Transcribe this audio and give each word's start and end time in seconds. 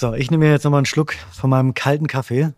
So, 0.00 0.14
ich 0.14 0.30
nehme 0.30 0.46
mir 0.46 0.52
jetzt 0.52 0.64
nochmal 0.64 0.78
einen 0.78 0.86
Schluck 0.86 1.14
von 1.30 1.50
meinem 1.50 1.74
kalten 1.74 2.06
Kaffee. 2.06 2.54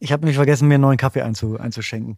Ich 0.00 0.12
habe 0.12 0.22
nämlich 0.22 0.36
vergessen, 0.36 0.66
mir 0.66 0.76
einen 0.76 0.80
neuen 0.80 0.96
Kaffee 0.96 1.20
einzu, 1.20 1.60
einzuschenken. 1.60 2.16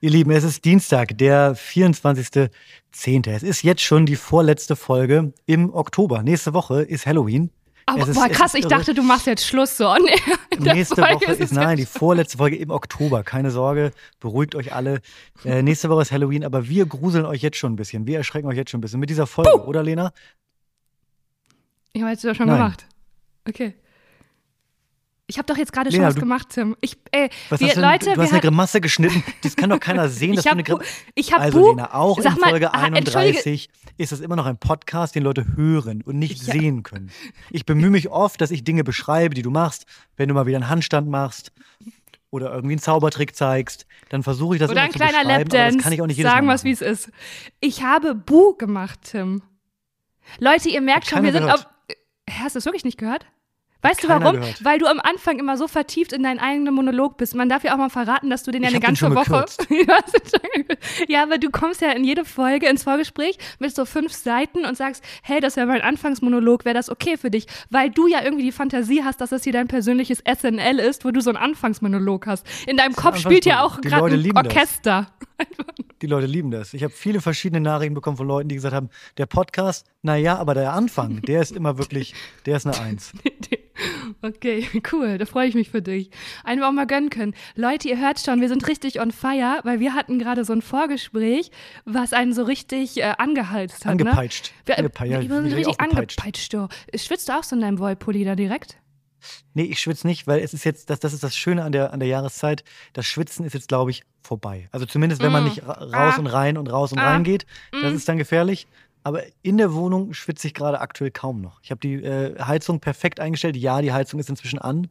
Ihr 0.00 0.10
Lieben, 0.10 0.30
es 0.30 0.44
ist 0.44 0.64
Dienstag, 0.64 1.18
der 1.18 1.56
24.10. 1.56 3.28
Es 3.32 3.42
ist 3.42 3.64
jetzt 3.64 3.82
schon 3.82 4.06
die 4.06 4.14
vorletzte 4.14 4.76
Folge 4.76 5.32
im 5.46 5.74
Oktober. 5.74 6.22
Nächste 6.22 6.54
Woche 6.54 6.82
ist 6.82 7.06
Halloween. 7.06 7.50
Aber 7.86 8.06
ist- 8.06 8.14
krass, 8.14 8.54
ist 8.54 8.60
ich 8.60 8.66
dachte, 8.66 8.94
du 8.94 9.02
machst 9.02 9.26
jetzt 9.26 9.44
Schluss 9.44 9.76
so. 9.76 9.92
Nächste 10.60 10.94
Folge 10.94 11.14
Woche 11.26 11.32
es 11.32 11.40
ist, 11.40 11.52
nein, 11.52 11.76
die 11.76 11.86
vorletzte 11.86 12.38
Folge 12.38 12.54
im 12.54 12.70
Oktober. 12.70 13.24
Keine 13.24 13.50
Sorge, 13.50 13.90
beruhigt 14.20 14.54
euch 14.54 14.72
alle. 14.72 15.00
Äh, 15.44 15.62
nächste 15.62 15.90
Woche 15.90 16.02
ist 16.02 16.12
Halloween, 16.12 16.44
aber 16.44 16.68
wir 16.68 16.86
gruseln 16.86 17.26
euch 17.26 17.42
jetzt 17.42 17.56
schon 17.56 17.72
ein 17.72 17.76
bisschen. 17.76 18.06
Wir 18.06 18.18
erschrecken 18.18 18.46
euch 18.46 18.56
jetzt 18.56 18.70
schon 18.70 18.78
ein 18.78 18.82
bisschen 18.82 19.00
mit 19.00 19.10
dieser 19.10 19.26
Folge, 19.26 19.64
oder 19.64 19.82
Lena? 19.82 20.12
Ich 21.92 22.02
habe 22.02 22.12
jetzt 22.12 22.24
doch 22.24 22.34
schon 22.34 22.46
Nein. 22.46 22.56
gemacht. 22.58 22.86
Okay. 23.48 23.74
Ich 25.26 25.38
habe 25.38 25.46
doch 25.46 25.56
jetzt 25.56 25.72
gerade 25.72 25.90
schon 25.90 25.98
Lena, 26.00 26.08
was 26.08 26.14
du- 26.16 26.20
gemacht, 26.20 26.48
Tim. 26.50 26.76
Ich, 26.80 26.96
ey, 27.12 27.30
Was 27.50 27.60
wir, 27.60 27.68
hast 27.68 27.76
du, 27.76 27.80
Leute, 27.80 28.04
du 28.10 28.16
wir 28.16 28.22
hast 28.24 28.32
eine 28.32 28.40
Grimasse 28.40 28.80
geschnitten. 28.80 29.22
Das 29.44 29.54
kann 29.54 29.70
doch 29.70 29.78
keiner 29.78 30.08
sehen. 30.08 30.34
dass 30.34 30.44
ich 30.44 30.50
du 30.50 30.56
eine 30.58 30.64
habe 30.68 30.84
hab 30.84 31.40
Also 31.40 31.70
Lena, 31.70 31.94
auch 31.94 32.18
in 32.18 32.24
mal, 32.24 32.50
Folge 32.50 32.74
ah, 32.74 32.86
entschuldige- 32.86 33.16
31 33.38 33.68
ist 33.96 34.10
es 34.12 34.20
immer 34.20 34.34
noch 34.34 34.46
ein 34.46 34.58
Podcast, 34.58 35.14
den 35.14 35.22
Leute 35.22 35.46
hören 35.56 36.02
und 36.02 36.18
nicht 36.18 36.42
Ja. 36.42 36.52
sehen 36.54 36.82
können. 36.82 37.12
Ich 37.50 37.64
bemühe 37.64 37.90
mich 37.90 38.08
oft, 38.08 38.40
dass 38.40 38.50
ich 38.50 38.64
Dinge 38.64 38.82
beschreibe, 38.82 39.34
die 39.36 39.42
du 39.42 39.50
machst. 39.52 39.86
Wenn 40.16 40.28
du 40.28 40.34
mal 40.34 40.46
wieder 40.46 40.56
einen 40.56 40.68
Handstand 40.68 41.08
machst 41.08 41.52
oder 42.30 42.52
irgendwie 42.52 42.72
einen 42.74 42.82
Zaubertrick 42.82 43.36
zeigst, 43.36 43.86
dann 44.08 44.24
versuche 44.24 44.56
ich 44.56 44.60
das 44.60 44.70
Oder 44.70 44.80
immer 44.80 44.86
ein 44.86 44.92
zu 44.92 44.98
kleiner 44.98 45.12
beschreiben, 45.18 45.30
aber 45.30 45.38
Lapdance. 45.38 45.76
das 45.76 45.84
kann 45.84 45.92
ich 45.92 46.02
auch 46.02 46.06
nicht 46.08 46.16
jedes 46.16 46.30
Sagen 46.32 46.46
Mal 46.46 46.52
wir 46.52 46.56
es, 46.56 46.64
wie 46.64 46.72
es 46.72 46.80
ist. 46.80 47.10
Ich 47.60 47.84
habe 47.84 48.16
Bu 48.16 48.54
gemacht, 48.54 48.98
Tim. 49.02 49.42
Leute, 50.40 50.68
ihr 50.70 50.80
merkt 50.80 51.06
schon, 51.06 51.22
wir 51.22 51.30
sind 51.32 51.44
auf. 51.48 51.66
Hast 52.38 52.54
du 52.54 52.58
es 52.58 52.64
wirklich 52.64 52.84
nicht 52.84 52.98
gehört? 52.98 53.26
Weißt 53.82 54.02
du 54.02 54.08
keiner 54.08 54.24
warum? 54.24 54.40
gehört. 54.40 54.62
Weil 54.64 54.78
du 54.78 54.86
am 54.86 55.00
Anfang 55.00 55.38
immer 55.38 55.56
so 55.56 55.66
vertieft 55.66 56.12
in 56.12 56.22
deinen 56.22 56.38
eigenen 56.38 56.74
Monolog 56.74 57.16
bist. 57.16 57.34
Man 57.34 57.48
darf 57.48 57.64
ja 57.64 57.72
auch 57.72 57.78
mal 57.78 57.88
verraten, 57.88 58.28
dass 58.28 58.42
du 58.42 58.50
den 58.50 58.62
ja 58.62 58.68
Ich 58.68 58.74
eine 58.74 58.84
ganze 58.84 59.14
Woche. 59.14 59.46
Du 59.70 61.12
ja, 61.12 61.22
aber 61.22 61.38
du 61.38 61.50
kommst 61.50 61.80
ja 61.80 61.92
in 61.92 62.04
jede 62.04 62.24
Folge 62.24 62.68
ins 62.68 62.82
Vorgespräch 62.82 63.38
mit 63.58 63.74
so 63.74 63.84
fünf 63.84 64.12
Seiten 64.12 64.64
und 64.64 64.76
sagst, 64.76 65.02
hey, 65.22 65.40
das 65.40 65.56
wäre 65.56 65.66
mein 65.66 65.80
Anfangsmonolog, 65.80 66.64
wäre 66.64 66.74
das 66.74 66.90
okay 66.90 67.16
für 67.16 67.30
dich? 67.30 67.46
Weil 67.70 67.90
du 67.90 68.06
ja 68.06 68.22
irgendwie 68.22 68.42
die 68.42 68.52
Fantasie 68.52 69.02
hast, 69.04 69.20
dass 69.20 69.30
das 69.30 69.44
hier 69.44 69.52
dein 69.52 69.68
persönliches 69.68 70.22
SNL 70.26 70.78
ist, 70.78 71.04
wo 71.04 71.10
du 71.10 71.20
so 71.20 71.30
einen 71.30 71.38
Anfangsmonolog 71.38 72.26
hast. 72.26 72.46
In 72.66 72.76
deinem 72.76 72.94
Kopf 72.94 73.18
spielt 73.18 73.44
ja 73.44 73.62
auch 73.62 73.80
gerade 73.80 74.14
ein 74.14 74.20
lieben 74.20 74.42
das. 74.42 75.06
Die 76.02 76.06
Leute 76.06 76.26
lieben 76.26 76.50
das. 76.50 76.72
Ich 76.72 76.82
habe 76.82 76.92
viele 76.94 77.20
verschiedene 77.20 77.60
Nachrichten 77.60 77.94
bekommen 77.94 78.16
von 78.16 78.26
Leuten, 78.26 78.48
die 78.48 78.54
gesagt 78.54 78.74
haben, 78.74 78.88
der 79.18 79.26
Podcast, 79.26 79.86
naja, 80.02 80.36
aber 80.38 80.54
der 80.54 80.72
Anfang, 80.72 81.20
der 81.22 81.42
ist 81.42 81.52
immer 81.52 81.76
wirklich, 81.78 82.14
der 82.46 82.56
ist 82.56 82.66
eine 82.66 82.78
Eins. 82.78 83.12
Okay, 84.22 84.66
cool, 84.92 85.16
da 85.16 85.24
freue 85.24 85.48
ich 85.48 85.54
mich 85.54 85.70
für 85.70 85.80
dich. 85.80 86.10
Einen 86.44 86.62
auch 86.62 86.72
mal 86.72 86.86
gönnen 86.86 87.08
können. 87.08 87.34
Leute, 87.54 87.88
ihr 87.88 87.98
hört 87.98 88.20
schon, 88.20 88.40
wir 88.42 88.48
sind 88.48 88.68
richtig 88.68 89.00
on 89.00 89.10
fire, 89.10 89.60
weil 89.62 89.80
wir 89.80 89.94
hatten 89.94 90.18
gerade 90.18 90.44
so 90.44 90.52
ein 90.52 90.60
Vorgespräch, 90.60 91.50
was 91.86 92.12
einen 92.12 92.34
so 92.34 92.42
richtig 92.42 92.98
äh, 92.98 93.14
angeheizt 93.16 93.86
hat. 93.86 93.92
Angepeitscht. 93.92 94.52
Ne? 94.68 94.76
Wir, 94.76 94.78
Angepe- 94.84 95.04
ja, 95.06 95.22
wir 95.22 95.42
sind 95.42 95.52
richtig 95.54 95.80
angepeitscht. 95.80 96.52
Du. 96.52 96.68
Schwitzt 96.94 97.30
du 97.30 97.32
auch 97.32 97.42
so 97.44 97.56
in 97.56 97.62
deinem 97.62 97.78
Wollpulli 97.78 98.24
da 98.24 98.34
direkt? 98.34 98.76
Nee, 99.54 99.64
ich 99.64 99.80
schwitze 99.80 100.06
nicht, 100.06 100.26
weil 100.26 100.40
es 100.40 100.54
ist 100.54 100.64
jetzt, 100.64 100.90
das, 100.90 101.00
das 101.00 101.12
ist 101.12 101.22
das 101.22 101.36
Schöne 101.36 101.62
an 101.64 101.72
der, 101.72 101.92
an 101.92 102.00
der 102.00 102.08
Jahreszeit. 102.08 102.64
Das 102.92 103.06
Schwitzen 103.06 103.44
ist 103.44 103.52
jetzt, 103.54 103.68
glaube 103.68 103.90
ich, 103.90 104.04
vorbei. 104.22 104.68
Also 104.72 104.86
zumindest, 104.86 105.22
wenn 105.22 105.32
man 105.32 105.44
Mm. 105.44 105.46
nicht 105.46 105.62
ra 105.66 105.72
raus 105.72 106.14
Ah. 106.16 106.18
und 106.18 106.26
rein 106.26 106.56
und 106.58 106.68
raus 106.68 106.92
und 106.92 106.98
Ah. 106.98 107.10
rein 107.12 107.24
geht, 107.24 107.46
das 107.72 107.92
Mm. 107.92 107.96
ist 107.96 108.08
dann 108.08 108.18
gefährlich. 108.18 108.66
Aber 109.02 109.22
in 109.42 109.56
der 109.56 109.72
Wohnung 109.72 110.12
schwitze 110.12 110.46
ich 110.46 110.52
gerade 110.54 110.80
aktuell 110.80 111.10
kaum 111.10 111.40
noch. 111.40 111.60
Ich 111.62 111.70
habe 111.70 111.80
die 111.80 111.94
äh, 111.94 112.38
Heizung 112.42 112.80
perfekt 112.80 113.18
eingestellt. 113.18 113.56
Ja, 113.56 113.80
die 113.80 113.92
Heizung 113.92 114.20
ist 114.20 114.28
inzwischen 114.28 114.58
an. 114.58 114.88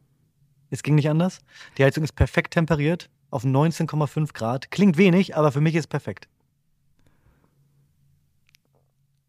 Es 0.70 0.82
ging 0.82 0.96
nicht 0.96 1.08
anders. 1.08 1.38
Die 1.78 1.84
Heizung 1.84 2.02
ist 2.04 2.12
perfekt 2.12 2.52
temperiert 2.54 3.08
auf 3.30 3.44
19,5 3.44 4.32
Grad. 4.34 4.70
Klingt 4.72 4.96
wenig, 4.98 5.36
aber 5.36 5.52
für 5.52 5.60
mich 5.60 5.76
ist 5.76 5.86
perfekt. 5.86 6.26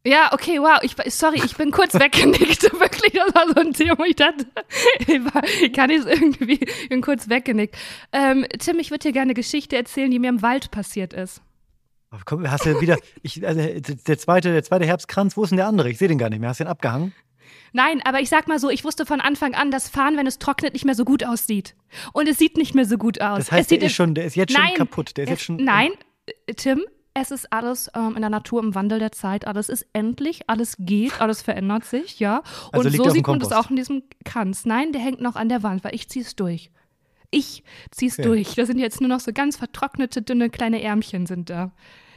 Ja, 0.03 0.31
okay, 0.33 0.59
wow. 0.59 0.79
Ich, 0.81 0.95
sorry, 1.13 1.39
ich 1.45 1.55
bin 1.57 1.69
kurz 1.69 1.93
weggenickt. 1.99 2.71
Wirklich, 3.13 3.23
das 3.33 3.35
war 3.35 3.53
so 3.53 3.59
ein 3.61 3.73
Thema. 3.73 3.97
wo 3.97 4.03
Ich 4.03 4.15
dachte, 4.15 4.45
kann 5.73 5.89
ich 5.89 5.99
es 5.99 6.05
irgendwie? 6.05 6.59
Bin 6.89 7.01
kurz 7.01 7.29
weggenickt. 7.29 7.75
Ähm, 8.11 8.45
Tim, 8.59 8.79
ich 8.79 8.91
würde 8.91 9.03
dir 9.03 9.11
gerne 9.11 9.27
eine 9.27 9.33
Geschichte 9.33 9.75
erzählen, 9.75 10.11
die 10.11 10.19
mir 10.19 10.29
im 10.29 10.41
Wald 10.41 10.71
passiert 10.71 11.13
ist. 11.13 11.41
Oh, 12.13 12.17
Komm, 12.25 12.49
hast 12.49 12.65
du 12.65 12.79
wieder. 12.81 12.97
Ich, 13.23 13.45
also, 13.45 13.61
der, 13.61 14.17
zweite, 14.17 14.51
der 14.51 14.63
zweite 14.63 14.85
Herbstkranz, 14.85 15.37
wo 15.37 15.43
ist 15.43 15.51
denn 15.51 15.57
der 15.57 15.67
andere? 15.67 15.89
Ich 15.89 15.97
sehe 15.97 16.07
den 16.07 16.17
gar 16.17 16.29
nicht 16.29 16.39
mehr. 16.39 16.49
Hast 16.49 16.59
du 16.59 16.63
den 16.63 16.71
abgehangen? 16.71 17.13
Nein, 17.73 18.01
aber 18.03 18.19
ich 18.19 18.29
sag 18.29 18.47
mal 18.47 18.59
so, 18.59 18.69
ich 18.69 18.83
wusste 18.83 19.05
von 19.05 19.21
Anfang 19.21 19.53
an, 19.53 19.71
dass 19.71 19.87
Fahren, 19.87 20.17
wenn 20.17 20.27
es 20.27 20.39
trocknet, 20.39 20.73
nicht 20.73 20.83
mehr 20.83 20.95
so 20.95 21.05
gut 21.05 21.23
aussieht. 21.23 21.75
Und 22.11 22.27
es 22.27 22.37
sieht 22.37 22.57
nicht 22.57 22.75
mehr 22.75 22.85
so 22.85 22.97
gut 22.97 23.21
aus. 23.21 23.37
Das 23.37 23.47
es 23.47 23.51
heißt, 23.51 23.69
sieht 23.69 23.81
der 23.81 23.87
ist, 23.87 23.95
schon, 23.95 24.13
der 24.13 24.25
ist 24.25 24.35
jetzt 24.35 24.53
nein, 24.53 24.69
schon 24.69 24.77
kaputt. 24.77 25.15
Der 25.15 25.23
ist 25.23 25.29
es, 25.29 25.31
jetzt 25.31 25.43
schon. 25.45 25.55
Nein, 25.57 25.91
Tim, 26.57 26.83
es 27.13 27.31
ist 27.31 27.51
alles 27.51 27.89
ähm, 27.95 28.15
in 28.15 28.21
der 28.21 28.29
Natur 28.29 28.63
im 28.63 28.73
Wandel 28.73 28.99
der 28.99 29.11
Zeit. 29.11 29.45
Alles 29.45 29.69
ist 29.69 29.85
endlich, 29.93 30.41
alles 30.47 30.75
geht, 30.79 31.19
alles 31.19 31.41
verändert 31.41 31.83
sich, 31.85 32.19
ja. 32.19 32.41
Also 32.71 32.87
Und 32.87 32.91
liegt 32.93 33.03
so 33.03 33.09
sieht 33.09 33.27
man 33.27 33.39
das 33.39 33.51
auch 33.51 33.69
in 33.69 33.75
diesem 33.75 34.03
Kranz. 34.23 34.65
Nein, 34.65 34.93
der 34.93 35.01
hängt 35.01 35.21
noch 35.21 35.35
an 35.35 35.49
der 35.49 35.63
Wand, 35.63 35.83
weil 35.83 35.93
ich 35.93 36.07
zieh's 36.09 36.35
durch. 36.35 36.71
Ich 37.29 37.63
zieh's 37.91 38.19
Okay. 38.19 38.27
durch. 38.27 38.55
Da 38.55 38.65
sind 38.65 38.77
jetzt 38.79 38.99
nur 39.01 39.09
noch 39.09 39.19
so 39.19 39.31
ganz 39.33 39.57
vertrocknete, 39.57 40.21
dünne 40.21 40.49
kleine 40.49 40.81
Ärmchen 40.81 41.25
sind 41.25 41.49
da. 41.49 41.71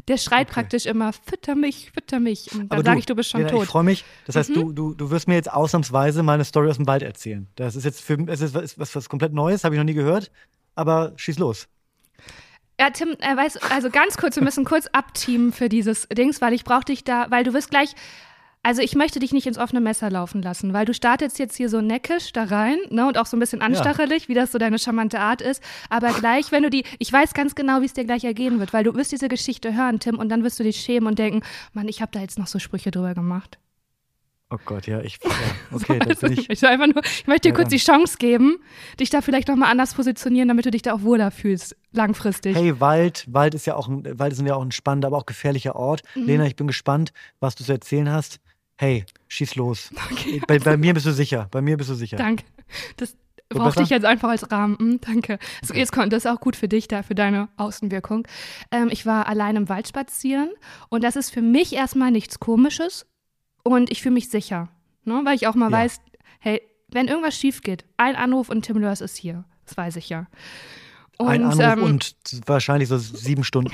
Der 0.08 0.16
schreit 0.16 0.48
Okay. 0.48 0.54
praktisch 0.54 0.86
immer, 0.86 1.12
fütter 1.12 1.54
mich, 1.54 1.90
fütter 1.92 2.20
mich. 2.20 2.52
Und 2.52 2.70
dann 2.72 2.84
sage 2.84 2.98
ich, 2.98 3.06
du 3.06 3.14
bist 3.14 3.30
schon 3.30 3.40
Lena, 3.40 3.50
tot. 3.50 3.60
Mhm. 3.60 3.64
Ich 3.64 3.70
freue 3.70 3.84
mich. 3.84 4.04
Das 4.26 4.36
heißt, 4.36 4.54
du, 4.54 4.72
du, 4.72 4.94
du 4.94 5.10
wirst 5.10 5.28
mir 5.28 5.34
jetzt 5.34 5.50
ausnahmsweise 5.50 6.22
meine 6.22 6.44
Story 6.44 6.68
aus 6.68 6.76
dem 6.76 6.86
Wald 6.86 7.02
erzählen. 7.02 7.46
Das 7.56 7.74
ist 7.74 7.84
jetzt 7.84 8.00
für 8.00 8.18
es 8.28 8.40
ist 8.40 8.54
was, 8.78 8.94
was 8.94 9.08
komplett 9.08 9.32
Neues, 9.32 9.64
habe 9.64 9.74
ich 9.74 9.78
noch 9.78 9.84
nie 9.84 9.94
gehört. 9.94 10.30
Aber 10.74 11.12
schieß 11.16 11.38
los. 11.38 11.68
Ja, 12.80 12.90
Tim, 12.90 13.10
äh, 13.20 13.36
weißt, 13.36 13.70
also 13.70 13.88
ganz 13.88 14.16
kurz, 14.16 14.36
wir 14.36 14.42
müssen 14.42 14.64
kurz 14.64 14.88
abteamen 14.88 15.52
für 15.52 15.68
dieses 15.68 16.08
Dings, 16.08 16.40
weil 16.40 16.52
ich 16.52 16.64
brauche 16.64 16.84
dich 16.84 17.04
da, 17.04 17.26
weil 17.30 17.44
du 17.44 17.52
wirst 17.54 17.70
gleich, 17.70 17.94
also 18.64 18.82
ich 18.82 18.96
möchte 18.96 19.20
dich 19.20 19.32
nicht 19.32 19.46
ins 19.46 19.58
offene 19.58 19.80
Messer 19.80 20.10
laufen 20.10 20.42
lassen, 20.42 20.72
weil 20.72 20.84
du 20.84 20.92
startest 20.92 21.38
jetzt 21.38 21.56
hier 21.56 21.68
so 21.68 21.80
neckisch 21.80 22.32
da 22.32 22.44
rein, 22.44 22.78
ne, 22.90 23.06
und 23.06 23.16
auch 23.16 23.26
so 23.26 23.36
ein 23.36 23.40
bisschen 23.40 23.62
anstachelig, 23.62 24.28
wie 24.28 24.34
das 24.34 24.50
so 24.50 24.58
deine 24.58 24.80
charmante 24.80 25.20
Art 25.20 25.40
ist, 25.40 25.62
aber 25.88 26.12
gleich, 26.14 26.50
wenn 26.50 26.64
du 26.64 26.70
die, 26.70 26.82
ich 26.98 27.12
weiß 27.12 27.34
ganz 27.34 27.54
genau, 27.54 27.80
wie 27.80 27.86
es 27.86 27.92
dir 27.92 28.04
gleich 28.04 28.24
ergehen 28.24 28.58
wird, 28.58 28.72
weil 28.72 28.82
du 28.82 28.94
wirst 28.94 29.12
diese 29.12 29.28
Geschichte 29.28 29.74
hören, 29.76 30.00
Tim, 30.00 30.18
und 30.18 30.28
dann 30.30 30.42
wirst 30.42 30.58
du 30.58 30.64
dich 30.64 30.80
schämen 30.80 31.06
und 31.06 31.18
denken, 31.18 31.42
Mann, 31.74 31.86
ich 31.86 32.02
habe 32.02 32.10
da 32.12 32.20
jetzt 32.20 32.38
noch 32.40 32.48
so 32.48 32.58
Sprüche 32.58 32.90
drüber 32.90 33.14
gemacht. 33.14 33.58
Oh 34.50 34.58
Gott, 34.64 34.86
ja, 34.86 35.00
ich. 35.00 35.18
Ja, 35.24 35.30
okay, 35.72 35.98
das 35.98 36.20
bin 36.20 36.32
ich, 36.32 36.40
ich. 36.40 36.48
möchte 36.48 36.68
einfach 36.68 36.86
nur, 36.86 37.02
ich 37.04 37.26
möchte 37.26 37.48
dir 37.48 37.54
Ja, 37.54 37.56
kurz 37.56 37.70
die 37.70 37.78
Chance 37.78 38.18
geben, 38.18 38.58
dich 39.00 39.10
da 39.10 39.20
vielleicht 39.22 39.48
nochmal 39.48 39.70
anders 39.70 39.94
positionieren, 39.94 40.48
damit 40.48 40.66
du 40.66 40.70
dich 40.70 40.82
da 40.82 40.94
auch 40.94 41.02
wohler 41.02 41.30
fühlst, 41.30 41.76
langfristig. 41.92 42.54
Hey, 42.56 42.78
Wald, 42.78 43.24
Wald 43.28 43.54
ist 43.54 43.66
ja 43.66 43.74
auch 43.74 43.88
ein, 43.88 44.18
Wald 44.18 44.32
ist 44.32 44.42
ja 44.42 44.54
auch 44.54 44.62
ein 44.62 44.70
spannender, 44.72 45.08
aber 45.08 45.16
auch 45.16 45.26
gefährlicher 45.26 45.76
Ort. 45.76 46.02
Mhm. 46.14 46.24
Lena, 46.26 46.46
ich 46.46 46.56
bin 46.56 46.66
gespannt, 46.66 47.12
was 47.40 47.54
du 47.54 47.64
zu 47.64 47.72
erzählen 47.72 48.10
hast. 48.10 48.40
Hey, 48.76 49.04
schieß 49.28 49.54
los. 49.56 49.90
Bei, 50.46 50.58
bei 50.58 50.76
mir 50.76 50.94
bist 50.94 51.06
du 51.06 51.12
sicher. 51.12 51.48
Bei 51.50 51.60
mir 51.60 51.76
bist 51.76 51.90
du 51.90 51.94
sicher. 51.94 52.16
Danke. 52.16 52.44
Das 52.96 53.16
So 53.52 53.58
brauchte 53.58 53.82
ich 53.82 53.90
jetzt 53.90 54.04
einfach 54.04 54.28
als 54.28 54.50
Rahmen. 54.50 54.76
Hm, 54.78 55.00
danke. 55.00 55.38
So, 55.62 55.74
jetzt 55.74 55.92
kommt 55.92 56.12
das 56.12 56.24
ist 56.24 56.30
auch 56.30 56.40
gut 56.40 56.56
für 56.56 56.68
dich 56.68 56.88
da, 56.88 57.02
für 57.02 57.14
deine 57.14 57.48
Außenwirkung. 57.56 58.26
Ähm, 58.72 58.88
ich 58.90 59.06
war 59.06 59.26
allein 59.26 59.56
im 59.56 59.68
Wald 59.68 59.88
spazieren 59.88 60.50
und 60.88 61.04
das 61.04 61.16
ist 61.16 61.30
für 61.30 61.42
mich 61.42 61.72
erstmal 61.72 62.10
nichts 62.10 62.40
Komisches 62.40 63.06
und 63.64 63.90
ich 63.90 64.00
fühle 64.02 64.14
mich 64.14 64.30
sicher. 64.30 64.68
Ne? 65.04 65.20
Weil 65.24 65.34
ich 65.34 65.48
auch 65.48 65.54
mal 65.54 65.70
Ja. 65.70 65.78
weiß, 65.78 66.00
hey, 66.38 66.62
wenn 66.88 67.08
irgendwas 67.08 67.36
schief 67.36 67.62
geht, 67.62 67.84
ein 67.96 68.14
Anruf 68.14 68.48
und 68.48 68.62
Tim 68.62 68.78
Lörs 68.78 69.00
ist 69.00 69.16
hier. 69.16 69.44
Das 69.66 69.76
weiß 69.76 69.96
ich 69.96 70.08
ja. 70.08 70.26
Und, 71.18 71.28
Ein 71.28 71.44
Anruf 71.44 71.78
ähm, 71.78 71.82
und 71.82 72.14
wahrscheinlich 72.46 72.88
so 72.88 72.98
sieben 72.98 73.44
Stunden. 73.44 73.72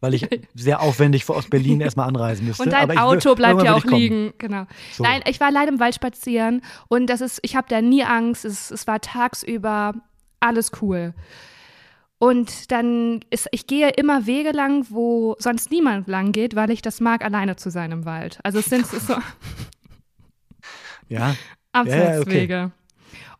Weil 0.00 0.14
ich 0.14 0.26
sehr 0.54 0.80
aufwendig 0.80 1.28
aus 1.28 1.48
Berlin 1.48 1.80
erstmal 1.80 2.08
anreisen 2.08 2.46
müsste. 2.46 2.62
Und 2.62 2.72
dein 2.72 2.96
Auto 2.98 3.34
bleibt 3.34 3.62
ja 3.62 3.74
auch 3.74 3.84
liegen, 3.84 4.32
genau. 4.38 4.66
So. 4.92 5.02
Nein, 5.02 5.22
ich 5.26 5.40
war 5.40 5.48
allein 5.48 5.68
im 5.68 5.80
Wald 5.80 5.94
spazieren 5.94 6.62
und 6.88 7.06
das 7.08 7.20
ist, 7.20 7.38
ich 7.42 7.54
habe 7.54 7.66
da 7.68 7.82
nie 7.82 8.02
Angst. 8.04 8.44
Es, 8.44 8.70
es 8.70 8.86
war 8.86 9.00
tagsüber 9.00 9.94
alles 10.40 10.72
cool. 10.80 11.12
Und 12.22 12.70
dann 12.70 13.20
ist, 13.30 13.48
ich 13.50 13.66
gehe 13.66 13.88
immer 13.88 14.26
Wege 14.26 14.50
lang, 14.50 14.84
wo 14.90 15.36
sonst 15.38 15.70
niemand 15.70 16.06
lang 16.06 16.32
geht, 16.32 16.54
weil 16.54 16.70
ich 16.70 16.82
das 16.82 17.00
mag, 17.00 17.24
alleine 17.24 17.56
zu 17.56 17.70
sein 17.70 17.92
im 17.92 18.04
Wald. 18.04 18.38
Also 18.42 18.58
es 18.58 18.66
sind 18.66 18.86
so 18.86 19.16
Ja, 21.08 21.34
Abseitswege. 21.72 22.72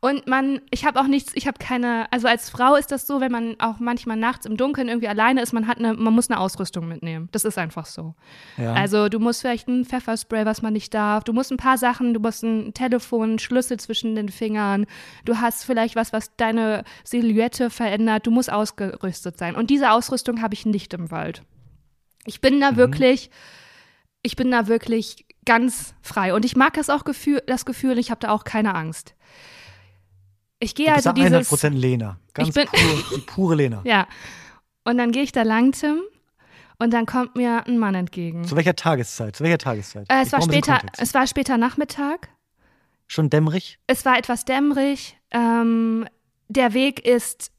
Und 0.03 0.27
man, 0.27 0.63
ich 0.71 0.87
habe 0.87 0.99
auch 0.99 1.07
nichts, 1.07 1.33
ich 1.35 1.47
habe 1.47 1.59
keine, 1.59 2.11
also 2.11 2.27
als 2.27 2.49
Frau 2.49 2.75
ist 2.75 2.91
das 2.91 3.07
so, 3.07 3.21
wenn 3.21 3.31
man 3.31 3.57
auch 3.61 3.81
manchmal 3.81 4.17
nachts 4.17 4.47
im 4.47 4.57
Dunkeln 4.57 4.89
irgendwie 4.89 5.09
alleine 5.09 5.43
ist, 5.43 5.53
man 5.53 5.67
hat 5.67 5.77
eine, 5.77 5.93
man 5.93 6.15
muss 6.15 6.31
eine 6.31 6.41
Ausrüstung 6.41 6.89
mitnehmen. 6.89 7.29
Das 7.33 7.45
ist 7.45 7.59
einfach 7.59 7.85
so. 7.85 8.15
ja. 8.57 8.73
Also 8.73 9.11
du 9.11 9.19
musst 9.19 9.43
vielleicht 9.43 9.69
ein 9.69 9.85
Pfefferspray, 9.85 10.47
was 10.47 10.63
man 10.63 10.73
nicht 10.73 10.95
darf. 10.95 11.25
Du 11.25 11.35
musst 11.35 11.53
ein 11.53 11.59
paar 11.59 11.77
Sachen, 11.77 12.15
du 12.15 12.21
musst 12.21 12.43
ein 12.43 12.73
Telefon, 12.73 13.31
einen 13.31 13.39
Schlüssel 13.39 13.79
zwischen 13.79 14.15
den 14.15 14.31
Fingern. 14.31 14.87
Du 15.27 15.39
hast 15.39 15.65
vielleicht 15.65 15.97
was, 15.97 16.15
was 16.15 16.35
deine 16.37 16.85
Silhouette 17.05 17.69
verändert. 17.69 18.27
Du 18.27 18.31
musst 18.31 18.51
ausgerüstet 18.51 19.37
sein. 19.37 19.55
Und 19.55 19.69
diese 19.69 19.91
Ausrüstung 19.91 20.41
habe 20.41 20.55
ich 20.55 20.65
nicht 20.65 20.95
im 20.95 21.11
Wald. 21.11 21.43
Ich 22.25 22.41
bin 22.41 22.59
da 22.59 22.77
wirklich, 22.77 23.31
ich 24.23 24.35
bin 24.35 24.51
da 24.51 24.67
wirklich 24.67 25.27
ganz 25.45 25.95
frei. 26.01 26.33
Und 26.33 26.47
ich 26.47 26.57
mag 26.57 26.73
das 26.73 26.89
auch 26.89 27.05
Gefühl, 27.05 27.43
das 27.47 27.67
Gefühl, 27.67 27.99
ich 27.99 28.11
habe 28.11 28.21
da 28.21 28.31
auch 28.31 28.45
keine 28.45 28.75
Angst. 28.75 29.15
Ich 30.61 30.75
gehe 30.75 30.93
also 30.95 31.13
dieses. 31.13 31.51
100% 31.51 31.71
Lena. 31.71 32.19
Ganz 32.35 32.49
Ich 32.49 32.55
bin- 32.55 32.67
pur, 32.67 32.79
die 33.17 33.21
pure 33.23 33.55
Lena. 33.57 33.81
Ja. 33.85 34.07
Und 34.85 34.99
dann 34.99 35.11
gehe 35.13 35.23
ich 35.23 35.33
da 35.33 35.43
lang, 35.43 35.73
Tim, 35.73 36.01
und 36.79 36.93
dann 36.93 37.05
kommt 37.07 37.37
mir 37.37 37.67
ein 37.67 37.79
Mann 37.79 37.95
entgegen. 37.95 38.45
Zu 38.45 38.57
welcher 38.57 38.75
Tageszeit? 38.77 39.37
Zu 39.37 39.45
welcher 39.45 39.59
Tageszeit? 39.59 40.07
Äh, 40.11 40.23
es 40.23 40.33
war 40.33 40.41
später, 40.43 40.81
es 40.97 41.13
war 41.15 41.27
später 41.27 41.59
Nachmittag. 41.59 42.29
Schon 43.07 43.29
dämmerig? 43.29 43.79
Es 43.87 44.05
war 44.05 44.17
etwas 44.19 44.45
dämmerig. 44.45 45.19
Ähm, 45.33 46.07
der 46.49 46.73
Weg 46.75 47.05
ist, 47.05 47.51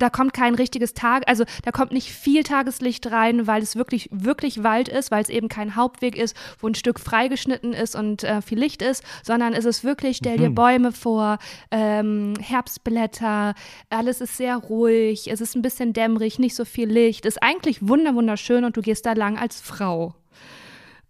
da 0.00 0.10
kommt 0.10 0.34
kein 0.34 0.54
richtiges 0.54 0.94
Tag, 0.94 1.22
also 1.26 1.44
da 1.64 1.70
kommt 1.70 1.92
nicht 1.92 2.10
viel 2.10 2.42
Tageslicht 2.42 3.10
rein, 3.10 3.46
weil 3.46 3.62
es 3.62 3.76
wirklich, 3.76 4.08
wirklich 4.12 4.62
Wald 4.64 4.88
ist, 4.88 5.10
weil 5.10 5.22
es 5.22 5.28
eben 5.28 5.48
kein 5.48 5.76
Hauptweg 5.76 6.16
ist, 6.16 6.36
wo 6.58 6.66
ein 6.66 6.74
Stück 6.74 6.98
freigeschnitten 6.98 7.72
ist 7.72 7.94
und 7.94 8.24
äh, 8.24 8.42
viel 8.42 8.58
Licht 8.58 8.82
ist, 8.82 9.04
sondern 9.22 9.52
es 9.52 9.64
ist 9.64 9.84
wirklich, 9.84 10.16
stell 10.16 10.36
dir 10.36 10.50
Mhm. 10.50 10.54
Bäume 10.54 10.92
vor, 10.92 11.38
ähm, 11.70 12.34
Herbstblätter, 12.40 13.54
alles 13.88 14.20
ist 14.20 14.36
sehr 14.36 14.56
ruhig, 14.56 15.30
es 15.30 15.40
ist 15.40 15.54
ein 15.54 15.62
bisschen 15.62 15.92
dämmerig, 15.92 16.38
nicht 16.38 16.54
so 16.54 16.64
viel 16.64 16.88
Licht, 16.88 17.24
ist 17.26 17.42
eigentlich 17.42 17.86
wunder 17.86 18.14
wunderschön 18.14 18.64
und 18.64 18.76
du 18.76 18.82
gehst 18.82 19.06
da 19.06 19.12
lang 19.12 19.38
als 19.38 19.60
Frau. 19.60 20.14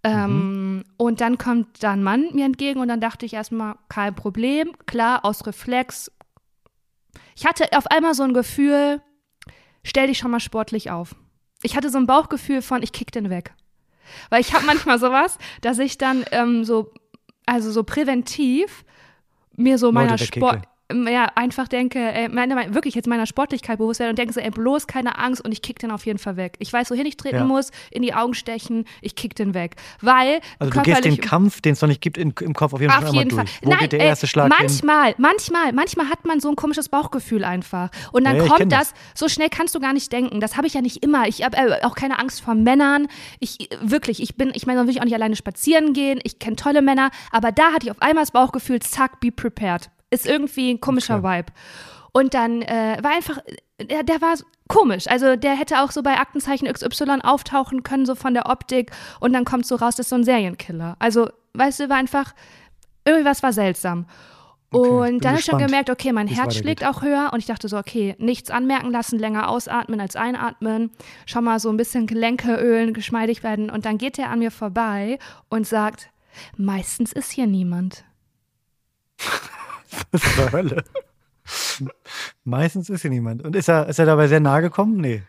Ähm, 0.03 0.85
Und 0.97 1.21
dann 1.21 1.37
kommt 1.37 1.83
da 1.83 1.93
ein 1.93 2.03
Mann 2.03 2.29
mir 2.33 2.47
entgegen 2.47 2.81
und 2.81 2.89
dann 2.89 3.01
dachte 3.01 3.27
ich 3.27 3.35
erstmal, 3.35 3.75
kein 3.89 4.15
Problem, 4.15 4.73
klar, 4.87 5.25
aus 5.25 5.47
Reflex. 5.47 6.11
Ich 7.37 7.47
hatte 7.47 7.69
auf 7.77 7.87
einmal 7.87 8.15
so 8.15 8.23
ein 8.23 8.35
Gefühl, 8.35 9.03
stell 9.83 10.07
dich 10.07 10.19
schon 10.19 10.31
mal 10.31 10.41
sportlich 10.41 10.91
auf. 10.91 11.15
Ich 11.63 11.77
hatte 11.77 11.91
so 11.91 11.99
ein 11.99 12.07
Bauchgefühl 12.07 12.63
von, 12.63 12.83
ich 12.83 12.93
kick 12.93 13.13
den 13.13 13.31
weg. 13.31 13.55
Weil 14.29 14.41
ich 14.41 14.55
habe 14.55 14.67
manchmal 14.67 14.99
sowas, 15.01 15.39
dass 15.61 15.79
ich 15.79 15.99
dann 15.99 16.25
ähm, 16.33 16.65
so, 16.65 16.93
also 17.47 17.71
so 17.71 17.85
präventiv 17.85 18.85
mir 19.57 19.79
so 19.79 19.93
meiner 19.93 20.19
Sport, 20.19 20.55
wegkicke. 20.55 20.69
Ja, 21.09 21.27
einfach 21.35 21.69
denke, 21.69 21.99
ey, 21.99 22.29
meine, 22.29 22.55
meine, 22.55 22.75
wirklich 22.75 22.95
jetzt 22.95 23.07
meiner 23.09 23.27
Sportlichkeit 23.27 23.79
bewusst 23.79 24.01
werde 24.01 24.11
und 24.11 24.19
denke 24.19 24.33
so, 24.33 24.41
ey, 24.41 24.51
bloß 24.51 24.87
keine 24.87 25.19
Angst 25.19 25.45
und 25.45 25.53
ich 25.53 25.63
kick 25.63 25.79
den 25.79 25.91
auf 25.91 26.07
jeden 26.07 26.19
Fall 26.19 26.37
weg. 26.37 26.55
Ich 26.59 26.73
weiß, 26.73 26.91
wohin 26.91 27.07
ich 27.07 27.17
treten 27.17 27.37
Ja. 27.37 27.45
muss, 27.45 27.71
in 27.91 28.03
die 28.03 28.15
Augen 28.15 28.35
stechen, 28.35 28.85
ich 29.01 29.15
kick 29.15 29.35
den 29.35 29.55
weg. 29.55 29.77
Weil 30.01 30.41
Also 30.59 30.73
du 30.73 30.83
gehst 30.83 31.05
den 31.05 31.19
Kampf, 31.21 31.61
den 31.61 31.73
es 31.75 31.81
noch 31.81 31.89
nicht 31.89 32.01
gibt, 32.01 32.19
in, 32.19 32.35
im 32.41 32.55
Kopf 32.55 32.73
auf 32.73 32.81
jeden 32.81 32.93
Fall 32.93 33.07
auf 33.09 33.15
jeden 33.15 33.31
Fall. 33.31 33.45
durch. 33.45 33.59
Wo 33.63 33.71
Nein, 33.71 33.79
geht 33.81 33.93
der 33.93 34.01
ey, 34.01 34.07
erste 34.07 34.27
Schlag 34.27 34.53
hin? 34.55 34.67
manchmal, 34.67 35.15
manchmal, 35.19 35.73
manchmal 35.73 36.09
hat 36.09 36.25
man 36.27 36.41
so 36.41 36.49
ein 36.49 36.57
komisches 36.57 36.89
Bauchgefühl 36.89 37.45
einfach. 37.45 37.91
Und 38.13 38.25
dann 38.25 38.37
Ja, 38.37 38.47
kommt 38.47 38.73
das, 38.73 38.93
so 39.15 39.29
schnell 39.29 39.49
kannst 39.51 39.75
du 39.75 39.81
gar 39.81 39.93
nicht 39.93 40.13
denken. 40.13 40.41
Das 40.41 40.57
habe 40.57 40.67
ich 40.67 40.75
ja 40.75 40.81
nicht 40.81 41.03
immer. 41.05 41.29
Ich 41.29 41.43
habe 41.45 41.57
äh, 41.57 41.83
auch 41.85 41.95
keine 41.95 42.19
Angst 42.19 42.41
vor 42.43 42.55
Männern. 42.55 43.09
Ich 43.39 43.61
äh, 43.73 43.77
wirklich, 43.81 44.23
ich 44.23 44.37
bin, 44.37 44.53
ich 44.55 44.67
meine, 44.67 44.79
dann 44.81 44.87
will 44.87 44.95
ich 44.95 45.01
auch 45.01 45.05
nicht 45.05 45.15
alleine 45.15 45.37
spazieren 45.37 45.93
gehen. 45.93 46.21
Ich 46.25 46.39
kenne 46.39 46.57
tolle 46.57 46.83
Männer, 46.83 47.11
aber 47.31 47.53
da 47.53 47.73
hatte 47.73 47.87
ich 47.87 47.91
auf 47.91 48.01
einmal 48.03 48.23
das 48.23 48.31
Bauchgefühl, 48.33 48.81
zack, 48.81 49.21
be 49.21 49.31
prepared. 49.31 49.91
Ist 50.11 50.27
irgendwie 50.27 50.73
ein 50.73 50.81
komischer 50.81 51.23
Vibe. 51.23 51.53
Und 52.13 52.35
dann 52.35 52.63
äh, 52.63 52.99
war 53.03 53.13
einfach, 53.13 53.39
der, 53.81 54.03
der 54.03 54.21
war 54.21 54.35
komisch. 54.69 55.07
Also 55.09 55.37
der 55.37 55.55
hätte 55.55 55.83
auch 55.83 55.91
so 55.91 56.03
bei 56.03 56.19
Aktenzeichen 56.19 56.73
XY 56.73 57.21
auftauchen 57.23 57.83
können, 57.83 58.07
so 58.07 58.15
von 58.15 58.35
der 58.35 58.49
Optik. 58.49 58.91
Und 59.21 59.33
dann 59.33 59.45
kommt 59.45 59.67
so 59.67 59.77
raus, 59.77 59.97
das 59.97 60.07
ist 60.07 60.11
so 60.11 60.17
ein 60.17 60.25
Serienkiller. 60.25 60.97
Also, 60.99 61.29
weißt 61.55 61.81
du, 61.81 61.89
war 61.89 61.97
einfach, 61.97 62.35
irgendwas 63.05 63.43
war 63.43 63.53
seltsam. 63.53 64.07
Okay, 64.73 64.89
und 64.89 65.25
dann 65.25 65.33
habe 65.33 65.41
ich 65.41 65.45
schon 65.45 65.59
gemerkt, 65.59 65.91
okay, 65.91 66.13
mein 66.13 66.29
Herz 66.29 66.55
schlägt 66.55 66.85
auch 66.85 67.03
höher. 67.03 67.31
Und 67.33 67.41
ich 67.41 67.47
dachte 67.47 67.69
so, 67.69 67.77
okay, 67.77 68.15
nichts 68.19 68.51
anmerken 68.51 68.93
lassen, 68.93 69.19
länger 69.19 69.49
ausatmen 69.49 70.01
als 70.01 70.15
einatmen. 70.15 70.93
Schon 71.27 71.45
mal 71.45 71.59
so 71.59 71.71
ein 71.71 71.77
bisschen 71.77 72.07
Gelenke 72.07 72.55
ölen, 72.55 72.95
geschmeidig 72.95 73.43
werden. 73.43 73.69
Und 73.69 73.85
dann 73.85 73.99
geht 73.99 74.19
er 74.19 74.31
an 74.31 74.39
mir 74.39 74.53
vorbei 74.53 75.19
und 75.49 75.67
sagt, 75.67 76.11
meistens 76.57 77.13
ist 77.13 77.33
hier 77.33 77.49
niemand. 77.49 78.05
Was 80.13 80.23
zur 80.35 80.53
Hölle? 80.53 80.85
Meistens 82.45 82.91
ist 82.91 83.03
hier 83.03 83.11
niemand. 83.11 83.43
Und 83.43 83.57
ist 83.57 83.69
er, 83.69 83.89
ist 83.89 83.99
er 83.99 84.07
dabei 84.07 84.29
sehr 84.29 84.41
nahe 84.41 84.63
gekommen? 84.63 84.97
Nee. 85.01 85.23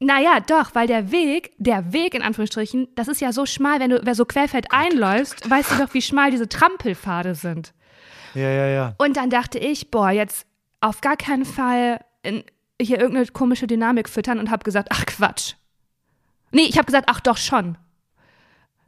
Naja, 0.00 0.38
doch, 0.40 0.74
weil 0.74 0.86
der 0.86 1.10
Weg, 1.10 1.52
der 1.58 1.92
Weg 1.92 2.14
in 2.14 2.22
Anführungsstrichen, 2.22 2.88
das 2.94 3.08
ist 3.08 3.20
ja 3.20 3.32
so 3.32 3.46
schmal, 3.46 3.80
wenn 3.80 3.90
du 3.90 4.00
wer 4.04 4.14
so 4.14 4.24
querfeld 4.24 4.66
einläufst, 4.70 5.48
weißt 5.48 5.72
du 5.72 5.76
doch, 5.78 5.94
wie 5.94 6.02
schmal 6.02 6.30
diese 6.30 6.48
Trampelpfade 6.48 7.34
sind. 7.34 7.74
Ja, 8.34 8.48
ja, 8.48 8.66
ja. 8.68 8.94
Und 8.98 9.16
dann 9.16 9.30
dachte 9.30 9.58
ich, 9.58 9.90
boah, 9.90 10.10
jetzt 10.10 10.46
auf 10.80 11.00
gar 11.00 11.16
keinen 11.16 11.44
Fall 11.44 12.00
in, 12.22 12.44
hier 12.80 12.98
irgendeine 13.00 13.26
komische 13.26 13.66
Dynamik 13.66 14.08
füttern 14.08 14.38
und 14.38 14.50
habe 14.50 14.62
gesagt, 14.62 14.88
ach 14.92 15.04
Quatsch. 15.06 15.54
Nee, 16.52 16.62
ich 16.62 16.78
habe 16.78 16.86
gesagt, 16.86 17.08
ach 17.10 17.20
doch 17.20 17.36
schon. 17.36 17.76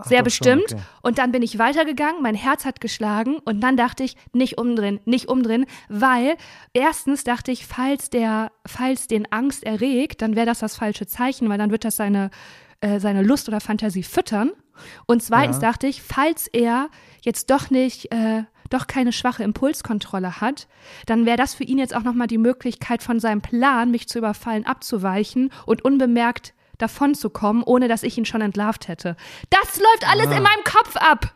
Ach, 0.00 0.06
Sehr 0.06 0.22
doch 0.22 0.30
schon, 0.30 0.58
bestimmt. 0.58 0.72
okay. 0.72 0.82
Und 1.02 1.18
dann 1.18 1.32
bin 1.32 1.42
ich 1.42 1.58
weitergegangen, 1.58 2.22
mein 2.22 2.34
Herz 2.34 2.64
hat 2.64 2.80
geschlagen 2.80 3.36
und 3.44 3.60
dann 3.60 3.76
dachte 3.76 4.02
ich, 4.04 4.16
nicht 4.32 4.58
umdrehen, 4.58 5.00
nicht 5.04 5.28
umdrehen, 5.28 5.66
weil 5.88 6.36
erstens 6.72 7.24
dachte 7.24 7.50
ich, 7.52 7.66
falls 7.66 8.10
der, 8.10 8.50
falls 8.66 9.06
den 9.06 9.30
Angst 9.32 9.64
erregt, 9.64 10.22
dann 10.22 10.36
wäre 10.36 10.46
das 10.46 10.60
das 10.60 10.76
falsche 10.76 11.06
Zeichen, 11.06 11.48
weil 11.48 11.58
dann 11.58 11.70
wird 11.70 11.84
das 11.84 11.96
seine, 11.96 12.30
äh, 12.80 12.98
seine 13.00 13.22
Lust 13.22 13.48
oder 13.48 13.60
Fantasie 13.60 14.02
füttern. 14.02 14.52
Und 15.06 15.22
zweitens 15.22 15.56
Ja. 15.56 15.68
dachte 15.70 15.86
ich, 15.86 16.00
falls 16.02 16.46
er 16.46 16.88
jetzt 17.22 17.50
doch 17.50 17.70
nicht, 17.70 18.10
äh, 18.12 18.44
doch 18.70 18.86
keine 18.86 19.12
schwache 19.12 19.42
Impulskontrolle 19.42 20.40
hat, 20.40 20.68
dann 21.06 21.26
wäre 21.26 21.36
das 21.36 21.54
für 21.54 21.64
ihn 21.64 21.78
jetzt 21.78 21.94
auch 21.94 22.04
nochmal 22.04 22.28
die 22.28 22.38
Möglichkeit 22.38 23.02
von 23.02 23.18
seinem 23.20 23.42
Plan, 23.42 23.90
mich 23.90 24.08
zu 24.08 24.18
überfallen, 24.18 24.64
abzuweichen 24.64 25.50
und 25.66 25.84
unbemerkt 25.84 26.54
davon 26.82 27.14
zu 27.14 27.30
kommen, 27.30 27.62
ohne 27.62 27.88
dass 27.88 28.02
ich 28.02 28.16
ihn 28.18 28.24
schon 28.24 28.40
entlarvt 28.40 28.88
hätte. 28.88 29.16
Das 29.50 29.76
läuft 29.78 30.08
alles 30.08 30.28
Ah. 30.28 30.36
in 30.36 30.42
meinem 30.42 30.64
Kopf 30.64 30.96
ab. 30.96 31.34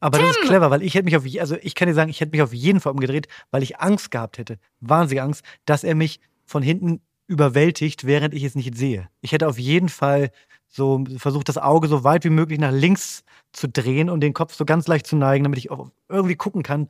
Aber 0.00 0.18
das 0.18 0.30
ist 0.30 0.38
Tim! 0.40 0.48
clever, 0.48 0.70
weil 0.70 0.82
ich 0.82 0.94
hätte 0.94 1.04
mich 1.04 1.16
auf, 1.16 1.24
also 1.40 1.56
ich 1.60 1.74
kann 1.74 1.86
dir 1.88 1.94
sagen, 1.94 2.10
ich 2.10 2.20
hätte 2.20 2.30
mich 2.32 2.42
auf 2.42 2.54
jeden 2.54 2.80
Fall 2.80 2.92
umgedreht, 2.92 3.28
weil 3.50 3.62
ich 3.62 3.80
Angst 3.80 4.10
gehabt 4.10 4.38
hätte, 4.38 4.58
wahnsinnige 4.80 5.22
Angst, 5.22 5.44
dass 5.66 5.84
er 5.84 5.94
mich 5.94 6.20
von 6.46 6.62
hinten 6.62 7.00
überwältigt, 7.26 8.06
während 8.06 8.34
ich 8.34 8.42
es 8.44 8.54
nicht 8.54 8.76
sehe. 8.76 9.08
Ich 9.20 9.32
hätte 9.32 9.46
auf 9.46 9.58
jeden 9.58 9.88
Fall 9.88 10.30
so 10.68 11.04
versucht, 11.18 11.48
das 11.48 11.58
Auge 11.58 11.86
so 11.88 12.02
weit 12.02 12.24
wie 12.24 12.30
möglich 12.30 12.58
nach 12.58 12.72
links 12.72 13.24
zu 13.52 13.68
drehen 13.68 14.08
und 14.08 14.20
den 14.20 14.32
Kopf 14.32 14.54
so 14.54 14.64
ganz 14.64 14.86
leicht 14.88 15.06
zu 15.06 15.16
neigen, 15.16 15.44
damit 15.44 15.58
ich 15.58 15.70
auch 15.70 15.90
irgendwie 16.08 16.36
gucken 16.36 16.62
kann, 16.62 16.88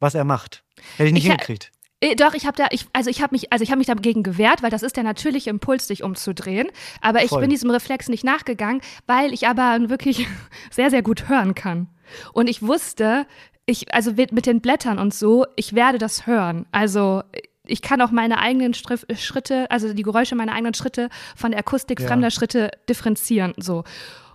was 0.00 0.14
er 0.14 0.24
macht. 0.24 0.64
Hätte 0.96 1.06
ich 1.08 1.12
nicht 1.12 1.24
Ich- 1.24 1.30
hingekriegt. 1.30 1.70
Äh, 2.04 2.16
Doch, 2.16 2.34
ich 2.34 2.46
habe 2.46 2.56
da, 2.56 2.66
ich, 2.70 2.86
also 2.92 3.10
ich 3.10 3.22
habe 3.22 3.34
mich, 3.34 3.52
also 3.52 3.62
ich 3.62 3.70
habe 3.70 3.78
mich 3.78 3.86
dagegen 3.86 4.22
gewehrt, 4.22 4.62
weil 4.62 4.70
das 4.70 4.82
ist 4.82 4.96
der 4.96 5.04
natürliche 5.04 5.50
Impuls, 5.50 5.86
dich 5.86 6.02
umzudrehen. 6.02 6.68
Aber 7.00 7.22
ich 7.22 7.30
Voll. 7.30 7.40
bin 7.40 7.50
diesem 7.50 7.70
Reflex 7.70 8.08
nicht 8.08 8.24
nachgegangen, 8.24 8.80
weil 9.06 9.32
ich 9.32 9.48
aber 9.48 9.88
wirklich 9.88 10.26
sehr, 10.70 10.90
sehr 10.90 11.02
gut 11.02 11.28
hören 11.28 11.54
kann. 11.54 11.88
Und 12.32 12.48
ich 12.48 12.62
wusste, 12.62 13.26
ich, 13.66 13.94
also 13.94 14.12
mit 14.12 14.32
mit 14.32 14.46
den 14.46 14.60
Blättern 14.60 14.98
und 14.98 15.14
so, 15.14 15.46
ich 15.56 15.74
werde 15.74 15.98
das 15.98 16.26
hören. 16.26 16.66
Also 16.70 17.22
ich 17.66 17.80
kann 17.80 18.02
auch 18.02 18.10
meine 18.10 18.38
eigenen 18.38 18.74
Strif 18.74 19.06
Schritte, 19.16 19.70
also 19.70 19.94
die 19.94 20.02
Geräusche 20.02 20.34
meiner 20.34 20.52
eigenen 20.52 20.74
Schritte 20.74 21.08
von 21.34 21.50
der 21.52 21.60
Akustik 21.60 22.00
Ja. 22.00 22.08
fremder 22.08 22.30
Schritte 22.30 22.70
differenzieren. 22.90 23.54
So. 23.56 23.84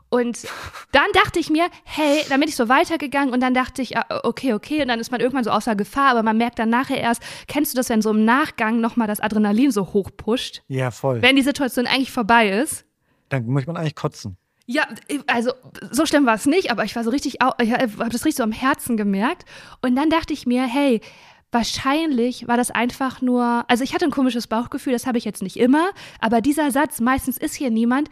Und 0.09 0.47
dann 0.91 1.05
dachte 1.13 1.39
ich 1.39 1.49
mir, 1.51 1.67
hey, 1.83 2.23
dann 2.29 2.39
bin 2.39 2.49
ich 2.49 2.55
so 2.55 2.67
weitergegangen 2.67 3.31
und 3.31 3.41
dann 3.41 3.53
dachte 3.53 3.81
ich, 3.83 3.95
ah, 3.95 4.21
okay, 4.23 4.53
okay, 4.53 4.81
und 4.81 4.87
dann 4.87 4.99
ist 4.99 5.11
man 5.11 5.21
irgendwann 5.21 5.43
so 5.43 5.51
außer 5.51 5.75
Gefahr, 5.75 6.09
aber 6.09 6.23
man 6.23 6.37
merkt 6.37 6.57
dann 6.57 6.69
nachher 6.69 6.99
erst, 6.99 7.21
kennst 7.47 7.73
du 7.73 7.77
das, 7.77 7.89
wenn 7.89 8.01
so 8.01 8.09
im 8.09 8.25
Nachgang 8.25 8.81
nochmal 8.81 9.07
das 9.07 9.19
Adrenalin 9.19 9.71
so 9.71 9.93
hochpusht, 9.93 10.63
Ja, 10.67 10.89
voll. 10.89 11.21
wenn 11.21 11.35
die 11.35 11.43
Situation 11.43 11.85
eigentlich 11.85 12.11
vorbei 12.11 12.49
ist? 12.49 12.85
Dann 13.29 13.45
möchte 13.47 13.71
man 13.71 13.79
eigentlich 13.79 13.95
kotzen. 13.95 14.35
Ja, 14.65 14.87
also 15.27 15.51
so 15.91 16.05
schlimm 16.05 16.25
war 16.25 16.35
es 16.35 16.45
nicht, 16.45 16.71
aber 16.71 16.83
ich 16.83 16.95
war 16.95 17.03
so 17.03 17.09
richtig, 17.11 17.37
ich 17.59 17.71
habe 17.71 18.09
das 18.09 18.25
richtig 18.25 18.35
so 18.35 18.43
am 18.43 18.51
Herzen 18.51 18.97
gemerkt. 18.97 19.45
Und 19.81 19.95
dann 19.95 20.09
dachte 20.11 20.33
ich 20.33 20.45
mir, 20.45 20.63
hey, 20.63 21.01
wahrscheinlich 21.51 22.47
war 22.47 22.57
das 22.57 22.71
einfach 22.71 23.21
nur, 23.21 23.65
also 23.67 23.83
ich 23.83 23.93
hatte 23.93 24.05
ein 24.05 24.11
komisches 24.11 24.47
Bauchgefühl, 24.47 24.93
das 24.93 25.07
habe 25.07 25.17
ich 25.17 25.25
jetzt 25.25 25.41
nicht 25.41 25.57
immer, 25.57 25.89
aber 26.19 26.41
dieser 26.41 26.71
Satz, 26.71 26.99
meistens 26.99 27.37
ist 27.37 27.55
hier 27.55 27.71
niemand, 27.71 28.09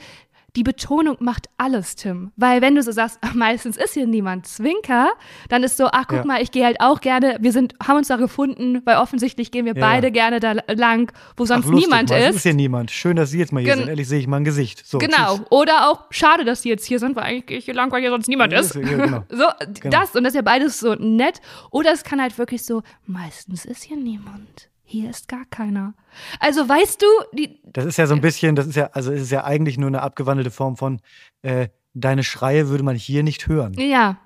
die 0.58 0.64
Betonung 0.64 1.16
macht 1.22 1.48
alles, 1.58 1.96
Tim. 1.96 2.32
Weil 2.36 2.62
wenn 2.62 2.76
du 2.76 2.84
so 2.84 2.92
sagst, 2.92 3.20
meistens 3.36 3.78
ist 3.78 3.94
hier 3.94 4.08
niemand, 4.08 4.46
Zwinker, 4.48 5.12
dann 5.48 5.64
ist 5.64 5.78
so, 5.78 5.88
ach 5.92 6.06
guck 6.08 6.18
Ja. 6.18 6.26
mal, 6.26 6.42
ich 6.42 6.52
gehe 6.52 6.66
halt 6.66 6.82
auch 6.82 7.00
gerne, 7.00 7.38
wir 7.40 7.52
sind, 7.54 7.76
haben 7.82 7.98
uns 7.98 8.08
da 8.10 8.18
gefunden, 8.18 8.82
weil 8.84 8.98
offensichtlich 8.98 9.52
gehen 9.52 9.66
wir 9.66 9.76
Ja, 9.76 9.80
beide 9.80 10.08
ja. 10.08 10.12
gerne 10.14 10.40
da 10.42 10.54
lang, 10.74 11.12
wo 11.38 11.46
sonst 11.46 11.66
Ach, 11.68 11.70
lustig, 11.72 11.88
niemand 11.88 12.10
meistens 12.10 12.30
ist. 12.32 12.36
ist 12.38 12.44
hier 12.44 12.54
niemand. 12.56 12.92
Schön, 12.92 13.16
dass 13.16 13.30
Sie 13.30 13.38
jetzt 13.40 13.54
mal 13.54 13.60
hier 13.62 13.70
Gen- 13.70 13.80
sind. 13.80 13.90
Ehrlich 13.90 14.08
sehe 14.08 14.20
ich 14.20 14.28
mal 14.28 14.38
ein 14.38 14.44
Gesicht. 14.44 14.86
So, 14.86 14.98
Genau. 14.98 15.38
tschüss. 15.38 15.46
Oder 15.52 15.90
auch, 15.92 16.06
schade, 16.10 16.44
dass 16.44 16.62
die 16.62 16.70
jetzt 16.70 16.86
hier 16.86 17.00
sind, 17.00 17.16
weil 17.16 17.24
eigentlich 17.24 17.46
gehe 17.46 17.58
ich 17.60 17.66
hier 17.66 17.74
lang, 17.76 17.92
weil 17.92 18.02
hier 18.02 18.10
sonst 18.10 18.28
niemand 18.28 18.52
ist. 18.52 18.76
ist- 18.76 18.82
genau. 18.82 19.24
So, 19.30 19.46
das 19.90 20.16
und 20.16 20.24
das 20.24 20.32
ist 20.34 20.36
ja 20.36 20.42
beides 20.42 20.80
so 20.80 20.96
nett. 20.96 21.40
Oder 21.70 21.92
es 21.94 22.04
kann 22.04 22.20
halt 22.20 22.38
wirklich 22.38 22.66
so, 22.66 22.82
meistens 23.06 23.64
ist 23.66 23.84
hier 23.84 23.98
niemand. 23.98 24.70
Hier 24.90 25.10
ist 25.10 25.28
gar 25.28 25.44
keiner. 25.50 25.94
Also 26.40 26.68
weißt 26.68 27.02
du, 27.02 27.06
die, 27.34 27.60
Das 27.66 27.84
ist 27.86 27.98
ja 27.98 28.08
so 28.08 28.16
ein 28.16 28.22
bisschen, 28.22 28.56
das 28.56 28.68
ist 28.68 28.76
ja, 28.76 28.86
also 28.94 29.12
es 29.12 29.22
ist 29.24 29.32
ja 29.32 29.44
eigentlich 29.44 29.78
nur 29.78 29.88
eine 29.90 30.02
abgewandelte 30.02 30.50
Form 30.50 30.78
von, 30.78 31.02
äh, 31.42 31.68
deine 31.94 32.24
Schreie 32.24 32.70
würde 32.70 32.84
man 32.86 32.96
hier 32.96 33.22
nicht 33.22 33.48
hören. 33.48 33.74
ja, 33.74 34.18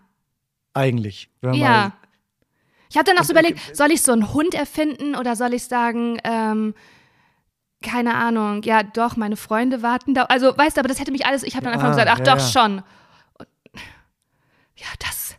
Eigentlich. 0.74 1.30
Ja. 1.42 1.94
Ich 2.90 2.96
habe 2.96 3.06
dann 3.06 3.16
noch 3.16 3.24
so 3.24 3.34
Und- 3.34 3.40
überlegt, 3.40 3.76
soll 3.76 3.92
ich 3.92 4.02
so 4.04 4.12
einen 4.12 4.34
Hund 4.34 4.54
erfinden 4.54 5.16
oder 5.16 5.36
soll 5.36 5.54
ich 5.54 5.64
sagen, 5.64 6.20
ähm, 6.24 6.76
keine 7.84 8.14
Ahnung, 8.16 8.62
ja 8.64 8.84
doch, 8.84 9.16
meine 9.18 9.36
Freunde 9.36 9.82
warten 9.82 10.14
da. 10.14 10.24
Also 10.26 10.56
weißt 10.58 10.78
du, 10.78 10.82
aber 10.82 10.88
das 10.90 11.00
hätte 11.00 11.12
mich 11.12 11.26
alles, 11.26 11.42
ich 11.44 11.56
habe 11.56 11.66
dann 11.66 11.74
einfach 11.74 11.88
Ah, 11.88 11.92
gesagt, 11.92 12.10
ach 12.12 12.20
ja, 12.20 12.24
doch 12.24 12.38
ja. 12.42 12.48
schon. 12.48 12.84
Und 13.40 13.48
Ja, 14.76 14.86
das. 15.00 15.36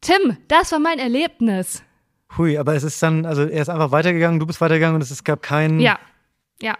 Tim, 0.00 0.36
das 0.48 0.72
war 0.72 0.78
mein 0.78 0.98
Erlebnis. 0.98 1.82
Hui, 2.38 2.58
aber 2.58 2.74
es 2.74 2.82
ist 2.82 3.02
dann, 3.02 3.24
also 3.26 3.42
er 3.42 3.62
ist 3.62 3.68
einfach 3.68 3.90
weitergegangen, 3.92 4.38
du 4.40 4.46
bist 4.46 4.60
weitergegangen 4.60 4.96
und 4.96 5.02
es, 5.02 5.24
gab 5.24 5.42
keinen. 5.42 5.80
Ja. 5.80 5.98
Ja. 6.60 6.76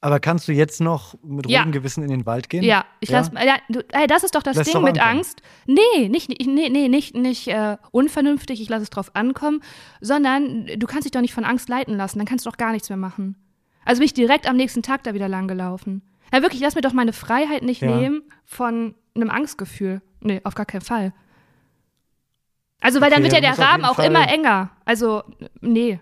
Aber 0.00 0.20
kannst 0.20 0.46
du 0.46 0.52
jetzt 0.52 0.80
noch 0.80 1.14
mit 1.24 1.46
ruhigem 1.46 1.64
Ja. 1.66 1.70
Gewissen 1.70 2.04
in 2.04 2.10
den 2.10 2.24
Wald 2.24 2.48
gehen? 2.48 2.62
Ja, 2.62 2.84
ich 3.00 3.10
lass, 3.10 3.32
ja, 3.34 3.56
du, 3.68 3.80
ey, 3.92 4.06
das 4.06 4.22
ist 4.22 4.34
doch 4.36 4.44
das 4.44 4.56
Lass 4.56 4.66
Ding 4.66 4.74
doch 4.74 4.82
mit. 4.82 5.00
Angst. 5.00 5.42
Nee, 5.66 6.08
nicht, 6.08 6.28
nee, 6.28 6.68
nee, 6.68 6.88
nicht, 6.88 7.16
nicht 7.16 7.48
äh, 7.48 7.76
unvernünftig, 7.90 8.60
ich 8.60 8.68
lasse 8.68 8.84
es 8.84 8.90
drauf 8.90 9.10
ankommen, 9.14 9.60
sondern 10.00 10.66
du 10.66 10.86
kannst 10.86 11.04
dich 11.04 11.10
doch 11.10 11.20
nicht 11.20 11.34
von 11.34 11.44
Angst 11.44 11.68
leiten 11.68 11.96
lassen, 11.96 12.18
dann 12.18 12.28
kannst 12.28 12.46
du 12.46 12.50
doch 12.50 12.56
gar 12.56 12.70
nichts 12.72 12.88
mehr 12.88 12.96
machen. 12.98 13.36
Also 13.84 13.98
bin 13.98 14.06
ich 14.06 14.14
direkt 14.14 14.48
am 14.48 14.56
nächsten 14.56 14.82
Tag 14.82 15.02
da 15.02 15.14
wieder 15.14 15.28
lang 15.28 15.48
gelaufen. 15.48 16.02
Ja, 16.32 16.42
wirklich, 16.42 16.60
lass 16.60 16.74
mir 16.76 16.82
doch 16.82 16.92
meine 16.92 17.12
Freiheit 17.12 17.62
nicht 17.62 17.82
Ja. 17.82 17.96
nehmen 17.96 18.22
von 18.44 18.94
einem 19.16 19.30
Angstgefühl. 19.30 20.00
Nee, 20.20 20.40
auf 20.44 20.54
gar 20.54 20.66
keinen 20.66 20.82
Fall. 20.82 21.12
Also, 22.80 23.00
weil 23.00 23.10
dann 23.10 23.24
Okay, 23.24 23.32
wird 23.32 23.42
ja 23.44 23.54
der 23.54 23.58
Rahmen 23.58 23.84
auch 23.84 23.96
Fall- 23.96 24.06
immer 24.06 24.28
enger. 24.28 24.70
Also, 24.84 25.24
nee. 25.60 26.00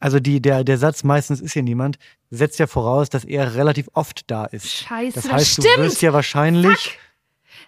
Also 0.00 0.20
die, 0.20 0.40
der, 0.40 0.62
der 0.64 0.78
Satz 0.78 1.02
meistens 1.02 1.40
ist 1.40 1.52
hier 1.54 1.62
niemand, 1.64 1.98
setzt 2.30 2.58
ja 2.60 2.66
voraus, 2.68 3.08
dass 3.10 3.24
er 3.24 3.54
relativ 3.56 3.88
oft 3.94 4.30
da 4.30 4.44
ist. 4.44 4.68
Scheiße, 4.70 5.14
Das 5.14 5.24
das 5.24 5.32
heißt, 5.32 5.50
stimmt. 5.54 5.66
du 5.76 5.82
wirst 5.82 6.02
ja 6.02 6.12
wahrscheinlich 6.12 6.98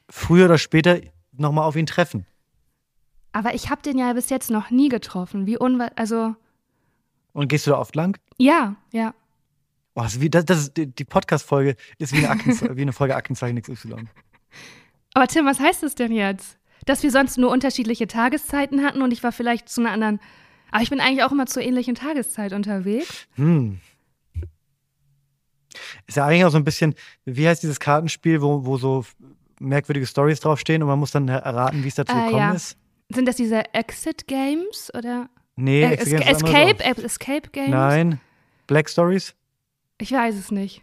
früher 0.09 0.45
oder 0.45 0.59
später 0.59 1.01
nochmal 1.33 1.65
auf 1.65 1.75
ihn 1.77 1.87
treffen. 1.87 2.25
Aber 3.33 3.55
ich 3.55 3.69
habe 3.71 3.83
den 3.83 3.99
ja 3.99 4.13
bis 4.13 4.31
jetzt 4.31 4.51
noch 4.51 4.71
nie 4.71 4.89
getroffen. 4.89 5.47
Wie 5.47 5.57
unwa 5.59 5.91
also, 5.97 6.35
Und 7.33 7.49
gehst 7.49 7.67
du 7.67 7.73
da 7.73 7.79
oft 7.79 7.95
lang? 7.97 8.19
ja, 8.39 8.77
ja. 8.93 9.13
Oh, 9.97 10.03
das 10.03 10.21
wie, 10.21 10.31
das, 10.31 10.45
das 10.45 10.59
ist, 10.61 10.73
die 10.77 11.05
Podcast-Folge 11.05 11.75
ist 11.99 12.13
wie 12.13 12.25
eine, 12.25 12.41
wie 12.77 12.83
eine 12.83 12.93
Folge 12.93 13.17
Aktenzeichen 13.17 13.61
XY. 13.61 14.07
Aber 15.15 15.27
Tim, 15.27 15.47
was 15.47 15.59
heißt 15.59 15.83
das 15.83 15.97
denn 15.97 16.13
jetzt? 16.13 16.57
Dass 16.87 17.03
wir 17.03 17.11
sonst 17.11 17.39
nur 17.39 17.51
unterschiedliche 17.51 18.07
Tageszeiten 18.07 18.83
hatten 18.85 19.03
und 19.03 19.13
ich 19.13 19.23
war 19.23 19.33
vielleicht 19.33 19.69
zu 19.69 19.81
einer 19.81 19.91
anderen. 19.93 20.21
Aber 20.71 20.83
ich 20.83 20.91
bin 20.91 21.01
eigentlich 21.01 21.25
auch 21.25 21.33
immer 21.33 21.47
zur 21.47 21.63
ähnlichen 21.63 21.95
Tageszeit 21.95 22.53
unterwegs. 22.53 23.27
Hm. 23.35 23.81
Ist 26.07 26.17
ja 26.17 26.27
eigentlich 26.27 26.45
auch 26.45 26.51
so 26.51 26.57
ein 26.59 26.65
bisschen, 26.65 26.95
wie 27.25 27.47
heißt 27.47 27.63
dieses 27.63 27.81
Kartenspiel, 27.81 28.43
wo, 28.43 28.65
wo 28.65 28.77
so 28.77 29.05
merkwürdige 29.61 30.07
Stories 30.07 30.41
draufstehen 30.41 30.83
und 30.83 30.89
man 30.89 30.99
muss 30.99 31.13
dann 31.13 31.29
erraten, 31.29 31.85
wie 31.85 31.89
es 31.89 31.95
dazu 31.95 32.15
Ah, 32.15 32.25
gekommen 32.25 32.39
ja. 32.39 32.53
ist? 32.55 32.77
Sind 33.11 33.27
das 33.27 33.37
diese 33.37 33.75
Exit 33.75 34.27
Games 34.27 34.91
oder 34.95 35.29
Nee, 35.57 35.83
äh, 35.83 35.93
Exit 35.93 36.21
Games 36.21 36.43
Escape, 36.43 36.85
äh, 36.85 37.05
Escape. 37.05 37.51
Games? 37.51 37.71
Nein. 37.71 38.21
Black 38.67 38.89
Stories? 38.89 39.35
Ich 39.99 40.13
weiß 40.13 40.35
es 40.37 40.51
nicht. 40.51 40.83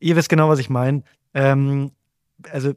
Ihr 0.00 0.16
wisst 0.16 0.28
genau, 0.28 0.48
was 0.48 0.58
ich 0.58 0.68
meine. 0.68 1.02
Ähm, 1.32 1.92
also 2.50 2.74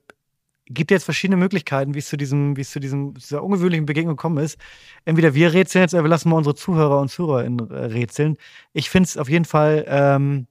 gibt 0.68 0.92
jetzt 0.92 1.04
verschiedene 1.04 1.38
Möglichkeiten, 1.38 1.94
wie 1.94 2.00
es 2.00 2.08
zu 2.08 2.18
diesem, 2.18 2.58
wie 2.58 2.62
es 2.62 2.72
zu 2.72 2.80
diesem 2.80 3.14
dieser 3.14 3.44
ungewöhnlichen 3.44 3.86
Begegnung 3.86 4.16
gekommen 4.16 4.44
ist. 4.44 4.58
Entweder 5.06 5.34
wir 5.34 5.54
rätseln 5.54 5.84
jetzt, 5.84 5.94
oder 5.94 6.04
wir 6.04 6.10
lassen 6.10 6.30
mal 6.30 6.38
unsere 6.38 6.56
Zuhörer 6.56 7.00
und 7.00 7.10
Zuhörerinnen 7.10 7.70
äh, 7.70 7.86
rätseln. 7.86 8.38
Ich 8.74 8.90
finde 8.90 9.08
es 9.08 9.18
auf 9.18 9.30
jeden 9.30 9.46
Fall, 9.46 9.86
ähm, 9.88 10.48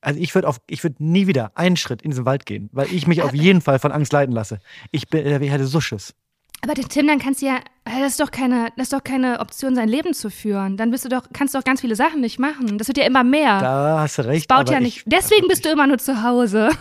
also 0.00 0.20
ich 0.20 0.34
würde 0.34 0.48
auf, 0.48 0.60
ich 0.68 0.82
würde 0.82 0.96
nie 0.98 1.26
wieder 1.26 1.52
einen 1.54 1.76
Schritt 1.76 2.02
in 2.02 2.10
diesen 2.10 2.26
Wald 2.26 2.46
gehen, 2.46 2.68
weil 2.72 2.92
ich 2.92 3.06
mich 3.06 3.22
auf 3.22 3.34
jeden 3.34 3.60
Fall 3.60 3.78
von 3.78 3.92
Angst 3.92 4.12
leiten 4.12 4.34
lasse. 4.34 4.58
Ich 4.90 5.08
bin, 5.08 5.24
äh, 5.24 5.42
ich 5.42 5.50
hatte 5.50 5.66
so 5.66 5.80
Schiss. 5.80 6.14
Aber 6.62 6.74
Tim, 6.74 7.06
dann 7.06 7.18
kannst 7.18 7.42
du 7.42 7.46
ja, 7.46 7.60
das 7.84 8.12
ist 8.12 8.20
doch 8.20 8.30
keine, 8.30 8.70
das 8.76 8.84
ist 8.84 8.92
doch 8.92 9.04
keine 9.04 9.40
Option, 9.40 9.74
sein 9.74 9.88
Leben 9.88 10.14
zu 10.14 10.30
führen. 10.30 10.76
Dann 10.76 10.90
bist 10.90 11.04
du 11.04 11.08
doch, 11.08 11.24
kannst 11.32 11.54
du 11.54 11.58
doch 11.58 11.64
ganz 11.64 11.80
viele 11.80 11.94
Sachen 11.96 12.20
nicht 12.20 12.38
machen. 12.38 12.78
Das 12.78 12.88
wird 12.88 12.98
ja 12.98 13.04
immer 13.04 13.24
mehr. 13.24 13.60
Da 13.60 14.00
hast 14.00 14.18
du 14.18 14.22
recht. 14.22 14.48
Baut 14.48 14.60
aber 14.60 14.72
ja 14.72 14.80
nicht. 14.80 14.98
Ich, 14.98 15.04
Deswegen 15.06 15.48
bist 15.48 15.64
du 15.64 15.68
immer 15.70 15.86
nur 15.86 15.98
zu 15.98 16.22
Hause. 16.22 16.70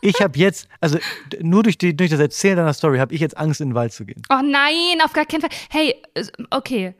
ich 0.00 0.20
habe 0.20 0.38
jetzt, 0.38 0.68
also 0.80 0.98
nur 1.40 1.62
durch, 1.62 1.78
die, 1.78 1.96
durch 1.96 2.10
das 2.10 2.20
Erzählen 2.20 2.56
deiner 2.56 2.72
Story 2.74 2.98
habe 2.98 3.14
ich 3.14 3.20
jetzt 3.20 3.36
Angst, 3.36 3.60
in 3.60 3.70
den 3.70 3.74
Wald 3.74 3.92
zu 3.92 4.04
gehen. 4.04 4.22
Oh 4.30 4.40
nein, 4.42 5.00
auf 5.04 5.12
gar 5.12 5.24
keinen 5.26 5.40
Fall. 5.40 5.50
Hey, 5.70 5.94
okay. 6.50 6.94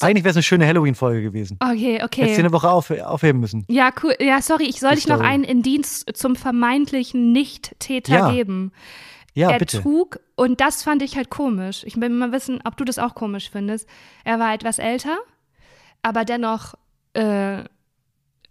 Eigentlich 0.00 0.22
wäre 0.22 0.30
es 0.30 0.36
eine 0.36 0.44
schöne 0.44 0.64
Halloween-Folge 0.66 1.22
gewesen. 1.22 1.58
Okay, 1.60 1.94
Hättest 1.94 2.04
okay. 2.04 2.32
du 2.34 2.38
eine 2.40 2.52
Woche 2.52 2.70
auf, 2.70 2.90
aufheben 2.90 3.40
müssen. 3.40 3.64
Ja, 3.68 3.90
cool. 4.02 4.14
Ja, 4.20 4.40
sorry, 4.40 4.64
ich 4.64 4.78
soll 4.78 4.90
Die 4.90 4.96
dich 4.96 5.08
noch 5.08 5.16
Story. 5.16 5.28
einen 5.28 5.42
Indienst 5.44 6.08
zum 6.16 6.36
vermeintlichen 6.36 7.32
Nicht-Täter 7.32 8.12
Ja. 8.14 8.30
geben. 8.32 8.70
Ja, 9.34 9.50
er 9.50 9.58
bitte. 9.58 9.80
trug, 9.82 10.20
und 10.36 10.60
das 10.60 10.82
fand 10.84 11.02
ich 11.02 11.16
halt 11.16 11.30
komisch. 11.30 11.82
Ich 11.84 12.00
will 12.00 12.08
mal 12.10 12.30
wissen, 12.32 12.60
ob 12.64 12.76
du 12.76 12.84
das 12.84 12.98
auch 12.98 13.14
komisch 13.14 13.50
findest. 13.50 13.88
Er 14.24 14.38
war 14.38 14.54
etwas 14.54 14.78
älter, 14.78 15.16
aber 16.02 16.24
dennoch 16.24 16.74
äh, 17.14 17.64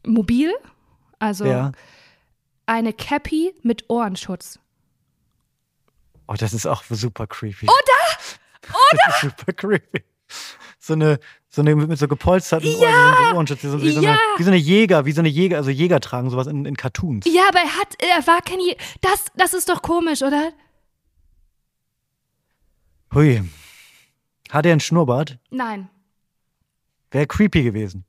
mobil. 0.06 0.52
Also 1.20 1.46
Ja. 1.46 1.72
Eine 2.68 2.94
Cappy 2.94 3.56
mit 3.64 3.90
Ohrenschutz. 3.90 4.60
Oh, 6.28 6.36
das 6.38 6.54
ist 6.54 6.66
auch 6.68 6.84
super 6.90 7.26
creepy. 7.26 7.66
Oder? 7.66 8.70
Oder? 8.70 9.00
Das 9.08 9.16
ist 9.16 9.22
super 9.40 9.54
creepy. 9.54 10.04
So 10.80 10.94
eine, 10.94 11.20
so 11.48 11.62
eine 11.62 11.76
mit 11.76 11.98
so 11.98 12.08
gepolsterten 12.08 12.68
Ohren, 12.76 13.16
so 13.30 13.36
Ohrenschutz, 13.36 13.64
wie 13.64 13.68
so, 13.68 13.82
wie, 13.82 13.92
so 13.92 13.98
eine, 14.00 14.08
Ja. 14.08 14.18
wie 14.38 14.44
so 14.44 14.50
eine 14.52 14.58
Jäger, 14.58 15.06
wie 15.06 15.12
so 15.14 15.22
eine 15.22 15.30
Jäger, 15.30 15.58
also 15.58 15.70
Jäger 15.70 16.00
tragen 16.02 16.30
sowas 16.30 16.48
in, 16.48 16.66
in 16.66 16.76
Cartoons. 16.78 17.26
Ja, 17.26 17.44
aber 17.50 17.60
er 17.60 17.78
hat, 17.78 17.96
er 18.00 18.28
war 18.28 18.42
kein. 18.42 18.60
Je 18.60 18.76
das, 19.02 19.26
das 19.36 19.54
ist 19.54 19.70
doch 19.70 19.82
komisch, 19.82 20.22
oder? 20.22 20.52
Hui. 23.14 23.42
Hat 24.50 24.66
er 24.66 24.72
einen 24.74 24.82
Schnurrbart? 24.82 25.40
Nein. 25.50 25.90
Wäre 27.12 27.28
creepy 27.28 27.64
gewesen. 27.64 28.06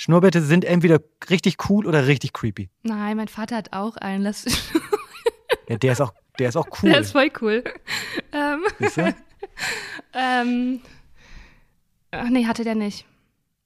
Schnurrbärte 0.00 0.42
sind 0.42 0.64
entweder 0.64 1.00
richtig 1.28 1.56
cool 1.68 1.84
oder 1.84 2.06
richtig 2.06 2.32
creepy. 2.32 2.70
Nein, 2.84 3.16
mein 3.16 3.26
Vater 3.26 3.56
hat 3.56 3.72
auch 3.72 3.96
einen. 3.96 4.22
Das, 4.22 4.44
Ja, 5.68 5.76
der 5.76 5.92
ist 5.92 6.00
auch, 6.00 6.14
der 6.38 6.50
ist 6.50 6.56
auch 6.56 6.68
cool. 6.80 6.90
Der 6.90 7.00
ist 7.00 7.10
voll 7.10 7.32
cool. 7.40 7.64
ähm, 8.32 8.62
ähm, 10.14 10.80
ach 12.12 12.28
nee, 12.28 12.46
hatte 12.46 12.62
der 12.62 12.76
nicht. 12.76 13.06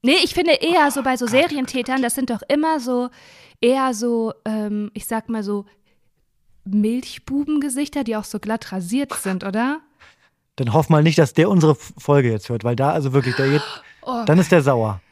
Nee, 0.01 0.17
ich 0.25 0.33
finde 0.33 0.53
eher 0.55 0.91
so 0.91 1.03
bei 1.03 1.19
so 1.19 1.27
Serientätern, 1.27 2.01
das 2.01 2.15
sind 2.15 2.31
doch 2.31 2.41
immer 2.49 2.81
so, 2.81 3.11
eher 3.61 3.93
so, 3.93 4.33
ähm, 4.47 4.91
ich 4.95 5.05
sag 5.05 5.29
mal 5.29 5.43
so, 5.43 5.67
Milchbubengesichter, 6.65 8.05
die 8.05 8.17
auch 8.17 8.25
so 8.25 8.39
glatt 8.41 8.73
rasiert 8.73 9.13
sind, 9.13 9.45
oder? 9.45 9.81
Dann 10.57 10.73
hoff 10.73 10.89
mal 10.89 11.03
nicht, 11.03 11.19
dass 11.19 11.35
der 11.35 11.51
unsere 11.51 11.75
Folge 11.75 12.31
jetzt 12.31 12.49
hört, 12.49 12.65
weil 12.65 12.75
da 12.75 12.91
also 12.91 13.13
wirklich, 13.13 13.37
der 13.37 13.49
geht, 13.51 13.63
Oh, 14.01 14.25
dann 14.25 14.39
ist 14.39 14.51
der 14.51 14.63
sauer. 14.63 15.03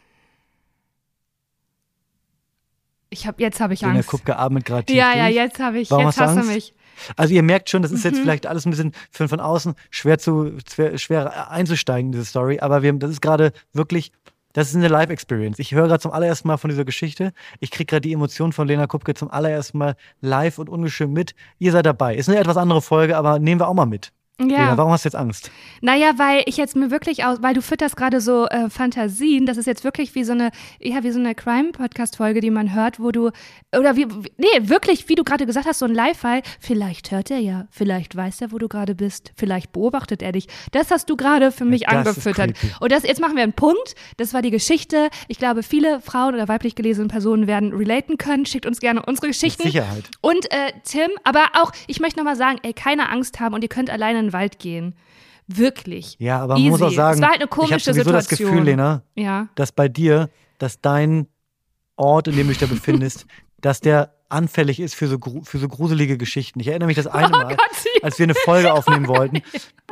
Ich 3.10 3.26
hab, 3.26 3.40
jetzt 3.40 3.60
habe 3.60 3.74
ich 3.74 3.80
Lena 3.82 3.94
Angst. 3.94 4.08
Kupke 4.08 4.36
atmet 4.38 4.64
gerade 4.64 4.84
tief 4.86 4.96
Ja, 4.96 5.14
ja, 5.16 5.24
durch. 5.26 5.34
jetzt 5.36 5.58
habe 5.60 5.78
ich, 5.78 5.90
Warum 5.90 6.06
jetzt 6.06 6.20
hast 6.20 6.36
hast 6.36 6.48
du 6.48 6.52
mich. 6.52 6.74
Also 7.16 7.32
ihr 7.34 7.42
merkt 7.42 7.70
schon, 7.70 7.82
das 7.82 7.92
ist 7.92 8.04
jetzt 8.04 8.18
Mhm. 8.18 8.22
vielleicht 8.22 8.46
alles 8.46 8.66
ein 8.66 8.70
bisschen 8.70 8.92
für, 9.10 9.28
von 9.28 9.40
außen 9.40 9.74
schwer 9.90 10.18
zu 10.18 10.52
schwer, 10.70 10.98
schwer 10.98 11.50
einzusteigen, 11.50 12.06
in 12.08 12.12
diese 12.12 12.24
Story, 12.24 12.60
aber 12.60 12.82
wir, 12.82 12.92
das 12.94 13.10
ist 13.10 13.20
gerade 13.22 13.52
wirklich, 13.72 14.12
das 14.52 14.68
ist 14.70 14.76
eine 14.76 14.88
Live-Experience. 14.88 15.58
Ich 15.60 15.72
höre 15.72 15.86
gerade 15.88 16.00
zum 16.00 16.12
allerersten 16.12 16.48
Mal 16.48 16.56
von 16.56 16.70
dieser 16.70 16.84
Geschichte. 16.84 17.32
Ich 17.60 17.70
kriege 17.70 17.86
gerade 17.86 18.00
die 18.02 18.12
Emotionen 18.12 18.52
von 18.52 18.66
Lena 18.66 18.86
Kupke 18.86 19.14
zum 19.14 19.30
allerersten 19.30 19.78
Mal 19.78 19.94
live 20.20 20.58
und 20.58 20.68
ungeschönt 20.68 21.12
mit. 21.12 21.34
Ihr 21.58 21.72
seid 21.72 21.86
dabei. 21.86 22.16
Ist 22.16 22.28
eine 22.28 22.38
etwas 22.38 22.56
andere 22.56 22.82
Folge, 22.82 23.16
aber 23.16 23.38
nehmen 23.38 23.60
wir 23.60 23.68
auch 23.68 23.74
mal 23.74 23.86
mit. 23.86 24.12
Lena, 24.38 24.70
Ja. 24.70 24.76
warum 24.78 24.92
hast 24.92 25.04
du 25.04 25.08
jetzt 25.08 25.16
Angst? 25.16 25.50
Naja, 25.82 26.12
weil 26.16 26.42
ich 26.46 26.56
jetzt 26.56 26.74
mir 26.76 26.90
wirklich 26.90 27.24
aus, 27.24 27.42
weil 27.42 27.52
du 27.54 27.60
fütterst 27.60 27.96
gerade 27.96 28.20
so 28.22 28.46
äh, 28.46 28.70
Fantasien, 28.70 29.44
das 29.44 29.56
ist 29.58 29.66
jetzt 29.66 29.84
wirklich 29.84 30.14
wie 30.14 30.24
so 30.24 30.32
eine, 30.32 30.50
ja, 30.80 31.02
wie 31.02 31.10
so 31.10 31.18
eine 31.18 31.34
Crime-Podcast-Folge, 31.34 32.40
die 32.40 32.50
man 32.50 32.74
hört, 32.74 33.00
wo 33.00 33.10
du, 33.10 33.30
oder 33.76 33.96
wie, 33.96 34.06
nee, 34.38 34.46
wirklich, 34.62 35.08
wie 35.08 35.14
du 35.14 35.24
gerade 35.24 35.44
gesagt 35.44 35.66
hast, 35.66 35.78
so 35.80 35.84
ein 35.86 35.94
Live-Fall, 35.94 36.40
vielleicht 36.58 37.10
hört 37.10 37.30
er 37.30 37.38
ja, 37.38 37.66
vielleicht 37.70 38.16
weiß 38.16 38.40
er, 38.40 38.52
wo 38.52 38.58
du 38.58 38.68
gerade 38.68 38.94
bist, 38.94 39.32
vielleicht 39.36 39.72
beobachtet 39.72 40.22
er 40.22 40.32
dich. 40.32 40.48
Das 40.72 40.90
hast 40.90 41.10
du 41.10 41.16
gerade 41.16 41.52
für 41.52 41.64
mich 41.66 41.82
ist 41.82 41.88
angefüttert. 41.88 42.52
Und 42.80 42.92
das, 42.92 43.02
jetzt 43.02 43.20
machen 43.20 43.36
wir 43.36 43.42
einen 43.42 43.52
Punkt, 43.52 43.94
das 44.16 44.32
war 44.32 44.40
die 44.42 44.50
Geschichte. 44.50 45.08
Ich 45.28 45.38
glaube, 45.38 45.62
viele 45.62 46.00
Frauen 46.00 46.34
oder 46.34 46.48
weiblich 46.48 46.74
gelesene 46.74 47.08
Personen 47.08 47.46
werden 47.46 47.72
relaten 47.74 48.16
können. 48.16 48.46
Schickt 48.46 48.64
uns 48.66 48.80
gerne 48.80 49.02
unsere 49.04 49.26
Mit 49.26 49.34
Geschichten. 49.34 49.64
Sicherheit. 49.64 50.04
Und 50.22 50.50
äh, 50.50 50.72
Tim, 50.84 51.10
aber 51.24 51.44
auch, 51.60 51.72
ich 51.86 52.00
möchte 52.00 52.18
nochmal 52.18 52.36
sagen, 52.36 52.58
ey, 52.62 52.72
keine 52.72 53.10
Angst 53.10 53.38
haben 53.40 53.54
und 53.54 53.62
ihr 53.62 53.68
könnt 53.68 53.90
alleine 53.90 54.18
in 54.20 54.29
den 54.30 54.32
Wald 54.32 54.58
gehen. 54.58 54.94
Wirklich. 55.46 56.16
Ja, 56.18 56.40
aber 56.42 56.54
man 56.54 56.62
muss 56.68 56.80
auch 56.82 56.86
Easy. 56.86 56.96
sagen, 56.96 57.14
Es 57.16 57.22
war 57.22 57.28
halt 57.30 57.38
eine 57.40 57.44
ich 57.46 57.50
komische 57.50 57.72
habe 57.74 57.82
sowieso 57.82 58.12
das. 58.12 58.28
Gefühl, 58.28 58.62
Lena, 58.62 59.02
Ja. 59.16 59.48
dass 59.56 59.72
bei 59.72 59.88
dir, 59.88 60.30
dass 60.58 60.80
dein 60.80 61.26
Ort, 61.96 62.28
in 62.28 62.36
dem 62.36 62.46
du 62.46 62.52
dich 62.52 62.58
da 62.58 62.66
befindest, 62.66 63.26
dass 63.60 63.80
der 63.80 64.14
anfällig 64.28 64.78
ist 64.78 64.94
für 64.94 65.08
so, 65.08 65.18
für 65.42 65.58
so 65.58 65.66
gruselige 65.66 66.16
Geschichten. 66.16 66.60
Ich 66.60 66.68
erinnere 66.68 66.86
mich 66.86 66.94
das 66.96 67.08
eine 67.08 67.26
Oh 67.26 67.30
Mal, 67.30 67.56
sie- 67.74 68.02
als 68.04 68.16
wir 68.20 68.24
eine 68.24 68.34
Folge 68.36 68.72
aufnehmen 68.72 69.08
wollten. 69.08 69.42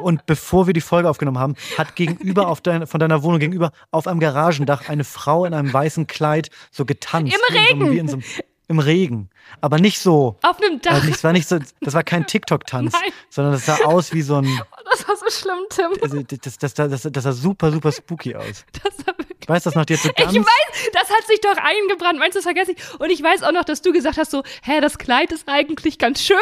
Und 0.00 0.26
bevor 0.26 0.68
wir 0.68 0.74
die 0.74 0.80
Folge 0.80 1.10
aufgenommen 1.10 1.38
haben, 1.40 1.54
hat 1.76 1.96
gegenüber 1.96 2.46
auf 2.46 2.60
dein, 2.60 2.86
von 2.86 3.00
deiner 3.00 3.24
Wohnung 3.24 3.40
gegenüber 3.40 3.72
auf 3.90 4.06
einem 4.06 4.20
Garagendach 4.20 4.88
eine 4.88 5.02
Frau 5.02 5.44
in 5.44 5.54
einem 5.54 5.72
weißen 5.72 6.06
Kleid 6.06 6.50
so 6.70 6.84
getanzt. 6.84 7.34
Im 7.34 7.54
Wie 7.56 7.58
in 7.58 7.66
so 7.68 7.84
Regen. 7.84 7.90
Wie 7.92 7.98
in 7.98 8.08
so 8.08 8.14
einem, 8.14 8.22
Im 8.68 8.78
Regen. 8.78 9.30
Aber 9.62 9.78
nicht 9.78 9.98
so. 9.98 10.36
Auf 10.42 10.60
einem 10.60 10.80
Dach. 10.82 10.92
Also 10.92 11.10
es 11.10 11.24
war 11.24 11.32
nicht 11.32 11.48
so, 11.48 11.58
das 11.80 11.94
war 11.94 12.02
kein 12.02 12.26
TikTok-Tanz, 12.28 12.94
sondern 13.30 13.54
das 13.54 13.64
sah 13.64 13.76
aus 13.84 14.12
wie 14.12 14.20
so 14.20 14.36
ein, 14.36 14.44
das 14.90 15.08
war 15.08 15.16
so 15.16 15.26
schlimm, 15.30 15.58
Tim. 15.70 15.92
also 16.02 16.22
das, 16.22 16.58
das, 16.58 16.74
das, 16.74 16.90
das, 16.90 17.08
das 17.10 17.24
sah 17.24 17.32
super, 17.32 17.72
super 17.72 17.90
spooky 17.90 18.34
aus. 18.34 18.64
Das 18.84 19.06
war 19.06 19.18
wirklich. 19.18 19.38
Ich 19.40 19.48
weiß, 19.48 19.62
das 19.62 19.74
macht 19.74 19.88
jetzt 19.88 20.02
so 20.02 20.10
ganz 20.14 20.32
Ich 20.32 20.38
weiß, 20.38 20.90
das 20.92 21.08
hat 21.08 21.26
sich 21.26 21.40
doch 21.40 21.56
eingebrannt. 21.56 22.18
Meinst 22.18 22.34
du, 22.34 22.38
das 22.38 22.44
vergesse 22.44 22.72
ich? 22.72 23.00
Und 23.00 23.08
ich 23.08 23.22
weiß 23.22 23.42
auch 23.42 23.52
noch, 23.52 23.64
dass 23.64 23.80
du 23.80 23.92
gesagt 23.92 24.18
hast 24.18 24.30
so, 24.30 24.42
hä, 24.62 24.80
das 24.82 24.98
Kleid 24.98 25.32
ist 25.32 25.48
eigentlich 25.48 25.98
ganz 25.98 26.22
schön. 26.22 26.36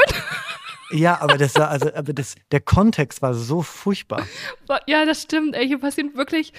Ja, 0.91 1.21
aber 1.21 1.37
das 1.37 1.55
war, 1.57 1.71
also, 1.71 1.93
aber 1.95 2.13
das, 2.13 2.35
der 2.53 2.61
Kontext 2.61 3.23
war 3.23 3.35
so 3.35 3.63
furchtbar. 3.63 4.27
Ja, 4.87 5.05
das 5.05 5.23
stimmt. 5.23 5.55
Ey, 5.55 5.67
hier 5.67 5.79
passieren 5.79 6.15
wirklich, 6.15 6.53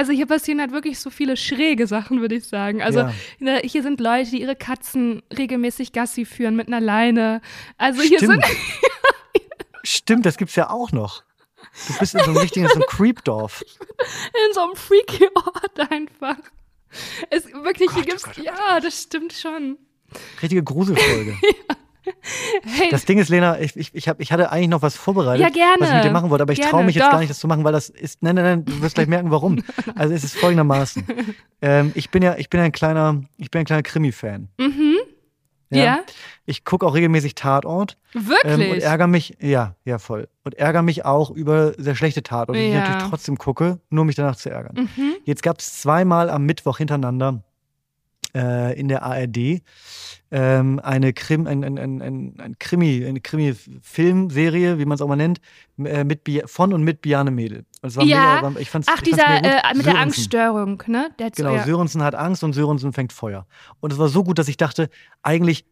also 0.00 0.12
hier 0.12 0.24
passieren 0.24 0.60
halt 0.62 0.72
wirklich 0.72 0.98
so 0.98 1.10
viele 1.10 1.36
schräge 1.36 1.86
Sachen, 1.86 2.22
würde 2.22 2.34
ich 2.36 2.46
sagen. 2.46 2.80
Also 2.80 3.00
Ja. 3.00 3.12
ne, 3.38 3.60
hier 3.62 3.82
sind 3.82 4.00
Leute, 4.00 4.30
die 4.30 4.40
ihre 4.40 4.56
Katzen 4.56 5.22
regelmäßig 5.36 5.92
Gassi 5.92 6.24
führen 6.24 6.56
mit 6.56 6.68
einer 6.68 6.80
Leine. 6.80 7.42
Also 7.76 8.00
hier 8.00 8.16
Stimmt. 8.16 8.42
sind, 8.42 8.56
Stimmt, 9.82 10.24
das 10.24 10.38
gibt's 10.38 10.56
ja 10.56 10.70
auch 10.70 10.90
noch. 10.92 11.22
Du 11.86 11.98
bist 11.98 12.14
in 12.14 12.20
so 12.20 12.30
einem 12.30 12.38
richtigen, 12.38 12.66
so 12.68 12.72
einem 12.76 12.82
Creepdorf. 12.88 13.62
in 13.62 14.54
so 14.54 14.62
einem 14.62 14.74
freaky 14.74 15.28
Ort 15.34 15.90
einfach. 15.90 16.36
Es 17.28 17.44
wirklich, 17.52 17.90
hier 17.92 18.02
Gott, 18.04 18.06
oh 18.06 18.06
gibt's, 18.06 18.22
Gott, 18.24 18.38
oh 18.38 18.42
ja, 18.42 18.80
das 18.80 19.02
stimmt 19.02 19.34
schon. 19.34 19.76
Richtige 20.40 20.62
Gruselfolge. 20.62 21.36
Hey, 22.64 22.88
Das 22.90 23.04
Ding 23.04 23.18
ist, 23.18 23.28
Lena, 23.28 23.58
ich, 23.60 23.76
ich, 23.76 23.94
ich, 23.94 24.08
hab, 24.08 24.20
ich 24.20 24.32
hatte 24.32 24.50
eigentlich 24.50 24.68
noch 24.68 24.82
was 24.82 24.96
vorbereitet, 24.96 25.40
Ja, 25.42 25.48
gerne. 25.50 25.76
was 25.80 25.88
ich 25.88 25.94
mit 25.96 26.04
dir 26.04 26.10
machen 26.10 26.30
wollte, 26.30 26.42
aber 26.42 26.52
ich 26.52 26.60
traue 26.60 26.84
mich 26.84 26.94
jetzt 26.94 27.04
doch. 27.06 27.10
gar 27.12 27.18
nicht, 27.20 27.30
das 27.30 27.38
zu 27.38 27.46
machen, 27.48 27.64
weil 27.64 27.72
das 27.72 27.88
ist. 27.88 28.22
Nein, 28.22 28.34
nein, 28.36 28.44
nein, 28.44 28.64
du 28.64 28.80
wirst 28.82 28.94
gleich 28.94 29.06
merken, 29.08 29.30
warum. 29.30 29.62
Also 29.96 30.14
es 30.14 30.24
ist 30.24 30.36
folgendermaßen. 30.38 31.04
Ähm, 31.62 31.92
ich 31.94 32.10
bin 32.10 32.22
ja, 32.22 32.36
ich 32.36 32.48
bin 32.50 32.58
ja 32.60 32.64
ein 32.64 32.72
kleiner, 32.72 33.20
ich 33.36 33.50
bin 33.50 33.60
ein 33.60 33.64
kleiner 33.64 33.82
Krimi-Fan. 33.82 34.48
mhm, 34.58 34.96
ja, 35.72 36.00
Ich 36.46 36.64
gucke 36.64 36.84
auch 36.86 36.94
regelmäßig 36.94 37.34
Tatort 37.36 37.96
ähm, 38.14 38.20
und 38.22 38.58
wirklich. 38.58 38.82
ärgere 38.84 39.06
mich, 39.06 39.36
ja, 39.40 39.76
ja, 39.84 39.98
voll. 39.98 40.28
Und 40.42 40.54
ärgere 40.54 40.82
mich 40.82 41.04
auch 41.04 41.30
über 41.30 41.74
sehr 41.78 41.94
schlechte 41.94 42.22
Tatorte, 42.24 42.58
die 42.58 42.66
ich 42.66 42.72
Ja. 42.74 42.80
natürlich 42.80 43.08
trotzdem 43.08 43.36
gucke, 43.38 43.78
nur 43.88 44.04
mich 44.04 44.16
danach 44.16 44.34
zu 44.36 44.50
ärgern. 44.50 44.88
mhm. 44.96 45.12
Jetzt 45.24 45.42
gab 45.44 45.60
es 45.60 45.80
zweimal 45.80 46.28
am 46.30 46.44
Mittwoch 46.44 46.78
hintereinander 46.78 47.44
äh, 48.34 48.78
in 48.78 48.88
der 48.88 49.02
ARD 49.02 49.62
ähm, 50.32 50.80
eine 50.82 51.12
Krim, 51.12 51.46
ein, 51.46 51.64
ein, 51.64 51.78
ein, 51.78 52.34
ein, 52.40 52.56
Krimi, 52.58 53.04
eine 53.04 53.20
Krimi-Filmserie, 53.20 54.78
wie 54.78 54.84
man 54.84 54.94
es 54.94 55.00
auch 55.02 55.08
mal 55.08 55.16
nennt, 55.16 55.40
äh, 55.82 56.04
mit 56.04 56.24
Bi 56.24 56.42
von 56.46 56.72
und 56.72 56.82
mit 56.84 57.00
Biane 57.02 57.30
Mädel. 57.30 57.64
Und 57.82 57.96
war 57.96 58.04
Ja. 58.04 58.40
mega, 58.42 58.60
ich 58.60 58.70
fand's, 58.70 58.88
Ach, 58.88 59.02
ich 59.02 59.10
fand's 59.10 59.24
dieser 59.24 59.28
mega 59.28 59.40
gut. 59.40 59.46
äh, 59.46 59.52
mit 59.52 59.86
der 59.86 59.92
Sörensen. 59.92 59.96
Angststörung, 59.96 60.82
ne? 60.86 61.08
Der 61.18 61.30
Genau, 61.30 61.54
ja. 61.56 61.64
Sörensen 61.64 62.02
hat 62.02 62.14
Angst 62.14 62.44
und 62.44 62.52
Sörensen 62.52 62.92
fängt 62.92 63.12
Feuer. 63.12 63.46
Und 63.80 63.92
es 63.92 63.98
war 63.98 64.08
so 64.08 64.22
gut, 64.24 64.38
dass 64.38 64.48
ich 64.48 64.56
dachte, 64.56 64.88
eigentlich, 65.22 65.64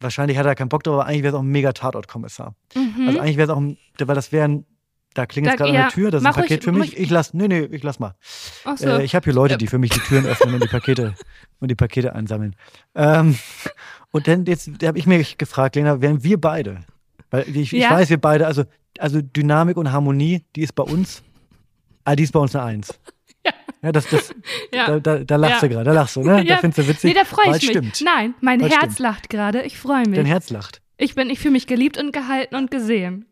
wahrscheinlich 0.00 0.38
hat 0.38 0.46
er 0.46 0.54
keinen 0.54 0.68
Bock 0.70 0.82
drauf, 0.82 0.94
aber 0.94 1.06
eigentlich 1.06 1.22
wäre 1.22 1.34
es 1.34 1.38
auch 1.38 1.42
ein 1.44 1.48
mega 1.50 1.72
Tatortkommissar. 1.72 2.54
Mhm. 2.74 3.06
Also 3.08 3.20
eigentlich 3.20 3.36
wäre 3.36 3.50
es 3.52 3.56
auch, 3.56 3.60
ein, 3.60 3.76
weil 3.98 4.14
das 4.14 4.32
wäre 4.32 4.46
ein, 4.48 4.66
da 5.14 5.26
klingelt 5.26 5.54
Da- 5.54 5.56
gerade 5.58 5.70
an 5.70 5.74
ja, 5.74 5.82
der 5.82 5.90
Tür, 5.90 6.10
das 6.10 6.22
ist 6.22 6.26
ein 6.26 6.32
Paket 6.34 6.50
ruhig- 6.60 6.64
für 6.64 6.72
mich. 6.72 6.92
mach- 6.92 6.98
Ich 6.98 7.10
lass, 7.10 7.34
nee, 7.34 7.48
nee, 7.48 7.68
ich 7.70 7.82
lass 7.82 7.98
mal. 7.98 8.14
Ach 8.64 8.76
so. 8.78 8.86
Äh, 8.88 9.04
ich 9.04 9.14
habe 9.14 9.24
hier 9.24 9.32
Leute, 9.34 9.56
die 9.58 9.66
für 9.66 9.78
mich 9.78 9.90
die 9.90 10.00
Türen 10.00 10.26
öffnen 10.26 10.54
und 10.54 10.62
die 10.62 10.68
Pakete 10.68 11.14
und 11.60 11.68
die 11.70 11.74
Pakete 11.74 12.14
einsammeln. 12.14 12.54
Ähm, 12.94 13.36
und 14.12 14.28
dann 14.28 14.44
jetzt 14.46 14.70
habe 14.84 14.98
ich 14.98 15.06
mich 15.06 15.38
gefragt, 15.38 15.76
Lena, 15.76 16.00
wären 16.00 16.22
wir 16.22 16.40
beide, 16.40 16.78
weil 17.30 17.42
ich, 17.48 17.72
ich 17.72 17.82
Ja. 17.82 17.90
weiß, 17.90 18.08
wir 18.10 18.18
beide, 18.20 18.46
also, 18.46 18.64
also 18.98 19.20
Dynamik 19.20 19.76
und 19.76 19.90
Harmonie, 19.92 20.44
die 20.56 20.62
ist 20.62 20.74
bei 20.74 20.82
uns, 20.84 21.22
ah, 22.04 22.14
die 22.16 22.22
ist 22.22 22.32
bei 22.32 22.40
uns 22.40 22.54
eine 22.54 22.64
Eins. 22.64 22.94
Ja. 23.42 23.52
Ja, 23.82 23.92
das, 23.92 24.06
das, 24.08 24.34
da, 24.72 25.00
da, 25.00 25.18
da 25.20 25.36
lachst 25.36 25.62
du 25.62 25.68
gerade, 25.70 25.84
da 25.86 25.92
lachst 25.92 26.14
du, 26.14 26.22
ne? 26.22 26.44
Da 26.44 26.58
findest 26.58 26.76
du 26.78 26.88
witzig. 26.88 27.14
nee, 27.14 27.18
da 27.18 27.24
freue 27.24 27.56
ich 27.56 27.62
mich. 27.62 27.70
stimmt. 27.70 28.02
Nein, 28.04 28.34
mein 28.42 28.60
es 28.60 28.70
Herz 28.70 28.82
stimmt. 28.82 28.98
lacht 28.98 29.30
gerade. 29.30 29.62
Ich 29.62 29.78
freue 29.78 30.04
mich. 30.06 30.16
Dein 30.16 30.26
Herz 30.26 30.50
lacht. 30.50 30.82
Ich 30.98 31.14
bin, 31.14 31.30
ich 31.30 31.38
fühle 31.38 31.52
mich 31.52 31.66
geliebt 31.66 31.96
und 31.96 32.12
gehalten 32.12 32.54
und 32.56 32.70
gesehen. 32.70 33.24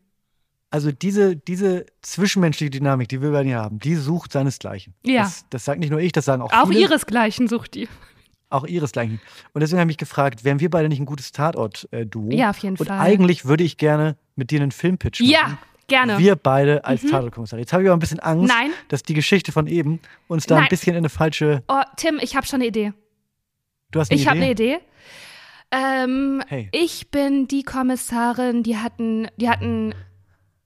Also 0.71 0.91
diese, 0.91 1.35
diese 1.35 1.85
zwischenmenschliche 2.01 2.69
Dynamik, 2.69 3.09
die 3.09 3.21
wir 3.21 3.31
bei 3.31 3.43
dir 3.43 3.57
haben, 3.57 3.79
die 3.79 3.95
sucht 3.95 4.31
seinesgleichen. 4.33 4.93
Ja. 5.03 5.23
Das, 5.23 5.45
das 5.49 5.65
sagt 5.65 5.79
nicht 5.79 5.89
nur 5.89 5.99
ich, 5.99 6.11
das 6.11 6.25
sagen 6.25 6.41
auch, 6.43 6.51
Auch 6.53 6.67
viele. 6.67 6.81
ihresgleichen 6.81 7.47
sucht 7.47 7.73
die. 7.73 7.87
Auch 8.51 8.65
ihresgleichen. 8.65 9.19
Und 9.53 9.61
deswegen 9.61 9.79
habe 9.79 9.89
ich 9.89 9.95
mich 9.95 9.97
gefragt, 9.97 10.43
wären 10.43 10.59
wir 10.59 10.69
beide 10.69 10.89
nicht 10.89 10.99
ein 10.99 11.05
gutes 11.05 11.31
Tatort-Duo? 11.31 12.31
Ja, 12.31 12.51
auf 12.51 12.57
jeden 12.59 12.77
Und 12.77 12.85
Fall. 12.87 12.99
eigentlich 12.99 13.45
würde 13.45 13.63
ich 13.63 13.77
gerne 13.77 14.15
mit 14.35 14.51
dir 14.51 14.61
einen 14.61 14.71
Filmpitch 14.71 15.19
machen. 15.21 15.31
Ja, 15.31 15.57
gerne. 15.87 16.17
Wir 16.19 16.35
beide 16.35 16.83
als 16.85 17.01
Tatortkommissar. 17.03 17.57
Jetzt 17.59 17.73
habe 17.73 17.83
ich 17.83 17.89
aber 17.89 17.97
ein 17.97 17.99
bisschen 17.99 18.19
Angst, 18.19 18.47
Nein. 18.53 18.71
dass 18.89 19.01
die 19.03 19.13
Geschichte 19.15 19.51
von 19.51 19.65
eben 19.67 19.99
uns 20.27 20.45
da 20.45 20.55
Nein. 20.55 20.63
ein 20.65 20.69
bisschen 20.69 20.93
in 20.93 20.97
eine 20.99 21.09
falsche. 21.09 21.63
Oh, 21.67 21.81
Tim, 21.97 22.19
ich 22.21 22.35
habe 22.35 22.45
schon 22.45 22.57
eine 22.57 22.67
Idee. 22.67 22.93
Du 23.91 23.99
hast 23.99 24.11
eine 24.11 24.19
Ich 24.19 24.27
habe 24.27 24.37
eine 24.37 24.51
Idee? 24.51 24.75
Idee. 24.75 24.83
Ähm, 25.71 26.43
Hey. 26.47 26.69
Ich 26.71 27.11
bin 27.11 27.47
die 27.47 27.63
Kommissarin, 27.63 28.63
die 28.63 28.77
hatten, 28.77 29.27
die 29.37 29.49
hatten, 29.49 29.93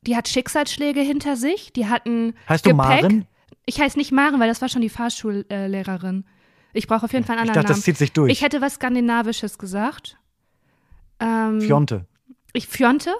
die 0.06 0.16
hat 0.16 0.28
Schicksalsschläge 0.28 1.02
hinter 1.02 1.36
sich, 1.36 1.74
die 1.74 1.88
hatten 1.88 2.34
Heißt 2.50 2.66
du 2.66 2.70
Gepäck. 2.72 3.02
Maren? 3.02 3.28
Ich 3.66 3.80
heiße 3.80 3.98
nicht 3.98 4.12
Maren, 4.12 4.40
weil 4.40 4.48
das 4.50 4.62
war 4.62 4.70
schon 4.70 4.82
die 4.82 4.90
Fahrschullehrerin. 4.90 6.26
Ich 6.74 6.88
brauche 6.88 7.06
auf 7.06 7.14
jeden 7.14 7.26
Fall 7.26 7.38
einen 7.38 7.46
Ich 7.46 7.50
anderen 7.52 7.64
dachte, 7.66 7.68
das 7.74 7.78
Namen. 7.78 7.84
zieht 7.84 7.98
sich 7.98 8.12
durch. 8.12 8.32
Ich 8.32 8.42
hätte 8.42 8.62
was 8.62 8.76
Skandinavisches 8.76 9.58
gesagt. 9.58 10.18
Ähm, 11.20 11.62
Fionte. 11.62 12.06
Ich 12.54 12.68
Fionte? 12.68 13.12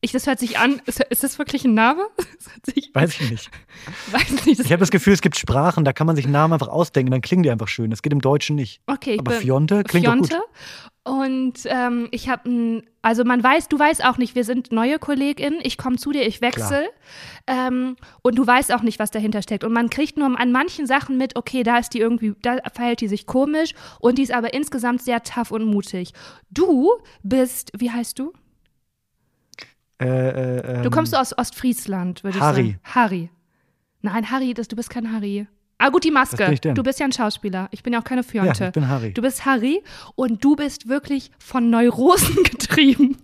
Ich, 0.00 0.12
das 0.12 0.26
hört 0.28 0.38
sich 0.38 0.58
an. 0.58 0.80
Ist, 0.86 1.00
ist 1.00 1.24
das 1.24 1.38
wirklich 1.38 1.64
ein 1.64 1.74
Name? 1.74 2.06
Das 2.64 2.74
Weiß 2.94 3.20
ich 3.20 3.30
nicht. 3.30 3.50
weiß 4.12 4.46
nicht. 4.46 4.60
Das, 4.60 4.66
Ich 4.66 4.72
habe 4.72 4.80
das 4.80 4.90
Gefühl, 4.90 5.12
es 5.12 5.20
gibt 5.22 5.36
Sprachen, 5.36 5.84
da 5.84 5.92
kann 5.92 6.06
man 6.06 6.16
sich 6.16 6.26
Namen 6.26 6.52
einfach 6.52 6.68
ausdenken, 6.68 7.10
dann 7.10 7.20
klingen 7.20 7.42
die 7.42 7.50
einfach 7.50 7.68
schön. 7.68 7.90
Das 7.90 8.02
geht 8.02 8.12
im 8.12 8.20
Deutschen 8.20 8.56
nicht. 8.56 8.80
okay, 8.86 9.14
ich 9.14 9.20
Aber 9.20 9.32
Fionte 9.32 9.82
klingt 9.84 10.06
doch 10.06 10.16
gut. 10.16 10.32
Und 11.08 11.60
ähm, 11.64 12.08
ich 12.10 12.28
habe 12.28 12.50
ein, 12.50 12.82
also 13.00 13.24
man 13.24 13.42
weiß, 13.42 13.68
du 13.68 13.78
weißt 13.78 14.04
auch 14.04 14.18
nicht, 14.18 14.34
wir 14.34 14.44
sind 14.44 14.72
neue 14.72 14.98
KollegInnen, 14.98 15.60
ich 15.62 15.78
komme 15.78 15.96
zu 15.96 16.12
dir, 16.12 16.26
ich 16.26 16.42
wechsle. 16.42 16.86
Ähm, 17.46 17.96
und 18.20 18.36
du 18.36 18.46
weißt 18.46 18.74
auch 18.74 18.82
nicht, 18.82 18.98
was 18.98 19.10
dahinter 19.10 19.40
steckt. 19.40 19.64
Und 19.64 19.72
man 19.72 19.88
kriegt 19.88 20.18
nur 20.18 20.38
an 20.38 20.52
manchen 20.52 20.86
Sachen 20.86 21.16
mit, 21.16 21.34
okay, 21.34 21.62
da 21.62 21.78
ist 21.78 21.94
die 21.94 22.00
irgendwie, 22.00 22.34
da 22.42 22.58
verhält 22.74 23.00
die 23.00 23.08
sich 23.08 23.24
komisch 23.24 23.72
und 24.00 24.18
die 24.18 24.22
ist 24.22 24.32
aber 24.34 24.52
insgesamt 24.52 25.00
sehr 25.00 25.22
tough 25.22 25.50
und 25.50 25.64
mutig. 25.64 26.12
Du 26.50 26.90
bist, 27.22 27.72
wie 27.78 27.90
heißt 27.90 28.18
du? 28.18 28.34
Äh, 30.00 30.06
äh, 30.06 30.76
ähm, 30.76 30.82
Du 30.82 30.90
kommst 30.90 31.16
aus 31.16 31.36
Ostfriesland, 31.36 32.22
würde 32.22 32.36
ich 32.36 32.42
Harry. 32.44 32.62
sagen. 32.62 32.80
Harry. 32.84 33.30
Nein, 34.02 34.30
Harry, 34.30 34.52
das, 34.52 34.68
du 34.68 34.76
bist 34.76 34.90
kein 34.90 35.10
Harry. 35.10 35.46
Ah, 35.78 35.90
gut, 35.90 36.02
die 36.04 36.10
Maske. 36.10 36.54
Du 36.74 36.82
bist 36.82 36.98
ja 36.98 37.06
ein 37.06 37.12
Schauspieler. 37.12 37.68
Ich 37.70 37.82
bin 37.82 37.92
ja 37.92 38.00
auch 38.00 38.04
keine 38.04 38.22
Ja, 38.22 38.26
Fionte. 38.26 38.66
ich 38.66 38.72
bin 38.72 38.88
Harry. 38.88 39.12
Du 39.12 39.22
bist 39.22 39.44
Harry 39.46 39.82
und 40.16 40.42
du 40.44 40.56
bist 40.56 40.88
wirklich 40.88 41.30
von 41.38 41.70
Neurosen 41.70 42.42
getrieben. 42.44 43.16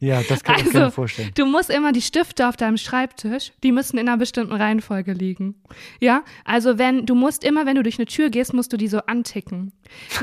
Ja, 0.00 0.20
das 0.28 0.44
kann 0.44 0.56
ich 0.60 0.70
mir 0.72 0.80
Also, 0.82 0.90
vorstellen. 0.90 1.30
Du 1.34 1.46
musst 1.46 1.70
immer 1.70 1.92
die 1.92 2.02
Stifte 2.02 2.46
auf 2.46 2.56
deinem 2.58 2.76
Schreibtisch, 2.76 3.52
die 3.62 3.72
müssen 3.72 3.96
in 3.96 4.06
einer 4.06 4.18
bestimmten 4.18 4.52
Reihenfolge 4.52 5.14
liegen. 5.14 5.54
Ja, 5.98 6.24
also 6.44 6.76
wenn 6.76 7.06
du 7.06 7.14
musst 7.14 7.42
immer, 7.42 7.64
wenn 7.64 7.76
du 7.76 7.82
durch 7.82 7.98
eine 7.98 8.04
Tür 8.04 8.28
gehst, 8.28 8.52
musst 8.52 8.70
du 8.72 8.76
die 8.76 8.88
so 8.88 8.98
anticken. 8.98 9.72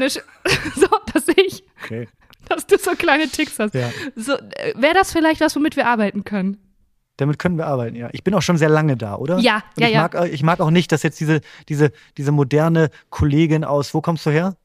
So, 0.76 0.88
dass 1.14 1.28
ich, 1.36 1.64
Okay. 1.84 2.08
dass 2.48 2.68
du 2.68 2.78
so 2.78 2.92
kleine 2.92 3.28
Ticks 3.28 3.58
hast. 3.58 3.74
Ja. 3.74 3.90
So, 4.16 4.34
Wäre 4.76 4.94
das 4.94 5.12
vielleicht 5.14 5.42
was, 5.42 5.56
womit 5.56 5.76
wir 5.76 5.88
arbeiten 5.88 6.26
können? 6.26 6.58
Damit 7.22 7.38
können 7.38 7.58
wir 7.60 7.68
arbeiten, 7.68 7.96
ja. 7.96 8.10
Ich 8.14 8.24
bin 8.24 8.34
auch 8.34 8.42
schon 8.42 8.58
sehr 8.58 8.68
lange 8.68 8.98
da, 8.98 9.16
oder? 9.16 9.38
Ja, 9.38 9.58
Und 9.78 9.82
ja, 9.84 9.88
ich 9.88 9.94
ja. 9.94 10.02
Mag, 10.02 10.26
ich 10.34 10.42
mag 10.42 10.60
auch 10.60 10.72
nicht, 10.72 10.92
dass 10.92 11.04
jetzt 11.04 11.20
diese, 11.20 11.42
diese, 11.70 11.92
diese 12.18 12.32
moderne 12.32 12.90
Kollegin 13.12 13.64
aus, 13.64 13.94
wo 13.94 14.02
kommst 14.02 14.26
du 14.26 14.32
her? 14.32 14.56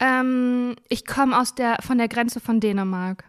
Ähm, 0.00 0.74
ich 0.88 1.06
komme 1.06 1.38
aus 1.40 1.54
der 1.54 1.76
von 1.82 1.98
der 1.98 2.08
Grenze 2.08 2.40
von 2.40 2.58
Dänemark. 2.60 3.24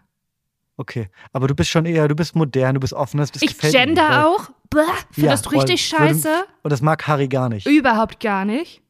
Okay. 0.78 1.10
Aber 1.32 1.48
du 1.48 1.54
bist 1.56 1.70
schon 1.70 1.86
eher, 1.86 2.08
du 2.08 2.16
bist 2.16 2.36
modern, 2.36 2.74
du 2.74 2.80
bist 2.80 2.94
offen. 2.94 3.18
Das, 3.20 3.32
das 3.32 3.42
Ich 3.44 3.50
gefällt 3.54 3.74
mir, 3.74 3.80
gender 3.86 4.10
weil- 4.10 4.24
auch. 4.26 4.50
Bäh, 4.70 4.80
findest 5.12 5.46
Ja, 5.46 5.52
du 5.52 5.58
richtig 5.58 5.88
scheiße? 5.88 6.30
Und 6.64 6.72
das 6.72 6.82
mag 6.82 7.08
Harry 7.08 7.28
gar 7.30 7.48
nicht. 7.50 7.66
Überhaupt 7.68 8.20
gar 8.20 8.44
nicht. 8.46 8.82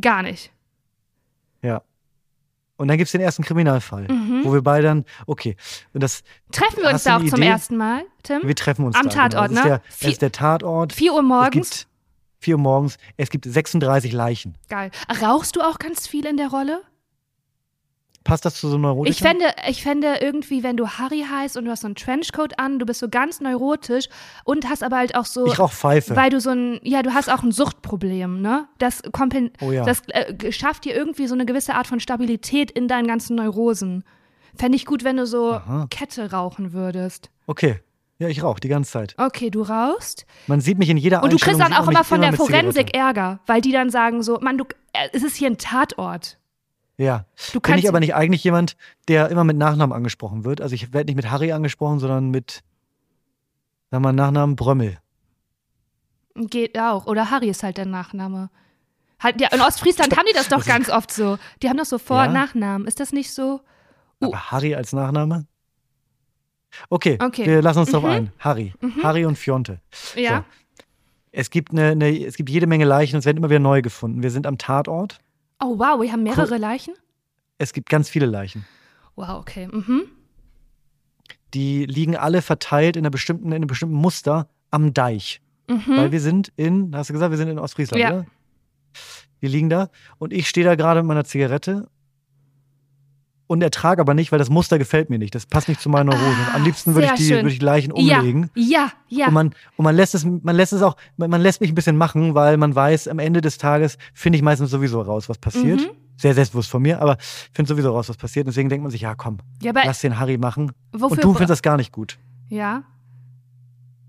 Gar 0.00 0.22
nicht. 0.22 0.52
Und 2.76 2.88
dann 2.88 2.98
gibt 2.98 3.06
es 3.08 3.12
den 3.12 3.20
ersten 3.22 3.42
Kriminalfall, 3.42 4.06
Mhm. 4.08 4.42
wo 4.44 4.52
wir 4.52 4.62
beide 4.62 4.86
dann, 4.88 5.04
okay. 5.26 5.56
Und 5.94 6.02
das, 6.02 6.22
Treffen 6.52 6.82
wir 6.82 6.90
uns 6.90 7.04
da 7.04 7.16
auch 7.16 7.24
zum 7.24 7.38
Idee? 7.40 7.46
ersten 7.48 7.76
Mal, 7.76 8.02
Tim? 8.22 8.40
wir 8.44 8.54
treffen 8.54 8.84
uns 8.84 8.94
Am 8.96 9.08
da, 9.08 9.28
Tatort, 9.28 9.48
genau. 9.48 9.48
Das 9.48 9.50
ne? 9.52 9.58
ist 9.60 9.64
der, 9.64 9.80
Vier- 9.92 10.06
das 10.08 10.12
ist 10.12 10.22
der 10.22 10.32
Tatort. 10.32 10.92
4 10.92 11.12
Uhr 11.14 11.22
morgens. 11.22 11.52
gibt 11.52 11.86
4 12.40 12.54
Uhr 12.56 12.60
morgens. 12.60 12.98
Es 13.16 13.30
gibt 13.30 13.46
36 13.46 14.12
Leichen. 14.12 14.58
Geil. 14.68 14.90
Rauchst 15.22 15.56
du 15.56 15.62
auch 15.62 15.78
ganz 15.78 16.06
viel 16.06 16.26
in 16.26 16.36
der 16.36 16.48
Rolle? 16.48 16.82
Passt 18.26 18.44
das 18.44 18.56
zu 18.56 18.68
so 18.68 18.76
neurotisch? 18.76 19.14
Ich 19.14 19.22
fände, 19.22 19.44
ich 19.68 19.82
fände 19.84 20.16
irgendwie, 20.20 20.64
wenn 20.64 20.76
du 20.76 20.88
Harry 20.88 21.24
heißt 21.30 21.56
und 21.56 21.64
du 21.64 21.70
hast 21.70 21.82
so 21.82 21.86
einen 21.86 21.94
Trenchcoat 21.94 22.58
an, 22.58 22.80
du 22.80 22.84
bist 22.84 22.98
so 22.98 23.08
ganz 23.08 23.40
neurotisch 23.40 24.08
und 24.44 24.68
hast 24.68 24.82
aber 24.82 24.96
halt 24.96 25.14
auch 25.14 25.24
so, 25.26 25.46
Ich 25.46 25.58
rauch 25.60 25.72
Pfeife. 25.72 26.16
weil 26.16 26.30
du 26.30 26.40
so 26.40 26.50
ein, 26.50 26.80
ja, 26.82 27.02
du 27.02 27.14
hast 27.14 27.30
auch 27.32 27.44
ein 27.44 27.52
Suchtproblem, 27.52 28.42
ne? 28.42 28.66
Das, 28.78 29.02
kompen 29.12 29.50
Oh 29.60 29.70
ja. 29.70 29.84
das 29.84 30.02
äh, 30.08 30.50
schafft 30.50 30.84
dir 30.86 30.96
irgendwie 30.96 31.28
so 31.28 31.34
eine 31.34 31.46
gewisse 31.46 31.74
Art 31.74 31.86
von 31.86 32.00
Stabilität 32.00 32.72
in 32.72 32.88
deinen 32.88 33.06
ganzen 33.06 33.36
Neurosen. 33.36 34.02
Fände 34.56 34.74
ich 34.76 34.86
gut, 34.86 35.04
wenn 35.04 35.16
du 35.18 35.26
so 35.26 35.52
Aha. 35.52 35.86
Kette 35.90 36.32
rauchen 36.32 36.72
würdest. 36.72 37.30
Okay. 37.46 37.80
Ja, 38.18 38.28
ich 38.28 38.42
rauche 38.42 38.58
die 38.60 38.68
ganze 38.68 38.90
Zeit. 38.92 39.14
Okay, 39.18 39.50
du 39.50 39.60
rauchst. 39.62 40.24
Man 40.46 40.60
sieht 40.62 40.78
mich 40.78 40.88
in 40.88 40.96
jeder 40.96 41.22
Und 41.22 41.32
du 41.32 41.36
kriegst 41.36 41.60
dann 41.60 41.74
auch 41.74 41.86
immer 41.86 42.02
von 42.02 42.22
der 42.22 42.30
mit 42.32 42.40
Zigarette. 42.40 42.72
Forensik 42.72 42.96
Ärger, 42.96 43.40
weil 43.46 43.60
die 43.60 43.72
dann 43.72 43.90
sagen 43.90 44.22
so, 44.22 44.38
Mann, 44.40 44.56
du, 44.56 44.64
äh, 44.94 45.08
es 45.12 45.22
ist 45.22 45.36
hier 45.36 45.48
ein 45.50 45.58
Tatort. 45.58 46.38
Ja. 46.98 47.26
Du 47.52 47.60
Bin 47.60 47.76
ich 47.78 47.88
aber 47.88 48.00
nicht 48.00 48.14
eigentlich 48.14 48.42
jemand, 48.44 48.76
der 49.08 49.28
immer 49.30 49.44
mit 49.44 49.56
Nachnamen 49.56 49.94
angesprochen 49.94 50.44
wird? 50.44 50.60
Also 50.60 50.74
ich 50.74 50.92
werde 50.94 51.06
nicht 51.08 51.16
mit 51.16 51.30
Harry 51.30 51.52
angesprochen, 51.52 51.98
sondern 51.98 52.30
mit, 52.30 52.62
sag 53.90 54.00
mal, 54.00 54.12
Nachnamen 54.12 54.56
Brömmel. 54.56 54.98
Geht 56.34 56.78
auch. 56.78 57.06
Oder 57.06 57.30
Harry 57.30 57.48
ist 57.48 57.62
halt 57.62 57.76
der 57.78 57.86
Nachname. 57.86 58.50
Halt, 59.18 59.40
ja, 59.40 59.48
in 59.52 59.60
Ostfriesland 59.60 60.16
haben 60.16 60.26
die 60.28 60.34
das 60.34 60.48
doch 60.48 60.58
Das 60.58 60.66
ganz 60.66 60.90
oft 60.90 61.10
so. 61.10 61.38
Die 61.62 61.68
haben 61.68 61.76
doch 61.78 61.84
so 61.86 61.98
Vor- 61.98 62.18
Ja? 62.22 62.26
und 62.26 62.34
Nachnamen. 62.34 62.86
Ist 62.86 63.00
das 63.00 63.12
nicht 63.12 63.32
so? 63.32 63.60
Uh. 64.22 64.26
Aber 64.28 64.50
Harry 64.50 64.74
als 64.74 64.92
Nachname? 64.92 65.46
Okay, 66.90 67.18
Okay. 67.22 67.46
wir 67.46 67.62
lassen 67.62 67.78
uns 67.80 67.90
drauf 67.90 68.02
Mhm. 68.02 68.08
ein. 68.10 68.32
Harry. 68.38 68.74
Harry 69.02 69.24
und 69.24 69.36
Fionte. 69.38 69.80
Ja. 70.14 70.38
So. 70.38 70.44
Es 71.32 71.50
gibt 71.50 71.72
eine, 71.72 71.88
eine, 71.90 72.24
es 72.24 72.36
gibt 72.36 72.50
jede 72.50 72.66
Menge 72.66 72.84
Leichen 72.84 73.16
und 73.16 73.20
es 73.20 73.24
werden 73.26 73.38
immer 73.38 73.48
wieder 73.50 73.58
neu 73.60 73.80
gefunden. 73.82 74.22
Wir 74.22 74.30
sind 74.30 74.46
am 74.46 74.58
Tatort. 74.58 75.18
Oh, 75.60 75.78
wow, 75.78 76.00
wir 76.00 76.12
haben 76.12 76.22
mehrere 76.22 76.58
Leichen? 76.58 76.94
Es 77.58 77.72
gibt 77.72 77.88
ganz 77.88 78.08
viele 78.08 78.26
Leichen. 78.26 78.66
Wow, 79.14 79.40
okay. 79.40 79.68
Mhm. 79.68 80.02
Die 81.54 81.86
liegen 81.86 82.16
alle 82.16 82.42
verteilt 82.42 82.96
in, 82.96 83.02
einer 83.02 83.10
bestimmten, 83.10 83.46
in 83.46 83.54
einem 83.54 83.66
bestimmten 83.66 83.94
Muster 83.94 84.48
am 84.70 84.92
Deich. 84.92 85.40
Mhm. 85.68 85.82
Weil 85.96 86.12
wir 86.12 86.20
sind 86.20 86.52
in, 86.56 86.94
hast 86.94 87.08
du 87.08 87.14
gesagt, 87.14 87.30
wir 87.30 87.38
sind 87.38 87.48
in 87.48 87.58
Ostfriesland, 87.58 88.02
Ja. 88.02 88.10
oder? 88.10 88.26
Die 89.42 89.48
liegen 89.48 89.68
da 89.68 89.90
und 90.18 90.32
ich 90.32 90.48
stehe 90.48 90.64
da 90.66 90.74
gerade 90.74 91.00
mit 91.02 91.08
meiner 91.08 91.24
Zigarette 91.24 91.88
und 93.48 93.62
ertrage 93.62 94.00
aber 94.00 94.14
nicht, 94.14 94.32
weil 94.32 94.38
das 94.38 94.50
Muster 94.50 94.78
gefällt 94.78 95.08
mir 95.10 95.18
nicht. 95.18 95.34
Das 95.34 95.46
passt 95.46 95.68
nicht 95.68 95.80
zu 95.80 95.88
meinen 95.88 96.06
Neurosen. 96.06 96.46
Am 96.54 96.64
liebsten 96.64 96.94
würde 96.94 97.06
ich, 97.06 97.12
Ah, 97.12 97.16
die, 97.16 97.24
schön. 97.24 97.36
würde 97.38 97.48
ich 97.50 97.58
die 97.58 97.64
Leichen 97.64 97.94
ja, 97.96 98.18
umlegen. 98.18 98.50
ja, 98.54 98.90
ja. 99.08 99.28
Und 99.28 99.34
man, 99.34 99.46
und 99.76 99.84
man 99.84 99.94
lässt 99.94 100.14
es, 100.14 100.24
man 100.24 100.56
lässt 100.56 100.72
es 100.72 100.82
auch, 100.82 100.96
man, 101.16 101.30
man 101.30 101.40
lässt 101.40 101.60
mich 101.60 101.70
ein 101.70 101.74
bisschen 101.74 101.96
machen, 101.96 102.34
weil 102.34 102.56
man 102.56 102.74
weiß, 102.74 103.08
am 103.08 103.18
Ende 103.18 103.40
des 103.40 103.58
Tages 103.58 103.98
finde 104.14 104.36
ich 104.36 104.42
meistens 104.42 104.70
sowieso 104.70 105.00
raus, 105.00 105.28
was 105.28 105.38
passiert. 105.38 105.80
Mhm. 105.80 105.90
Sehr 106.18 106.32
selbstbewusst 106.34 106.70
von 106.70 106.80
mir, 106.82 107.00
aber 107.02 107.18
finde 107.52 107.68
sowieso 107.68 107.92
raus, 107.92 108.08
was 108.08 108.16
passiert. 108.16 108.46
Deswegen 108.46 108.68
denkt 108.68 108.82
man 108.82 108.90
sich, 108.90 109.02
ja 109.02 109.14
komm, 109.14 109.38
ja, 109.62 109.72
lass 109.74 110.00
den 110.00 110.18
Harry 110.18 110.38
machen. 110.38 110.72
wofür? 110.92 111.10
und 111.10 111.22
du 111.24 111.32
findest 111.34 111.50
das 111.50 111.62
gar 111.62 111.76
nicht 111.76 111.92
gut. 111.92 112.18
ja. 112.48 112.82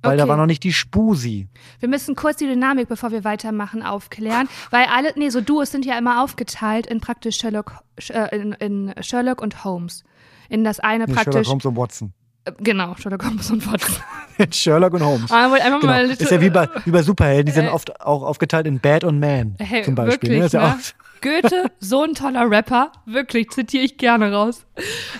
Weil 0.03 0.15
da 0.17 0.23
Okay. 0.23 0.29
war 0.29 0.37
noch 0.37 0.45
nicht 0.45 0.63
die 0.63 0.73
Spusi. 0.73 1.47
Wir 1.79 1.89
müssen 1.89 2.15
kurz 2.15 2.37
die 2.37 2.45
Dynamik, 2.47 2.87
bevor 2.87 3.11
wir 3.11 3.23
weitermachen, 3.23 3.81
aufklären, 3.83 4.47
weil 4.69 4.85
alle, 4.85 5.11
nee, 5.15 5.29
so 5.29 5.41
Duos 5.41 5.71
sind 5.71 5.85
ja 5.85 5.97
immer 5.97 6.23
aufgeteilt 6.23 6.85
in 6.87 6.99
praktisch 7.01 7.37
Sherlock, 7.37 7.73
äh, 8.09 8.35
in, 8.37 8.53
in 8.53 8.93
Sherlock 9.03 9.41
und 9.41 9.63
Holmes. 9.63 10.03
In 10.49 10.63
das 10.63 10.79
eine 10.79 11.05
Nee, 11.05 11.13
praktisch, 11.13 11.33
Sherlock 11.33 11.47
Holmes 11.49 11.65
und 11.65 11.75
Watson. 11.77 12.13
äh, 12.45 12.51
genau, 12.59 12.95
Sherlock 12.95 13.25
Holmes 13.25 13.49
und 13.51 13.65
Watson. 13.71 13.95
Sherlock 14.51 14.93
und 14.93 15.03
Holmes. 15.03 15.31
Aber 15.31 15.55
einfach 15.55 15.81
Genau. 15.81 15.99
Ist 15.99 16.21
ja 16.31 16.41
wie 16.41 16.51
bei, 16.51 16.69
wie 16.85 16.91
bei 16.91 17.01
Superhelden, 17.01 17.47
die 17.47 17.51
sind 17.51 17.65
Äh, 17.65 17.69
oft 17.69 17.99
auch 17.99 18.21
aufgeteilt 18.23 18.67
in 18.67 18.79
Bad 18.79 19.03
und 19.03 19.19
Man 19.19 19.55
Hey, 19.59 19.81
zum 19.83 19.95
Beispiel. 19.95 20.29
wirklich, 20.29 20.53
ne? 20.53 20.77
Goethe, 21.21 21.71
so 21.79 22.03
ein 22.03 22.13
toller 22.13 22.49
Rapper, 22.49 22.91
wirklich, 23.05 23.49
zitiere 23.49 23.83
ich 23.83 23.97
gerne 23.97 24.31
raus. 24.31 24.65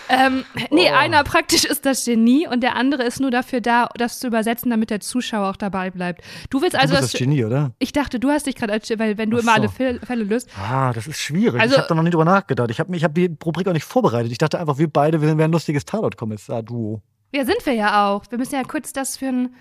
Ähm, 0.09 0.45
nee, 0.71 0.89
Oh. 0.91 0.95
einer 0.95 1.23
praktisch 1.23 1.65
ist 1.65 1.85
das 1.85 2.05
Genie 2.05 2.47
und 2.47 2.61
der 2.61 2.75
andere 2.75 3.03
ist 3.03 3.19
nur 3.19 3.31
dafür 3.31 3.59
da, 3.61 3.89
das 3.97 4.19
zu 4.19 4.27
übersetzen, 4.27 4.69
damit 4.69 4.89
der 4.89 4.99
Zuschauer 4.99 5.49
auch 5.49 5.55
dabei 5.55 5.89
bleibt. 5.89 6.21
Du 6.49 6.61
willst 6.61 6.75
also 6.75 6.93
du 6.95 7.01
bist 7.01 7.13
das 7.13 7.19
Genie, 7.19 7.43
oder? 7.43 7.71
Ich 7.79 7.91
dachte, 7.93 8.19
du 8.19 8.29
hast 8.29 8.45
dich 8.47 8.55
gerade 8.55 8.73
als 8.73 8.89
weil 8.97 9.17
wenn 9.17 9.29
du 9.29 9.37
Ach 9.37 9.41
immer 9.41 9.55
so. 9.55 9.61
alle 9.61 9.99
Fälle, 10.05 10.23
löst. 10.23 10.49
Ah, 10.57 10.93
das 10.93 11.07
ist 11.07 11.19
schwierig. 11.19 11.59
Also- 11.59 11.73
ich 11.75 11.79
habe 11.79 11.89
da 11.89 11.95
noch 11.95 12.03
nie 12.03 12.09
drüber 12.09 12.25
nachgedacht. 12.25 12.69
Ich 12.71 12.79
habe 12.79 12.95
ich 12.95 13.03
hab 13.03 13.13
die 13.15 13.35
Rubrik 13.45 13.67
auch 13.67 13.73
nicht 13.73 13.83
vorbereitet. 13.85 14.31
Ich 14.31 14.37
dachte 14.37 14.59
einfach, 14.59 14.77
wir 14.77 14.87
beide 14.89 15.21
wir 15.21 15.27
wären 15.27 15.41
ein 15.41 15.51
lustiges 15.51 15.85
Tatort-Kommissar-Duo. 15.85 17.01
Ja, 17.33 17.45
sind 17.45 17.65
wir 17.65 17.73
ja 17.73 18.07
auch. 18.09 18.23
Wir 18.29 18.37
müssen 18.37 18.55
ja 18.55 18.63
kurz 18.63 18.93
das 18.93 19.17
für 19.17 19.27
ein, 19.27 19.55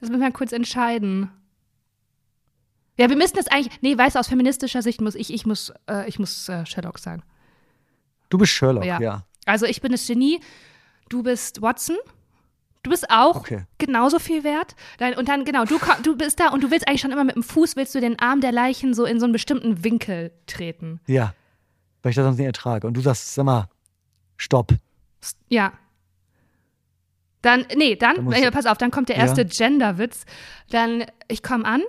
das 0.00 0.08
müssen 0.10 0.22
wir 0.22 0.30
kurz 0.32 0.52
entscheiden. 0.52 1.30
Ja, 3.00 3.08
wir 3.08 3.16
müssen 3.16 3.36
das 3.36 3.46
eigentlich, 3.48 3.72
nee, 3.82 3.96
weißt 3.96 4.14
du, 4.16 4.20
aus 4.20 4.28
feministischer 4.28 4.82
Sicht 4.82 5.00
muss 5.00 5.14
ich, 5.14 5.32
ich 5.32 5.46
muss, 5.46 5.72
äh, 5.88 6.08
ich 6.08 6.18
muss 6.18 6.48
äh, 6.48 6.66
Sherlock 6.66 6.98
sein. 6.98 7.22
Du 8.28 8.38
bist 8.38 8.52
Sherlock, 8.52 8.84
Ja. 8.84 9.00
ja. 9.00 9.24
Also 9.46 9.66
ich 9.66 9.80
bin 9.80 9.90
das 9.92 10.06
Genie, 10.06 10.40
du 11.08 11.22
bist 11.22 11.62
Watson. 11.62 11.96
Du 12.82 12.90
bist 12.90 13.10
auch 13.10 13.36
Okay. 13.36 13.64
genauso 13.78 14.18
viel 14.18 14.42
wert. 14.44 14.74
Dein, 14.98 15.14
und 15.16 15.28
dann, 15.28 15.44
genau, 15.44 15.64
du, 15.66 15.78
du 16.02 16.16
bist 16.16 16.40
da 16.40 16.48
und 16.48 16.62
du 16.62 16.70
willst 16.70 16.88
eigentlich 16.88 17.00
schon 17.02 17.10
immer 17.12 17.24
mit 17.24 17.34
dem 17.36 17.42
Fuß, 17.42 17.76
willst 17.76 17.94
du 17.94 18.00
den 18.00 18.18
Arm 18.18 18.40
der 18.40 18.52
Leichen 18.52 18.94
so 18.94 19.04
in 19.04 19.18
so 19.20 19.24
einen 19.26 19.32
bestimmten 19.34 19.84
Winkel 19.84 20.32
treten. 20.46 21.00
Ja. 21.06 21.34
Weil 22.02 22.10
ich 22.10 22.16
das 22.16 22.24
sonst 22.24 22.38
nicht 22.38 22.46
ertrage. 22.46 22.86
Und 22.86 22.94
du 22.94 23.00
sagst, 23.02 23.34
sag 23.34 23.44
mal, 23.44 23.68
stopp. 24.38 24.72
Ja. 25.48 25.72
Dann, 27.42 27.66
nee, 27.76 27.96
dann, 27.96 28.16
Da 28.16 28.22
muss 28.22 28.36
ich- 28.36 28.50
pass 28.50 28.66
auf, 28.66 28.78
dann 28.78 28.90
kommt 28.90 29.08
der 29.08 29.16
Ja. 29.16 29.22
erste 29.22 29.44
Genderwitz. 29.44 30.24
Dann, 30.70 31.04
ich 31.28 31.42
komme 31.42 31.64
an 31.64 31.82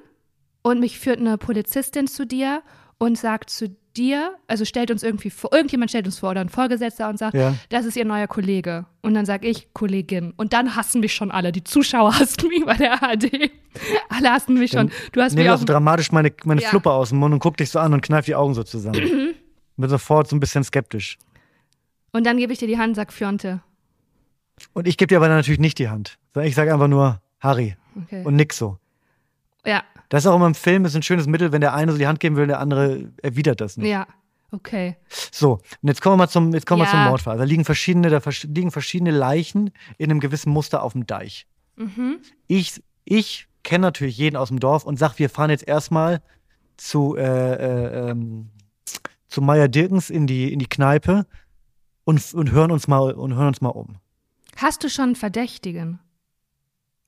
und 0.64 0.80
mich 0.80 1.00
führt 1.00 1.20
eine 1.20 1.38
Polizistin 1.38 2.08
zu 2.08 2.26
dir 2.26 2.62
und 2.98 3.18
sagt 3.18 3.50
zu 3.50 3.76
dir, 3.98 4.36
also 4.48 4.64
stellt 4.64 4.90
uns 4.92 5.04
irgendwie 5.04 5.30
vor, 5.30 5.52
irgendjemand 5.52 5.92
stellt 5.92 6.06
uns 6.06 6.20
vor 6.20 6.30
oder 6.32 6.40
ein 6.42 6.50
Vorgesetzter 6.50 7.10
und 7.10 7.18
sagt, 7.18 7.34
Ja. 7.36 7.56
das 7.70 7.86
ist 7.86 7.98
ihr 7.98 8.06
neuer 8.06 8.28
Kollege. 8.28 8.86
Und 9.02 9.16
dann 9.16 9.26
sag 9.26 9.44
ich 9.44 9.74
Kollegin. 9.74 10.34
Und 10.38 10.54
dann 10.54 10.76
hassen 10.78 11.02
mich 11.02 11.14
schon 11.14 11.30
alle. 11.32 11.52
Die 11.52 11.64
Zuschauer 11.64 12.14
hassen 12.20 12.48
mich 12.48 12.64
bei 12.64 12.76
der 12.76 13.04
ARD. 13.04 13.52
Alle 14.10 14.32
hassen 14.32 14.54
mich 14.54 14.72
schon. 14.72 14.92
Du 15.12 15.22
hast 15.22 15.36
mir 15.36 15.54
auch. 15.54 15.58
so 15.58 15.66
dramatisch 15.66 16.12
meine, 16.12 16.32
meine 16.46 16.62
Ja. 16.62 16.70
Fluppe 16.70 16.92
aus 16.92 17.10
dem 17.10 17.18
Mund 17.20 17.34
und 17.34 17.40
guck 17.40 17.58
dich 17.58 17.70
so 17.70 17.80
an 17.80 17.94
und 17.94 18.02
kneif 18.02 18.26
die 18.26 18.36
Augen 18.36 18.54
so 18.54 18.64
zusammen. 18.64 19.34
Bin 19.78 19.90
sofort 19.90 20.30
so 20.30 20.36
ein 20.36 20.40
bisschen 20.40 20.64
skeptisch. 20.64 21.18
Und 22.14 22.26
dann 22.26 22.38
gebe 22.38 22.54
ich 22.54 22.60
dir 22.60 22.68
die 22.68 22.78
Hand 22.78 22.90
und 22.90 22.96
sag 22.96 23.12
Fionte. 23.12 23.62
Und 24.74 24.88
ich 24.88 24.96
gebe 24.98 25.08
dir 25.08 25.18
aber 25.18 25.28
dann 25.28 25.38
natürlich 25.38 25.60
nicht 25.60 25.80
die 25.80 25.90
Hand. 25.90 26.18
Ich 26.44 26.56
sage 26.56 26.72
einfach 26.74 26.88
nur 26.88 27.20
Harry 27.40 27.76
Okay. 28.04 28.24
und 28.24 28.36
nix 28.36 28.58
so. 28.58 28.78
ja, 29.66 29.84
Das 30.12 30.26
ist 30.26 30.28
auch 30.30 30.36
immer 30.36 30.48
im 30.48 30.56
Film 30.56 30.84
ist 30.84 30.94
ein 30.94 31.04
schönes 31.04 31.26
Mittel, 31.26 31.54
wenn 31.54 31.62
der 31.62 31.74
eine 31.74 31.94
so 31.94 31.98
die 31.98 32.06
Hand 32.06 32.20
geben 32.20 32.36
will, 32.36 32.46
der 32.46 32.60
andere 32.60 33.12
erwidert 33.24 33.62
das 33.62 33.78
nicht. 33.78 33.90
ja. 33.90 34.06
Okay. 34.54 34.98
So, 35.32 35.54
und 35.82 35.88
jetzt 35.88 36.02
kommen 36.02 36.16
wir 36.16 36.18
mal 36.26 36.28
zum, 36.28 36.54
jetzt 36.54 36.66
kommen 36.66 36.82
wir 36.82 36.86
Ja. 36.86 36.92
zum 36.92 37.04
Mordfall. 37.06 37.38
Da 37.38 37.46
liegen 37.46 37.64
verschiedene, 37.64 38.10
da 38.10 38.20
liegen 38.44 38.70
verschiedene 38.70 39.12
Leichen 39.12 39.72
in 39.98 40.12
einem 40.12 40.20
gewissen 40.20 40.52
Muster 40.52 40.84
auf 40.84 40.92
dem 40.92 41.08
Deich. 41.08 41.48
Mhm. 41.78 42.18
Ich, 42.48 42.84
ich 43.06 43.48
kenne 43.64 43.84
natürlich 43.84 44.18
jeden 44.18 44.36
aus 44.36 44.50
dem 44.50 44.60
Dorf 44.60 44.84
und 44.84 45.00
sag, 45.00 45.18
wir 45.20 45.30
fahren 45.30 45.52
jetzt 45.52 45.66
erstmal 45.66 46.22
zu, 46.76 47.16
äh, 47.16 47.22
äh, 47.24 48.10
ähm, 48.12 48.50
zu 49.30 49.42
Meier 49.42 49.70
Dirkens 49.70 50.10
in 50.10 50.28
die, 50.28 50.52
in 50.52 50.60
die 50.60 50.68
Kneipe 50.68 51.26
und, 52.04 52.34
und 52.34 52.52
hören 52.52 52.72
uns 52.72 52.90
mal 52.90 53.14
und 53.14 53.36
hören 53.36 53.48
uns 53.48 53.62
mal 53.62 53.70
um. 53.70 53.96
Hast 54.58 54.84
du 54.84 54.90
schon 54.90 55.06
einen 55.06 55.16
Verdächtigen? 55.16 56.00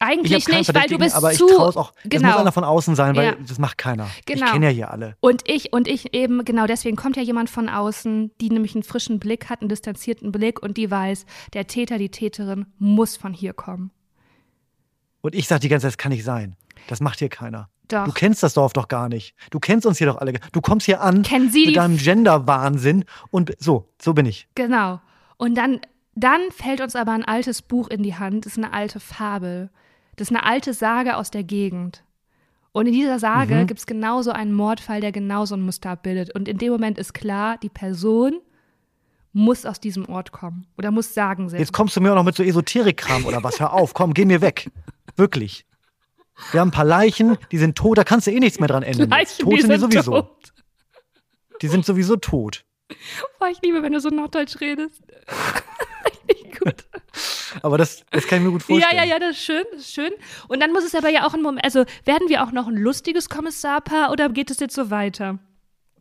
Ich 0.04 0.10
Eigentlich 0.20 0.48
nicht, 0.48 0.74
weil 0.74 0.88
du 0.88 0.98
bist 0.98 1.16
aber 1.16 1.32
ich 1.32 1.38
zu. 1.38 1.48
traue 1.48 1.70
es 1.70 1.78
auch. 1.78 1.94
Es 2.04 2.10
genau. 2.10 2.30
muss 2.30 2.38
einer 2.38 2.52
von 2.52 2.64
außen 2.64 2.96
sein, 2.96 3.16
weil 3.16 3.26
Ja. 3.26 3.36
das 3.48 3.58
macht 3.60 3.78
keiner. 3.78 4.08
Genau. 4.26 4.46
Ich 4.46 4.52
kenne 4.52 4.66
ja 4.66 4.72
hier 4.72 4.92
alle. 4.92 5.16
Und 5.22 5.44
ich, 5.50 5.72
und 5.72 5.88
ich 5.88 6.14
eben, 6.14 6.44
genau 6.46 6.68
deswegen 6.68 6.96
kommt 6.98 7.16
ja 7.16 7.24
jemand 7.24 7.50
von 7.50 7.70
außen, 7.70 8.32
die 8.42 8.50
nämlich 8.50 8.76
einen 8.76 8.84
frischen 8.84 9.20
Blick 9.20 9.50
hat, 9.50 9.62
einen 9.62 9.70
distanzierten 9.70 10.32
Blick 10.32 10.62
und 10.62 10.78
die 10.78 10.92
weiß, 10.92 11.26
der 11.54 11.68
Täter, 11.68 11.98
die 11.98 12.10
Täterin 12.10 12.66
muss 12.80 13.16
von 13.18 13.34
hier 13.34 13.54
kommen. 13.54 13.92
Und 15.22 15.36
ich 15.36 15.48
sag 15.48 15.62
die 15.62 15.70
ganze 15.70 15.86
Zeit, 15.86 15.94
das 15.94 15.98
kann 15.98 16.12
nicht 16.12 16.26
sein. 16.26 16.56
Das 16.88 17.00
macht 17.00 17.20
hier 17.20 17.30
keiner. 17.30 17.70
Doch. 17.88 18.06
Du 18.06 18.12
kennst 18.12 18.44
das 18.44 18.54
Dorf 18.54 18.74
doch 18.74 18.88
gar 18.88 19.08
nicht. 19.10 19.36
Du 19.52 19.60
kennst 19.60 19.86
uns 19.86 19.98
hier 19.98 20.08
doch 20.08 20.18
alle. 20.18 20.34
Du 20.52 20.62
kommst 20.62 20.86
hier 20.86 21.02
an 21.02 21.22
Kennen 21.24 21.50
Sie 21.50 21.68
mit 21.68 21.76
deinem 21.76 21.98
Gender-Wahnsinn 21.98 23.06
und 23.30 23.54
so, 23.60 23.90
so 24.02 24.14
bin 24.14 24.26
ich. 24.26 24.48
Genau. 24.56 25.00
Und 25.38 25.56
dann, 25.56 25.80
dann 26.16 26.42
fällt 26.52 26.82
uns 26.82 26.96
aber 26.96 27.12
ein 27.12 27.26
altes 27.26 27.62
Buch 27.62 27.88
in 27.90 28.04
die 28.04 28.16
Hand. 28.16 28.46
Das 28.46 28.54
ist 28.54 28.58
eine 28.58 28.74
alte 28.74 29.00
Fabel. 29.00 29.70
Das 30.16 30.30
ist 30.30 30.36
eine 30.36 30.46
alte 30.46 30.74
Sage 30.74 31.18
aus 31.18 31.32
der 31.32 31.44
Gegend. 31.44 32.04
Und 32.72 32.88
in 32.88 32.94
dieser 32.94 33.20
Sage 33.20 33.56
Mhm. 33.56 33.68
gibt 33.68 33.80
es 33.80 33.86
genauso 33.86 34.32
einen 34.32 34.52
Mordfall, 34.54 35.00
der 35.02 35.12
genauso 35.12 35.56
ein 35.56 35.62
Muster 35.62 35.92
abbildet. 35.92 36.34
Und 36.36 36.48
in 36.48 36.58
dem 36.58 36.72
Moment 36.72 36.98
ist 36.98 37.14
klar, 37.14 37.58
die 37.58 37.70
Person 37.70 38.40
muss 39.32 39.66
aus 39.66 39.80
diesem 39.80 40.08
Ort 40.10 40.32
kommen 40.32 40.68
oder 40.78 40.92
muss 40.92 41.14
Sagen 41.14 41.50
setzen. 41.50 41.60
Jetzt 41.60 41.74
kommst 41.74 41.96
du 41.96 42.02
mir 42.02 42.12
auch 42.12 42.16
noch 42.16 42.24
mit 42.24 42.36
so 42.36 42.44
Esoterik-Kram 42.44 43.26
oder 43.26 43.44
was. 43.44 43.60
Hör 43.60 43.74
auf, 43.74 43.94
komm, 43.94 44.14
geh 44.14 44.26
mir 44.26 44.42
weg. 44.42 44.70
Wirklich. 45.16 45.66
Wir 46.52 46.62
haben 46.62 46.70
ein 46.70 46.72
paar 46.72 46.86
Leichen, 46.86 47.38
die 47.52 47.58
sind 47.60 47.76
tot, 47.78 47.98
da 47.98 48.04
kannst 48.04 48.26
du 48.28 48.32
eh 48.32 48.40
nichts 48.40 48.60
mehr 48.60 48.68
dran 48.68 48.82
ändern. 48.84 49.10
Leichen, 49.10 49.44
tot 49.44 49.54
die 49.54 49.62
sind 49.62 49.72
die 49.72 49.78
sowieso. 49.78 50.12
tot. 50.22 50.54
Die 51.62 51.68
sind 51.68 51.86
sowieso 51.86 52.16
tot. 52.16 52.66
Boah, 53.40 53.50
ich 53.50 53.62
liebe, 53.62 53.82
wenn 53.84 53.94
du 53.94 54.00
so 54.00 54.10
Norddeutsch 54.10 54.60
redest. 54.62 55.02
Gut. 56.64 56.86
Aber 57.62 57.78
das, 57.78 58.04
das 58.12 58.26
kann 58.28 58.40
ich 58.40 58.46
mir 58.46 58.52
gut 58.52 58.62
Ja, 58.62 58.68
vorstellen. 58.68 58.98
ja, 58.98 59.04
ja, 59.04 59.20
das 59.20 59.32
ist 59.32 59.44
schön, 59.44 59.64
das 59.74 59.82
ist 59.82 59.94
schön. 59.94 60.12
Und 60.48 60.60
dann 60.62 60.72
muss 60.72 60.84
es 60.84 60.96
aber 60.96 61.10
ja 61.10 61.26
auch 61.28 61.34
ein 61.34 61.42
Moment, 61.42 61.64
also 61.64 61.86
werden 62.06 62.30
wir 62.30 62.44
auch 62.44 62.52
noch 62.52 62.68
ein 62.68 62.76
lustiges 62.76 63.30
Kommissarpaar 63.30 64.12
oder 64.12 64.30
geht 64.30 64.50
es 64.52 64.60
jetzt 64.60 64.76
so 64.76 64.90
weiter? 64.90 65.40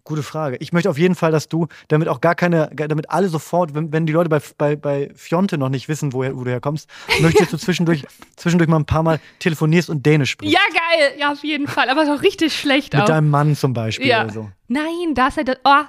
Gute 0.04 0.24
Frage. 0.24 0.56
Ich 0.58 0.72
möchte 0.72 0.90
auf 0.90 0.98
jeden 0.98 1.14
Fall, 1.14 1.30
dass 1.30 1.48
du, 1.48 1.68
damit 1.86 2.08
auch 2.08 2.20
gar 2.20 2.34
keine, 2.34 2.70
damit 2.74 3.10
alle 3.10 3.28
sofort, 3.28 3.72
wenn, 3.74 3.92
wenn 3.92 4.04
die 4.04 4.12
Leute 4.12 4.28
bei, 4.28 4.40
bei, 4.58 4.74
bei 4.74 5.12
Fionte 5.14 5.58
noch 5.58 5.68
nicht 5.68 5.88
wissen, 5.88 6.12
woher, 6.12 6.36
wo 6.36 6.42
du 6.42 6.50
herkommst, 6.50 6.90
möchte 7.20 7.44
ich, 7.44 7.50
dass 7.50 7.50
du 7.50 7.64
zwischendurch, 7.64 8.04
zwischendurch 8.36 8.68
mal 8.68 8.78
ein 8.78 8.84
paar 8.84 9.04
Mal 9.04 9.20
telefonierst 9.38 9.90
und 9.90 10.04
Dänisch 10.04 10.30
sprichst. 10.30 10.52
Ja, 10.52 10.60
geil, 10.72 11.12
ja, 11.20 11.30
auf 11.30 11.44
jeden 11.44 11.68
Fall. 11.68 11.88
Aber 11.88 12.04
doch 12.04 12.20
richtig 12.22 12.52
schlecht 12.58 12.94
Mit 12.94 13.02
auch. 13.02 13.06
deinem 13.06 13.30
Mann 13.30 13.54
zum 13.54 13.74
Beispiel 13.74 14.08
ja. 14.08 14.24
oder 14.24 14.32
so. 14.32 14.50
Nein, 14.66 15.14
da 15.14 15.28
ist 15.28 15.36
ja 15.36 15.44
das, 15.44 15.58
oh, 15.64 15.84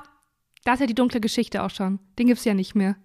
da 0.64 0.74
ist 0.74 0.80
ja 0.82 0.86
die 0.86 0.94
dunkle 0.94 1.20
Geschichte 1.20 1.64
auch 1.64 1.72
schon. 1.72 1.98
Den 2.20 2.28
gibt's 2.28 2.46
ja 2.46 2.54
nicht 2.54 2.76
mehr. 2.76 2.96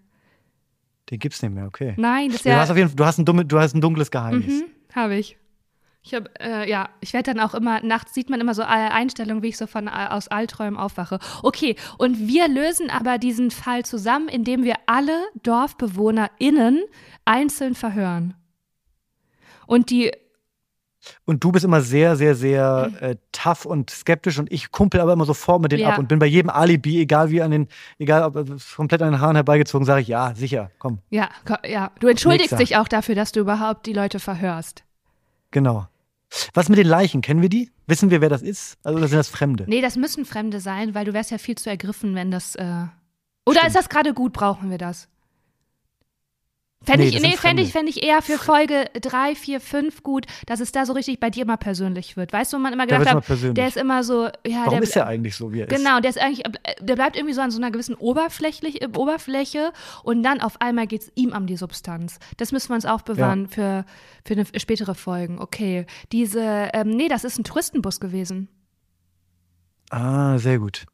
Den 1.10 1.18
gibt's 1.18 1.42
nicht 1.42 1.54
mehr, 1.54 1.66
okay. 1.66 1.94
Nein, 1.96 2.28
das 2.28 2.36
ist 2.36 2.44
Du 2.44 2.50
ja. 2.50 2.60
hast 2.60 2.70
auf 2.70 2.76
jeden 2.76 2.88
Fall, 2.88 2.96
du 2.96 3.04
hast 3.04 3.18
ein, 3.18 3.24
dumme, 3.24 3.44
du 3.44 3.58
hast 3.58 3.74
ein 3.74 3.80
dunkles 3.80 4.10
Geheimnis. 4.10 4.62
Mhm, 4.62 4.94
habe 4.94 5.16
ich. 5.16 5.36
Ich 6.02 6.14
habe, 6.14 6.30
äh, 6.40 6.68
ja, 6.70 6.88
ich 7.00 7.12
werde 7.12 7.34
dann 7.34 7.40
auch 7.40 7.54
immer, 7.54 7.82
nachts 7.82 8.14
sieht 8.14 8.30
man 8.30 8.40
immer 8.40 8.54
so 8.54 8.62
Einstellungen, 8.62 9.42
wie 9.42 9.48
ich 9.48 9.56
so 9.56 9.66
von 9.66 9.88
äh, 9.88 9.90
aus 10.10 10.28
Alträumen 10.28 10.78
aufwache. 10.78 11.18
Okay, 11.42 11.76
und 11.98 12.28
wir 12.28 12.48
lösen 12.48 12.88
aber 12.88 13.18
diesen 13.18 13.50
Fall 13.50 13.84
zusammen, 13.84 14.28
indem 14.28 14.64
wir 14.64 14.76
alle 14.86 15.24
DorfbewohnerInnen 15.42 16.82
einzeln 17.24 17.74
verhören. 17.74 18.34
Und 19.66 19.90
die, 19.90 20.12
Und 21.24 21.42
du 21.44 21.52
bist 21.52 21.64
immer 21.64 21.80
sehr, 21.80 22.16
sehr, 22.16 22.34
sehr 22.34 22.90
äh, 23.00 23.16
tough 23.32 23.64
und 23.64 23.90
skeptisch 23.90 24.38
und 24.38 24.50
ich 24.52 24.70
kumpel 24.70 25.00
aber 25.00 25.12
immer 25.12 25.24
sofort 25.24 25.60
mit 25.62 25.72
denen 25.72 25.82
Ja. 25.82 25.90
ab 25.90 25.98
und 25.98 26.08
bin 26.08 26.18
bei 26.18 26.26
jedem 26.26 26.50
Alibi, 26.50 27.00
egal 27.00 27.30
wie 27.30 27.42
an 27.42 27.50
den, 27.50 27.68
egal 27.98 28.22
ob 28.22 28.34
komplett 28.76 29.02
an 29.02 29.12
den 29.12 29.20
Haaren 29.20 29.36
herbeigezogen, 29.36 29.84
sage 29.86 30.02
ich, 30.02 30.08
ja, 30.08 30.34
sicher, 30.34 30.70
komm, 30.78 30.98
Ja, 31.10 31.28
ko- 31.46 31.54
ja. 31.66 31.90
Du 32.00 32.08
entschuldigst 32.08 32.52
Nächster. 32.52 32.56
dich 32.64 32.76
auch 32.76 32.88
dafür, 32.88 33.14
dass 33.14 33.32
du 33.32 33.40
überhaupt 33.40 33.86
die 33.86 33.92
Leute 33.92 34.20
verhörst. 34.20 34.84
genau. 35.50 35.86
Was 36.52 36.68
mit 36.68 36.78
den 36.78 36.86
Leichen, 36.86 37.22
kennen 37.22 37.40
wir 37.40 37.48
die? 37.48 37.70
Wissen 37.86 38.10
wir, 38.10 38.20
wer 38.20 38.28
das 38.28 38.42
ist? 38.42 38.76
Also 38.84 38.98
oder 38.98 39.08
sind 39.08 39.16
das 39.16 39.28
Fremde? 39.30 39.64
Nee, 39.66 39.80
das 39.80 39.96
müssen 39.96 40.26
Fremde 40.26 40.60
sein, 40.60 40.94
weil 40.94 41.06
du 41.06 41.14
wärst 41.14 41.30
ja 41.30 41.38
viel 41.38 41.56
zu 41.56 41.70
ergriffen, 41.70 42.14
wenn 42.14 42.30
das. 42.30 42.54
Äh 42.54 42.62
Oder 43.46 43.60
Stimmt. 43.60 43.66
ist 43.68 43.76
das 43.76 43.88
gerade 43.88 44.12
gut? 44.12 44.34
Brauchen 44.34 44.68
wir 44.70 44.76
das? 44.76 45.08
Fände 46.84 47.04
Nee, 47.04 47.10
ich, 47.10 47.20
nee, 47.20 47.36
fänd 47.36 47.58
ich, 47.58 47.72
fänd 47.72 47.88
ich 47.88 48.04
eher 48.04 48.22
für 48.22 48.38
Folge 48.38 48.84
3, 49.00 49.34
4, 49.34 49.60
5 49.60 50.02
gut, 50.04 50.26
dass 50.46 50.60
es 50.60 50.70
da 50.70 50.86
so 50.86 50.92
richtig 50.92 51.18
bei 51.18 51.28
dir 51.28 51.44
mal 51.44 51.56
persönlich 51.56 52.16
wird. 52.16 52.32
Weißt 52.32 52.52
du, 52.52 52.56
wo 52.56 52.60
man 52.60 52.72
immer 52.72 52.86
Da 52.86 52.98
gedacht 52.98 53.28
hat, 53.28 53.56
der 53.56 53.66
ist 53.66 53.76
immer 53.76 54.04
so, 54.04 54.26
ja, 54.46 54.60
Warum 54.64 54.74
der, 54.74 54.82
ist 54.82 54.96
er 54.96 55.06
eigentlich 55.06 55.34
so, 55.34 55.52
wie 55.52 55.60
er 55.60 55.68
ist? 55.68 55.76
Genau, 55.76 55.98
der 55.98 56.10
ist 56.10 56.18
eigentlich, 56.18 56.44
der 56.80 56.94
bleibt 56.94 57.16
irgendwie 57.16 57.34
so 57.34 57.40
an 57.40 57.50
so 57.50 57.58
einer 57.58 57.72
gewissen 57.72 57.96
Oberflächlich, 57.96 58.80
äh, 58.80 58.88
Oberfläche 58.96 59.72
und 60.04 60.22
dann 60.22 60.40
auf 60.40 60.60
einmal 60.60 60.86
geht 60.86 61.02
es 61.02 61.12
ihm 61.16 61.32
um 61.32 61.46
die 61.46 61.56
Substanz. 61.56 62.20
Das 62.36 62.52
müssen 62.52 62.70
wir 62.70 62.76
uns 62.76 62.86
aufbewahren 62.86 63.48
für, 63.48 63.84
für 64.24 64.34
eine 64.34 64.46
spätere 64.56 64.94
Folgen. 64.94 65.40
Okay. 65.40 65.84
Diese, 66.12 66.70
ähm, 66.72 66.90
nee, 66.90 67.08
das 67.08 67.24
ist 67.24 67.38
ein 67.38 67.44
Touristenbus 67.44 67.98
gewesen. 67.98 68.48
Ah, 69.90 70.38
sehr 70.38 70.60
gut. 70.60 70.86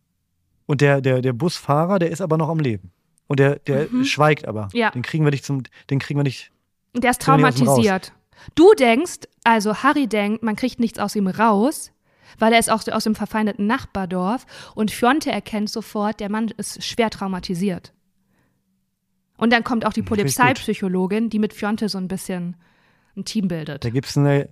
Und 0.66 0.80
der, 0.80 1.02
der, 1.02 1.20
der 1.20 1.34
Busfahrer, 1.34 1.98
der 1.98 2.10
ist 2.10 2.22
aber 2.22 2.38
noch 2.38 2.48
am 2.48 2.58
Leben. 2.58 2.90
Und 3.26 3.40
der, 3.40 3.58
der 3.60 3.88
schweigt 4.04 4.46
aber. 4.46 4.64
Mhm. 4.66 4.78
Ja. 4.78 4.90
Den 4.90 5.02
kriegen 5.02 5.24
wir 5.24 5.30
nicht 5.30 5.44
zum, 5.44 5.62
den 5.90 5.98
kriegen 5.98 6.18
wir 6.18 6.24
nicht. 6.24 6.50
Der 6.94 7.10
ist 7.10 7.22
traumatisiert. 7.22 8.12
Du 8.54 8.72
denkst, 8.74 9.20
also 9.44 9.76
Harry 9.82 10.06
denkt, 10.06 10.42
man 10.42 10.56
kriegt 10.56 10.78
nichts 10.78 10.98
aus 10.98 11.16
ihm 11.16 11.26
raus, 11.26 11.92
weil 12.38 12.52
er 12.52 12.58
ist 12.58 12.70
auch 12.70 12.86
aus 12.88 13.04
dem 13.04 13.14
verfeindeten 13.14 13.66
Nachbardorf 13.66 14.44
und 14.74 14.90
Fionte 14.90 15.30
erkennt 15.30 15.70
sofort, 15.70 16.20
der 16.20 16.30
Mann 16.30 16.48
ist 16.56 16.84
schwer 16.84 17.10
traumatisiert. 17.10 17.92
Und 19.36 19.52
dann 19.52 19.64
kommt 19.64 19.84
auch 19.86 19.92
die 19.92 20.00
gut. 20.02 20.10
Polizeipsychologin, 20.10 21.30
die 21.30 21.38
mit 21.38 21.52
Fionte 21.54 21.88
so 21.88 21.98
ein 21.98 22.08
bisschen 22.08 22.56
ein 23.16 23.24
Team 23.24 23.48
bildet. 23.48 23.84
Da 23.84 23.90
gibt's 23.90 24.16
eine. 24.16 24.48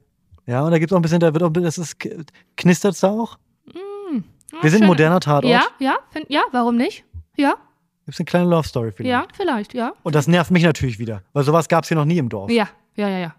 Ja, 0.46 0.62
und 0.64 0.72
da 0.72 0.78
gibt's 0.78 0.92
auch 0.92 0.96
ein 0.98 1.02
bisschen, 1.02 1.20
da 1.20 1.32
wird 1.32 1.42
auch, 1.42 1.48
ein 1.48 1.52
bisschen- 1.52 1.64
das 1.66 1.78
ist, 1.78 1.96
knistert's 2.56 3.00
da 3.00 3.10
auch? 3.10 3.38
Wir 4.60 4.70
sind 4.70 4.74
ein 4.74 4.78
schön. 4.80 4.86
moderner 4.86 5.20
Tatort. 5.20 5.50
Ja, 5.50 5.62
ja, 5.78 5.98
find, 6.10 6.26
ja, 6.28 6.42
warum 6.52 6.76
nicht? 6.76 7.04
Ja, 7.36 7.54
Gibt's 8.06 8.18
eine 8.20 8.24
kleine 8.26 8.46
Love 8.50 8.66
Story 8.66 8.92
vielleicht. 8.92 9.10
ja, 9.10 9.26
vielleicht, 9.34 9.74
ja. 9.74 9.92
Und 10.02 10.14
das 10.14 10.26
nervt 10.26 10.50
mich 10.50 10.64
natürlich 10.64 10.98
wieder, 10.98 11.22
weil 11.32 11.44
sowas 11.44 11.68
gab's 11.68 11.88
hier 11.88 11.96
noch 11.96 12.04
nie 12.04 12.18
im 12.18 12.28
Dorf. 12.28 12.50
Ja, 12.50 12.68
ja, 12.96 13.08
ja, 13.08 13.18
ja. 13.18 13.34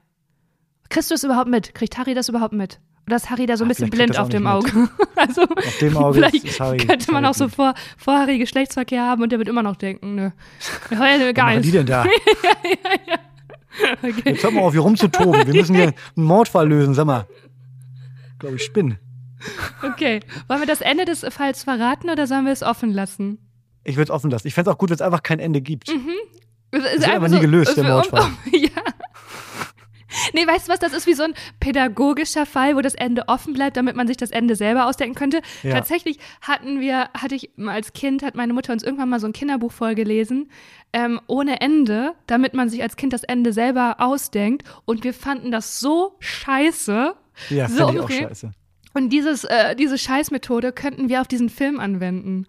Kriegst 0.89 1.10
du 1.12 1.15
es 1.15 1.23
überhaupt 1.23 1.49
mit? 1.49 1.73
Kriegt 1.76 1.97
Harry 1.97 2.13
das 2.13 2.30
überhaupt 2.30 2.54
mit? 2.54 2.80
Oder 3.06 3.17
ist 3.17 3.30
Harry 3.30 3.45
da 3.45 3.58
so 3.58 3.65
ein 3.65 3.67
Ah, 3.67 3.69
bisschen 3.69 3.89
blind 3.89 4.17
auf 4.17 4.30
dem 4.30 4.47
Auge? 4.47 4.88
also, 5.17 5.41
Auf 5.41 5.78
dem 5.82 5.97
Auge 5.97 6.19
vielleicht 6.19 6.45
ist, 6.45 6.60
Harry. 6.62 6.78
könnte 6.78 7.12
man 7.12 7.23
Harry 7.26 7.32
auch 7.32 7.38
so 7.38 7.49
vor, 7.49 7.73
vor 7.97 8.13
Harry 8.17 8.38
Geschlechtsverkehr 8.38 9.04
haben 9.04 9.21
und 9.23 9.32
der 9.34 9.39
wird 9.39 9.49
immer 9.49 9.63
noch 9.63 9.76
denken, 9.76 10.15
ne. 10.15 10.34
Heute 10.89 11.28
Was 11.28 11.34
gar 11.34 11.45
machen 11.47 11.62
die 11.63 11.71
denn 11.71 11.86
da? 11.86 12.06
Okay. 14.04 14.21
Jetzt 14.26 14.43
hör 14.43 14.52
mal 14.52 14.62
auf, 14.62 14.73
hier 14.73 14.82
rumzutoben. 14.82 15.47
Wir 15.47 15.54
müssen 15.56 15.76
hier 15.76 15.93
einen 16.15 16.26
Mordfall 16.26 16.69
lösen, 16.69 16.93
sag 16.93 17.06
mal. 17.06 17.26
Ich 18.34 18.39
glaube, 18.39 18.56
ich 18.58 18.63
spinne. 18.63 18.99
okay. 19.82 20.19
Wollen 20.47 20.60
wir 20.62 20.67
das 20.67 20.82
Ende 20.82 21.06
des 21.06 21.26
Falls 21.30 21.63
verraten 21.63 22.10
oder 22.12 22.28
sollen 22.28 22.45
wir 22.45 22.52
es 22.54 22.62
offen 22.62 22.91
lassen? 22.93 23.39
Ich 23.84 23.96
würde 23.96 24.06
es 24.06 24.10
offen 24.10 24.32
lassen. 24.32 24.48
Ich 24.48 24.54
fände 24.54 24.69
es 24.69 24.74
auch 24.74 24.78
gut, 24.78 24.89
wenn 24.89 24.96
es 24.96 25.02
einfach 25.02 25.24
kein 25.24 25.39
Ende 25.39 25.62
gibt. 25.62 25.89
Es 26.72 26.96
ist 26.96 27.08
einfach 27.08 27.30
nie 27.30 27.39
gelöst, 27.39 27.78
der 27.78 27.84
Mordfall. 27.84 28.32
ja. 28.52 28.69
Nee, 30.34 30.46
weißt 30.46 30.67
du 30.67 30.72
was, 30.72 30.80
das 30.80 30.93
ist 30.93 31.08
wie 31.08 31.13
so 31.13 31.24
ein 31.24 31.34
pädagogischer 31.60 32.46
Fall, 32.46 32.76
wo 32.76 32.82
das 32.82 32.93
Ende 32.93 33.28
offen 33.28 33.54
bleibt, 33.54 33.78
damit 33.78 33.96
man 33.96 34.08
sich 34.08 34.17
das 34.17 34.32
Ende 34.32 34.56
selber 34.56 34.86
ausdenken 34.86 35.15
könnte. 35.15 35.41
Ja. 35.63 35.74
Tatsächlich 35.74 36.19
hatten 36.41 36.80
wir, 36.80 37.10
hatte 37.13 37.36
ich 37.36 37.50
als 37.65 37.93
Kind, 37.93 38.24
hat 38.24 38.36
meine 38.36 38.54
Mutter 38.54 38.74
uns 38.74 38.84
irgendwann 38.84 39.10
mal 39.10 39.19
so 39.19 39.28
ein 39.28 39.34
Kinderbuch 39.34 39.72
vorgelesen, 39.72 40.50
ähm, 40.93 41.19
ohne 41.28 41.62
Ende, 41.62 42.13
damit 42.28 42.54
man 42.54 42.69
sich 42.69 42.82
als 42.84 42.96
Kind 42.96 43.13
das 43.13 43.24
Ende 43.24 43.54
selber 43.54 43.96
ausdenkt. 44.00 44.63
Und 44.86 45.04
wir 45.04 45.13
fanden 45.13 45.52
das 45.52 45.80
so 45.80 46.15
scheiße. 46.19 47.15
Ja, 47.50 47.67
so 47.67 47.89
ich 47.89 48.00
auch 48.00 48.10
scheiße. 48.10 48.52
Und 48.93 49.10
dieses, 49.10 49.43
äh, 49.43 49.76
diese 49.76 49.98
Scheißmethode 49.98 50.72
könnten 50.72 51.10
wir 51.10 51.22
auf 51.22 51.28
diesen 51.28 51.50
Film 51.50 51.80
anwenden. 51.80 52.46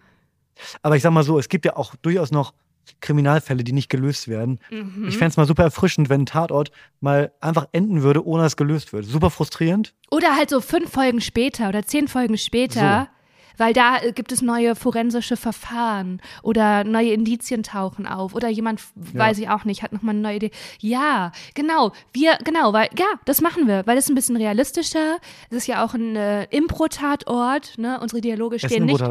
Aber 0.82 0.96
ich 0.96 1.02
sag 1.02 1.12
mal 1.12 1.24
so, 1.24 1.38
es 1.38 1.48
gibt 1.48 1.64
ja 1.64 1.76
auch 1.76 1.94
durchaus 1.96 2.30
noch 2.30 2.54
Kriminalfälle, 3.00 3.64
die 3.64 3.72
nicht 3.72 3.88
gelöst 3.88 4.28
werden. 4.28 4.58
Mhm. 4.70 5.06
Ich 5.08 5.16
fände 5.16 5.30
es 5.30 5.36
mal 5.36 5.46
super 5.46 5.62
erfrischend, 5.62 6.08
wenn 6.08 6.22
ein 6.22 6.26
Tatort 6.26 6.70
mal 7.00 7.32
einfach 7.40 7.66
enden 7.72 8.02
würde, 8.02 8.26
ohne 8.26 8.42
dass 8.42 8.52
es 8.52 8.56
gelöst 8.56 8.92
wird. 8.92 9.06
Super 9.06 9.30
frustrierend. 9.30 9.94
Oder 10.10 10.36
halt 10.36 10.50
so 10.50 10.60
fünf 10.60 10.90
Folgen 10.90 11.20
später 11.20 11.68
oder 11.68 11.84
zehn 11.84 12.08
Folgen 12.08 12.36
später, 12.38 13.08
weil 13.56 13.72
da 13.72 13.98
äh, 13.98 14.12
gibt 14.12 14.32
es 14.32 14.42
neue 14.42 14.74
forensische 14.74 15.36
Verfahren 15.36 16.20
oder 16.42 16.84
neue 16.84 17.12
Indizien 17.12 17.62
tauchen 17.62 18.06
auf 18.06 18.34
oder 18.34 18.48
jemand, 18.48 18.80
f- 18.80 18.92
weiß 18.94 19.38
ich 19.38 19.48
auch 19.48 19.64
nicht, 19.64 19.82
hat 19.82 19.92
nochmal 19.92 20.14
eine 20.14 20.22
neue 20.22 20.36
Idee. 20.36 20.50
Ja, 20.80 21.32
genau, 21.54 21.92
wir, 22.12 22.38
genau, 22.44 22.72
weil, 22.72 22.88
ja, 22.98 23.06
das 23.24 23.40
machen 23.40 23.66
wir, 23.66 23.86
weil 23.86 23.98
es 23.98 24.08
ein 24.08 24.14
bisschen 24.14 24.36
realistischer. 24.36 25.18
Es 25.50 25.56
ist 25.58 25.66
ja 25.66 25.84
auch 25.84 25.94
ein 25.94 26.16
äh, 26.16 26.44
Impro-Tatort, 26.50 27.78
ne, 27.78 27.98
unsere 28.00 28.20
Dialoge 28.20 28.58
stehen 28.58 28.86
nicht. 28.86 29.04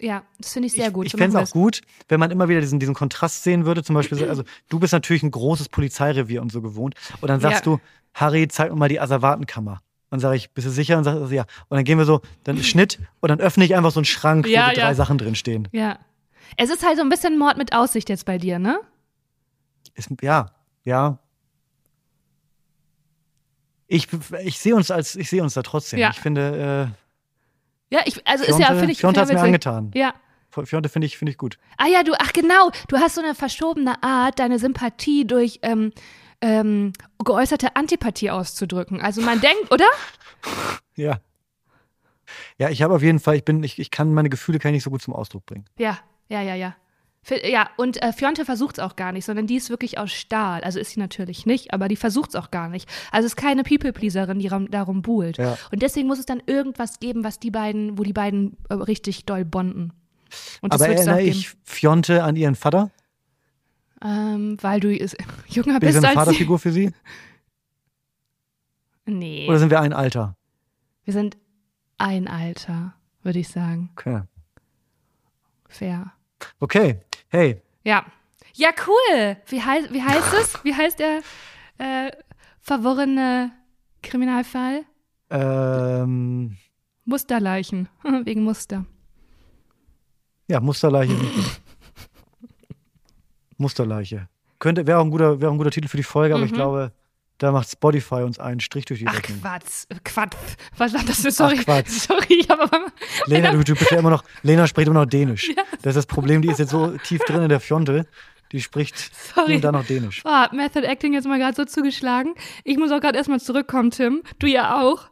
Ja, 0.00 0.22
das 0.38 0.52
finde 0.52 0.66
ich 0.66 0.72
sehr 0.72 0.88
ich, 0.88 0.92
gut. 0.92 1.06
Ich 1.06 1.12
fände 1.16 1.38
es 1.40 1.50
auch 1.50 1.52
gut, 1.52 1.80
wenn 2.08 2.20
man 2.20 2.30
immer 2.30 2.48
wieder 2.48 2.60
diesen, 2.60 2.78
diesen 2.80 2.94
Kontrast 2.94 3.42
sehen 3.42 3.66
würde. 3.66 3.82
Zum 3.82 3.94
Beispiel, 3.94 4.28
also 4.28 4.42
du 4.68 4.78
bist 4.78 4.92
natürlich 4.92 5.22
ein 5.22 5.30
großes 5.30 5.68
Polizeirevier 5.68 6.40
und 6.42 6.52
so 6.52 6.62
gewohnt. 6.62 6.94
Und 7.20 7.28
dann 7.28 7.40
sagst 7.40 7.66
Ja. 7.66 7.72
du, 7.72 7.80
Harry, 8.14 8.48
zeig 8.48 8.70
mir 8.70 8.76
mal 8.76 8.88
die 8.88 9.00
Asservatenkammer. 9.00 9.80
Und 10.10 10.20
sage 10.20 10.36
ich, 10.36 10.50
bist 10.52 10.66
du 10.66 10.70
sicher? 10.70 10.96
Und 10.96 11.04
sagst 11.04 11.20
du, 11.20 11.34
ja. 11.34 11.42
Und 11.68 11.76
dann 11.76 11.84
gehen 11.84 11.98
wir 11.98 12.04
so, 12.04 12.22
dann 12.44 12.56
ist 12.56 12.66
Schnitt 12.68 12.98
und 13.20 13.28
dann 13.28 13.40
öffne 13.40 13.64
ich 13.64 13.74
einfach 13.74 13.90
so 13.90 14.00
einen 14.00 14.04
Schrank, 14.04 14.46
wo 14.46 14.50
Ja, 14.50 14.68
so 14.68 14.74
drei 14.80 14.88
ja. 14.88 14.94
Sachen 14.94 15.18
drin 15.18 15.34
stehen. 15.34 15.68
Ja. 15.72 15.98
Es 16.56 16.70
ist 16.70 16.84
halt 16.84 16.96
so 16.96 17.02
ein 17.02 17.08
bisschen 17.08 17.38
Mord 17.38 17.58
mit 17.58 17.74
Aussicht 17.74 18.08
jetzt 18.08 18.24
bei 18.24 18.38
dir, 18.38 18.58
ne? 18.58 18.80
Ist, 19.94 20.08
ja, 20.22 20.50
ja. 20.84 21.18
Ich, 23.86 24.08
ich 24.44 24.58
sehe 24.58 24.74
uns 24.74 24.90
als, 24.90 25.16
ich 25.16 25.28
sehe 25.28 25.42
uns 25.42 25.54
da 25.54 25.62
trotzdem. 25.62 25.98
Ja. 25.98 26.10
Ich 26.10 26.20
finde, 26.20 26.92
Ja, 27.90 28.00
ich, 28.04 28.26
also 28.26 28.44
äh, 28.44 28.50
ist 28.50 28.58
ja, 28.58 28.66
Fionte, 28.66 28.78
finde 28.78 28.92
ich, 28.92 28.98
Fionte 29.00 29.20
hat's 29.20 29.32
mir 29.32 29.40
angetan. 29.40 29.90
Ja. 29.94 30.14
Fionte 30.50 30.88
finde 30.88 31.06
ich, 31.06 31.18
finde 31.18 31.30
ich 31.30 31.38
gut. 31.38 31.58
Ah 31.76 31.86
ja, 31.86 32.02
du, 32.02 32.12
ach 32.18 32.32
genau, 32.32 32.70
du 32.88 32.96
hast 32.96 33.14
so 33.14 33.20
eine 33.20 33.34
verschobene 33.34 34.02
Art, 34.02 34.38
deine 34.38 34.58
Sympathie 34.58 35.26
durch 35.26 35.60
ähm, 35.62 35.92
ähm, 36.40 36.92
geäußerte 37.24 37.76
Antipathie 37.76 38.30
auszudrücken. 38.30 39.00
Also 39.00 39.20
man 39.22 39.40
denkt, 39.40 39.72
oder? 39.72 39.86
Ja. 40.94 41.20
Ja, 42.58 42.68
ich 42.68 42.82
habe 42.82 42.94
auf 42.94 43.02
jeden 43.02 43.20
Fall, 43.20 43.36
ich 43.36 43.44
bin, 43.44 43.62
ich, 43.62 43.78
ich 43.78 43.90
kann 43.90 44.12
meine 44.12 44.28
Gefühle 44.28 44.58
kann 44.58 44.70
ich 44.70 44.76
nicht 44.76 44.84
so 44.84 44.90
gut 44.90 45.02
zum 45.02 45.14
Ausdruck 45.14 45.46
bringen. 45.46 45.64
Ja, 45.78 45.98
ja, 46.28 46.42
ja, 46.42 46.54
ja. 46.54 46.76
Ja, 47.44 47.68
und 47.76 48.02
äh, 48.02 48.12
Fionte 48.12 48.44
versucht 48.44 48.78
es 48.78 48.84
auch 48.84 48.96
gar 48.96 49.12
nicht, 49.12 49.24
sondern 49.24 49.46
die 49.46 49.56
ist 49.56 49.68
wirklich 49.68 49.98
aus 49.98 50.10
Stahl. 50.12 50.62
Also 50.62 50.78
ist 50.78 50.92
sie 50.92 51.00
natürlich 51.00 51.44
nicht, 51.44 51.74
aber 51.74 51.88
die 51.88 51.96
versucht 51.96 52.30
es 52.30 52.36
auch 52.36 52.50
gar 52.50 52.68
nicht. 52.68 52.88
Also 53.12 53.26
ist 53.26 53.36
keine 53.36 53.64
People-Pleaserin, 53.64 54.38
die 54.38 54.48
darum 54.70 55.02
buhlt. 55.02 55.36
Ja. 55.36 55.58
Und 55.70 55.82
deswegen 55.82 56.08
muss 56.08 56.18
es 56.18 56.26
dann 56.26 56.42
irgendwas 56.46 57.00
geben, 57.00 57.24
was 57.24 57.38
die 57.38 57.50
beiden, 57.50 57.98
wo 57.98 58.02
die 58.02 58.12
beiden 58.12 58.56
äh, 58.70 58.74
richtig 58.74 59.26
doll 59.26 59.44
bonden. 59.44 59.92
Und 60.60 60.72
das 60.72 60.80
Aber 60.80 60.92
erinnere 60.92 61.22
ich 61.22 61.50
Fionte 61.64 62.22
an 62.22 62.36
ihren 62.36 62.54
Vater? 62.54 62.90
Ähm, 64.02 64.56
weil 64.60 64.80
du 64.80 64.94
ist, 64.94 65.16
jünger 65.48 65.80
Bin 65.80 65.88
ich 65.88 65.94
bist 65.94 66.04
eine 66.04 66.08
als 66.08 66.14
sie. 66.14 66.18
Vaterfigur 66.32 66.58
für 66.58 66.72
sie? 66.72 66.92
Nee, 69.06 69.46
Oder 69.48 69.58
sind 69.58 69.70
wir 69.70 69.80
ein 69.80 69.92
Alter? 69.92 70.34
wir 71.04 71.12
sind 71.14 71.38
ein 71.96 72.28
Alter, 72.28 72.94
würde 73.22 73.38
ich 73.38 73.48
sagen. 73.48 73.88
Okay. 73.96 74.22
Fair. 75.68 76.12
Okay. 76.60 77.00
Hey, 77.28 77.62
Ja. 77.84 78.04
Ja, 78.54 78.70
cool. 78.86 79.36
Wie, 79.46 79.62
heißt 79.62 79.92
wie 79.92 80.02
heißt 80.02 80.32
es? 80.34 80.64
Wie 80.64 80.74
heißt 80.74 80.98
der 80.98 81.20
äh, 81.78 82.10
verworrene 82.60 83.52
Kriminalfall? 84.02 84.84
ähm, 85.30 86.56
Musterleichen. 87.04 87.88
Wegen 88.24 88.42
Muster. 88.42 88.84
ja, 90.48 90.60
Musterleiche. 90.60 91.14
Musterleiche. 93.58 94.28
Könnte, 94.58 94.86
wäre 94.86 94.98
auch, 94.98 95.04
ein 95.04 95.10
guter- 95.10 95.40
wäre 95.40 95.50
auch 95.50 95.54
ein 95.54 95.58
guter 95.58 95.70
Titel 95.70 95.88
für 95.88 95.96
die 95.98 96.02
Folge, 96.02 96.34
aber 96.34 96.44
ich 96.44 96.52
glaube, 96.52 96.92
da 97.38 97.52
macht 97.52 97.70
Spotify 97.70 98.22
uns 98.22 98.40
einen 98.40 98.58
Strich 98.58 98.84
durch 98.86 98.98
die 98.98 99.04
Mhm. 99.04 99.10
Ach, 99.12 99.18
Rechnung. 99.18 99.40
Quatsch. 99.40 99.84
Quatsch. 100.04 100.36
Was 100.76 100.94
war 100.94 101.04
das? 101.04 101.20
für- 101.20 101.30
Sorry. 101.30 101.56
Quatsch. 101.58 101.88
Sorry, 101.90 102.34
ich 102.40 102.48
habe 102.48 102.62
aber. 102.64 102.80
Lena, 103.26 103.52
du, 103.52 103.62
du 103.62 103.74
bist 103.74 103.90
ja 103.92 103.98
immer 103.98 104.10
noch, 104.10 104.24
Lena 104.42 104.66
spricht 104.66 104.88
immer 104.88 105.00
noch 105.00 105.06
Dänisch. 105.06 105.50
Das 105.82 105.90
ist 105.90 105.96
das 105.96 106.06
Problem, 106.06 106.42
die 106.42 106.48
ist 106.48 106.58
jetzt 106.58 106.70
so 106.70 106.96
tief 106.98 107.20
drin 107.24 107.42
in 107.42 107.48
der 107.48 107.60
Fionte, 107.60 108.06
die 108.50 108.60
spricht 108.60 108.96
Sorry. 109.34 109.56
und 109.56 109.62
da 109.62 109.70
noch 109.70 109.84
Dänisch. 109.84 110.22
Oh, 110.24 110.46
Method 110.56 110.84
Acting 110.84 111.12
jetzt 111.12 111.28
mal 111.28 111.38
gerade 111.38 111.54
so 111.54 111.64
zugeschlagen. 111.64 112.34
Ich 112.64 112.78
muss 112.78 112.90
auch 112.90 112.98
gerade 113.00 113.16
erstmal 113.18 113.38
zurückkommen, 113.40 113.90
Tim. 113.92 114.22
Du 114.40 114.46
ja 114.48 114.80
auch. 114.82 115.08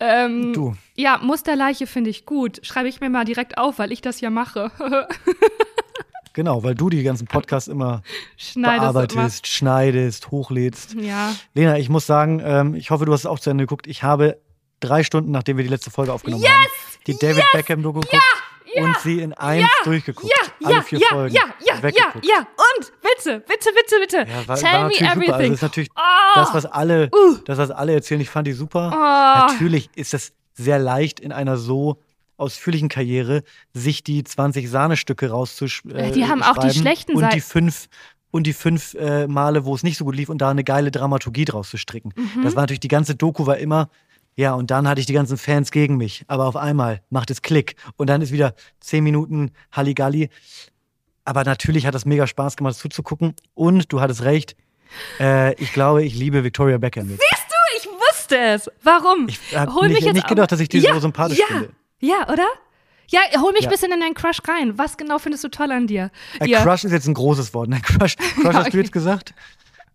Ähm, 0.00 0.52
Du. 0.54 0.74
Ja, 0.94 1.18
Musterleiche 1.18 1.86
finde 1.86 2.08
ich 2.10 2.24
gut. 2.24 2.64
Schreibe 2.64 2.88
ich 2.88 3.00
mir 3.00 3.10
mal 3.10 3.24
direkt 3.26 3.58
auf, 3.58 3.78
weil 3.78 3.92
ich 3.92 4.00
das 4.00 4.20
ja 4.22 4.30
mache. 4.30 4.70
Genau, 6.36 6.62
weil 6.62 6.74
du 6.74 6.90
die 6.90 7.02
ganzen 7.02 7.26
Podcasts 7.26 7.66
immer 7.66 8.02
Schneidest 8.36 8.80
bearbeitest, 8.82 9.46
schneidest, 9.46 10.30
hochlädst. 10.30 10.92
immer. 10.92 11.02
Ja. 11.02 11.34
Lena, 11.54 11.78
ich 11.78 11.88
muss 11.88 12.04
sagen, 12.06 12.42
ähm, 12.44 12.74
ich 12.74 12.90
hoffe, 12.90 13.06
du 13.06 13.12
hast 13.14 13.20
es 13.20 13.26
auch 13.26 13.38
zu 13.40 13.48
Ende 13.48 13.64
geguckt. 13.64 13.86
Ich 13.86 14.02
habe 14.02 14.38
drei 14.80 15.02
Stunden, 15.02 15.30
nachdem 15.30 15.56
wir 15.56 15.64
die 15.64 15.70
letzte 15.70 15.90
Folge 15.90 16.12
aufgenommen 16.12 16.42
Yes! 16.42 16.52
haben, 16.52 16.66
die 17.06 17.16
David 17.16 17.44
Beckham-Doku 17.54 18.00
geguckt 18.00 18.22
und 18.76 18.98
sie 18.98 19.20
in 19.22 19.32
eins 19.32 19.66
durchgeguckt. 19.84 20.30
Ja, 20.30 20.52
Alle 20.66 20.74
ja, 20.76 20.82
vier 20.82 20.98
ja, 20.98 21.06
Folgen. 21.08 21.34
ja, 21.34 21.42
ja, 21.64 21.74
ja, 21.76 21.82
weggeguckt. 21.82 22.26
ja. 22.26 22.38
Und 22.38 22.92
bitte, 23.00 23.40
bitte, 23.48 23.70
bitte, 23.74 23.96
bitte. 24.00 24.30
Ja, 24.30 24.46
war, 24.46 24.56
Tell 24.58 24.72
war 24.72 24.88
me. 24.88 24.94
Also 24.94 25.04
everything. 25.06 25.50
das 25.50 25.50
ist 25.52 25.62
natürlich 25.62 25.88
Oh. 25.96 26.00
das, 26.34 26.52
was 26.52 26.66
alle, 26.66 27.08
Uh. 27.14 27.36
das, 27.46 27.56
was 27.56 27.70
alle 27.70 27.94
erzählen. 27.94 28.20
Ich 28.20 28.28
fand 28.28 28.46
die 28.46 28.52
super. 28.52 28.90
Oh. 28.92 29.50
Natürlich 29.52 29.88
ist 29.94 30.12
es 30.12 30.34
sehr 30.52 30.78
leicht 30.78 31.18
in 31.18 31.32
einer 31.32 31.56
so 31.56 31.96
ausführlichen 32.36 32.88
Karriere, 32.88 33.42
sich 33.72 34.02
die 34.02 34.24
20 34.24 34.68
Sahnestücke 34.68 35.30
rauszuschreiben. 35.30 35.96
Äh, 35.96 36.12
die 36.12 36.26
haben 36.26 36.42
auch 36.42 36.58
die 36.58 36.70
schlechten 36.70 37.12
und 37.12 37.22
die 37.22 37.40
Seiten. 37.40 37.40
fünf 37.40 37.88
und 38.30 38.46
die 38.46 38.52
fünf 38.52 38.94
äh, 38.94 39.26
Male, 39.26 39.64
wo 39.64 39.74
es 39.74 39.82
nicht 39.82 39.96
so 39.96 40.04
gut 40.04 40.16
lief 40.16 40.28
und 40.28 40.38
da 40.38 40.50
eine 40.50 40.64
geile 40.64 40.90
Dramaturgie 40.90 41.46
draus 41.46 41.70
zu 41.70 41.78
stricken. 41.78 42.12
Mhm. 42.16 42.42
Das 42.42 42.54
war 42.54 42.62
natürlich 42.62 42.80
die 42.80 42.88
ganze 42.88 43.14
Doku 43.14 43.46
war 43.46 43.56
immer 43.56 43.88
ja, 44.36 44.52
und 44.52 44.70
dann 44.70 44.86
hatte 44.86 45.00
ich 45.00 45.06
die 45.06 45.14
ganzen 45.14 45.38
Fans 45.38 45.70
gegen 45.70 45.96
mich. 45.96 46.24
Aber 46.28 46.44
auf 46.44 46.56
einmal 46.56 47.00
macht 47.08 47.30
es 47.30 47.40
Klick. 47.40 47.76
Und 47.96 48.08
dann 48.08 48.20
ist 48.20 48.32
wieder 48.32 48.54
zehn 48.80 49.02
Minuten 49.02 49.50
Halligalli. 49.72 50.28
Aber 51.24 51.42
natürlich 51.44 51.86
hat 51.86 51.94
das 51.94 52.04
mega 52.04 52.26
Spaß 52.26 52.56
gemacht, 52.56 52.74
das 52.74 52.78
zuzugucken. 52.78 53.34
Und 53.54 53.92
du 53.92 54.00
hattest 54.00 54.22
recht. 54.22 54.54
Äh, 55.18 55.54
ich 55.54 55.72
glaube, 55.72 56.04
ich 56.04 56.14
liebe 56.14 56.44
Victoria 56.44 56.76
Beckham. 56.76 57.08
Siehst 57.08 57.20
du, 57.20 57.78
ich 57.78 57.86
wusste 57.86 58.38
es. 58.38 58.70
Warum? 58.82 59.26
Ich 59.28 59.56
habe 59.56 59.72
nicht, 59.72 59.94
mich 59.94 60.04
jetzt 60.04 60.14
nicht 60.14 60.28
gedacht, 60.28 60.52
dass 60.52 60.60
ich 60.60 60.68
die 60.68 60.78
ja, 60.78 60.92
so 60.92 61.00
sympathisch 61.00 61.38
ja, 61.38 61.46
finde. 61.46 61.70
Ja, 62.00 62.28
oder? 62.32 62.46
Ja, 63.08 63.20
hol 63.40 63.52
mich 63.52 63.60
ein 63.62 63.64
Ja. 63.64 63.70
bisschen 63.70 63.92
in 63.92 64.00
deinen 64.00 64.14
Crush 64.14 64.38
rein. 64.48 64.76
Was 64.78 64.96
genau 64.96 65.18
findest 65.18 65.44
du 65.44 65.48
toll 65.48 65.70
an 65.70 65.86
dir? 65.86 66.10
Äh, 66.40 66.48
ja. 66.48 66.62
Crush 66.62 66.84
ist 66.84 66.92
jetzt 66.92 67.06
ein 67.06 67.14
großes 67.14 67.54
Wort. 67.54 67.68
Ne? 67.68 67.80
Crush, 67.80 68.16
Crush 68.40 68.54
hast 68.54 68.66
okay. 68.66 68.70
du 68.72 68.78
jetzt 68.78 68.92
gesagt? 68.92 69.34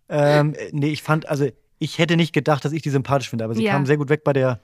Ähm, 0.08 0.54
äh, 0.54 0.70
nee, 0.72 0.88
ich 0.88 1.02
fand, 1.02 1.28
also 1.28 1.46
ich 1.78 1.98
hätte 1.98 2.16
nicht 2.16 2.32
gedacht, 2.32 2.64
dass 2.64 2.72
ich 2.72 2.82
die 2.82 2.90
sympathisch 2.90 3.28
finde, 3.30 3.44
aber 3.44 3.54
sie 3.54 3.64
Ja. 3.64 3.72
kam 3.72 3.86
sehr 3.86 3.96
gut 3.98 4.08
weg 4.08 4.24
bei 4.24 4.32
der, 4.32 4.60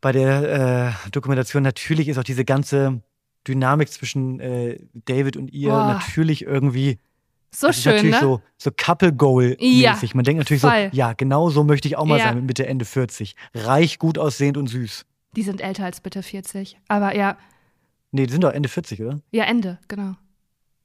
bei 0.00 0.10
der 0.12 0.96
äh, 1.06 1.10
Dokumentation. 1.10 1.62
Natürlich 1.62 2.08
ist 2.08 2.18
auch 2.18 2.24
diese 2.24 2.44
ganze 2.44 3.02
Dynamik 3.46 3.90
zwischen 3.90 4.40
äh, 4.40 4.78
David 5.04 5.36
und 5.36 5.52
ihr 5.52 5.70
Boah. 5.70 5.86
natürlich 5.86 6.42
irgendwie 6.44 6.98
so 7.50 7.68
das 7.68 7.76
ist 7.76 7.84
schön, 7.84 7.92
natürlich 7.94 8.14
ne? 8.16 8.20
so, 8.20 8.42
so 8.58 8.70
Couple-Goal-mäßig. 8.76 9.80
Ja, 9.82 9.96
Man 10.14 10.24
denkt 10.24 10.38
natürlich 10.40 10.60
voll. 10.62 10.88
so, 10.90 10.96
ja, 10.96 11.12
genau 11.12 11.50
so 11.50 11.62
möchte 11.62 11.86
ich 11.86 11.96
auch 11.96 12.04
mal 12.04 12.18
Ja. 12.18 12.24
sein 12.24 12.36
mit 12.36 12.46
Mitte, 12.46 12.66
Ende 12.66 12.84
40. 12.84 13.36
Reich, 13.54 13.98
gut 14.00 14.18
aussehend 14.18 14.56
und 14.56 14.66
süß. 14.66 15.04
Die 15.36 15.42
sind 15.42 15.60
älter 15.60 15.84
als 15.84 16.00
bitte 16.00 16.22
40. 16.22 16.78
Aber 16.88 17.14
ja, 17.14 17.36
Nee, 18.12 18.26
die 18.26 18.32
sind 18.32 18.44
doch 18.44 18.52
Ende 18.52 18.68
40, 18.68 19.02
oder? 19.02 19.20
ja, 19.32 19.44
Ende, 19.44 19.78
genau. 19.88 20.14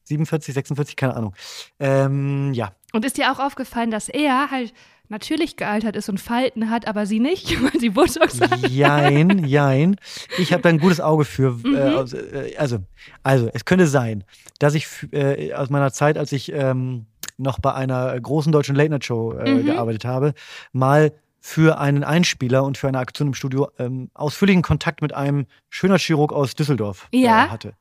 47, 0.05 0.53
46, 0.55 0.95
keine 0.95 1.15
Ahnung. 1.15 1.35
Ähm, 1.79 2.51
ja, 2.53 2.71
Und 2.93 3.05
ist 3.05 3.17
dir 3.17 3.31
auch 3.31 3.37
aufgefallen, 3.39 3.91
dass 3.91 4.09
er 4.09 4.49
halt 4.49 4.73
natürlich 5.09 5.55
gealtert 5.55 5.95
ist 5.95 6.09
und 6.09 6.19
Falten 6.19 6.71
hat, 6.71 6.87
aber 6.87 7.05
sie 7.05 7.19
nicht, 7.19 7.51
weil 7.63 7.79
sie 7.79 7.89
Botox 7.91 8.41
hat? 8.41 8.67
Jein, 8.67 9.45
jein. 9.45 9.97
Ich 10.39 10.51
habe 10.53 10.63
da 10.63 10.69
ein 10.69 10.79
gutes 10.79 10.99
Auge 10.99 11.25
für. 11.25 11.51
Mhm. 11.51 11.75
Äh, 11.75 11.89
aus- 11.89 12.13
äh, 12.13 12.55
also, 12.57 12.79
also, 13.21 13.49
es 13.53 13.65
könnte 13.65 13.85
sein, 13.85 14.23
dass 14.57 14.73
ich 14.73 14.87
äh, 15.11 15.53
aus 15.53 15.69
meiner 15.69 15.91
Zeit, 15.93 16.17
als 16.17 16.31
ich 16.31 16.51
ähm, 16.51 17.05
noch 17.37 17.59
bei 17.59 17.73
einer 17.75 18.19
großen 18.19 18.51
deutschen 18.51 18.75
Late-Night-Show 18.75 19.33
äh, 19.33 19.53
Mhm. 19.61 19.65
gearbeitet 19.65 20.05
habe, 20.05 20.33
mal 20.71 21.11
für 21.39 21.79
einen 21.79 22.03
Einspieler 22.03 22.63
und 22.63 22.77
für 22.77 22.87
eine 22.87 22.99
Aktion 22.99 23.29
im 23.29 23.33
Studio 23.33 23.69
ähm, 23.79 24.09
ausführlichen 24.13 24.61
Kontakt 24.61 25.01
mit 25.01 25.13
einem 25.13 25.45
Schönheitschirurg 25.69 26.33
aus 26.33 26.53
Düsseldorf 26.55 27.07
Ja. 27.11 27.45
äh, 27.45 27.49
hatte. 27.49 27.73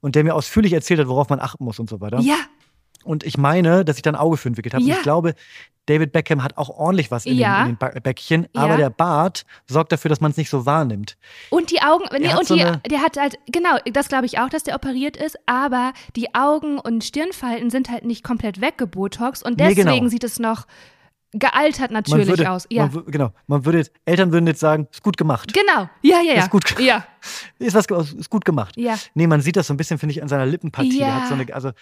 Und 0.00 0.14
der 0.14 0.24
mir 0.24 0.34
ausführlich 0.34 0.72
erzählt 0.72 1.00
hat, 1.00 1.08
worauf 1.08 1.28
man 1.28 1.40
achten 1.40 1.64
muss 1.64 1.78
und 1.78 1.88
so 1.88 2.00
weiter. 2.00 2.20
Ja, 2.20 2.36
Und 3.04 3.22
ich 3.24 3.38
meine, 3.38 3.84
dass 3.84 3.96
ich 3.96 4.02
da 4.02 4.10
ein 4.10 4.16
Auge 4.16 4.36
für 4.36 4.48
entwickelt 4.48 4.74
habe. 4.74 4.82
Ja. 4.84 4.94
Und 4.94 4.98
ich 4.98 5.02
glaube, 5.04 5.34
David 5.86 6.10
Beckham 6.10 6.42
hat 6.42 6.56
auch 6.58 6.68
ordentlich 6.68 7.12
was 7.12 7.24
in, 7.26 7.36
Ja. 7.36 7.62
den, 7.64 7.76
in 7.80 7.90
den 7.94 8.02
Bäckchen, 8.02 8.48
aber 8.54 8.72
Ja. 8.72 8.76
der 8.76 8.90
Bart 8.90 9.44
sorgt 9.68 9.92
dafür, 9.92 10.08
dass 10.08 10.20
man 10.20 10.32
es 10.32 10.36
nicht 10.36 10.50
so 10.50 10.66
wahrnimmt. 10.66 11.16
Und 11.50 11.70
die 11.70 11.80
Augen, 11.80 12.04
nee, 12.18 12.34
und 12.34 12.44
so 12.46 12.56
die, 12.56 12.64
der 12.90 13.02
hat 13.02 13.16
halt, 13.16 13.38
genau, 13.46 13.76
das 13.92 14.08
glaube 14.08 14.26
ich 14.26 14.40
auch, 14.40 14.48
dass 14.48 14.64
der 14.64 14.74
operiert 14.74 15.16
ist, 15.16 15.38
aber 15.46 15.92
die 16.16 16.34
Augen 16.34 16.80
und 16.80 17.04
Stirnfalten 17.04 17.70
sind 17.70 17.88
halt 17.90 18.04
nicht 18.04 18.24
komplett 18.24 18.60
weggebotox 18.60 19.44
und 19.44 19.58
Nee, 19.58 19.68
deswegen 19.68 19.88
genau. 19.98 20.08
sieht 20.08 20.24
es 20.24 20.40
noch 20.40 20.66
gealtert 21.32 21.90
natürlich 21.90 22.28
würde, 22.28 22.50
aus. 22.50 22.66
Ja. 22.70 22.86
man, 22.86 23.04
genau, 23.06 23.30
man 23.46 23.64
würde 23.64 23.78
jetzt, 23.78 23.92
Eltern 24.04 24.32
würden 24.32 24.46
jetzt 24.46 24.60
sagen, 24.60 24.88
ist 24.90 25.02
gut 25.02 25.16
gemacht. 25.16 25.52
Genau, 25.52 25.88
ja, 26.02 26.20
ja, 26.22 26.34
ja. 26.34 26.42
Ist 26.42 26.50
gut. 26.50 26.78
Ja, 26.78 27.06
Ist 27.58 27.74
was 27.74 27.86
ist 28.12 28.30
gut 28.30 28.44
gemacht. 28.44 28.74
ja. 28.76 28.96
Nee, 29.14 29.26
man 29.26 29.40
sieht 29.40 29.56
das 29.56 29.66
so 29.66 29.74
ein 29.74 29.76
bisschen, 29.76 29.98
finde 29.98 30.12
ich, 30.12 30.22
an 30.22 30.28
seiner 30.28 30.46
Lippenpartie. 30.46 31.00
Ja. 31.00 31.22
hat 31.22 31.28
so 31.28 31.34
eine, 31.34 31.52
also, 31.54 31.72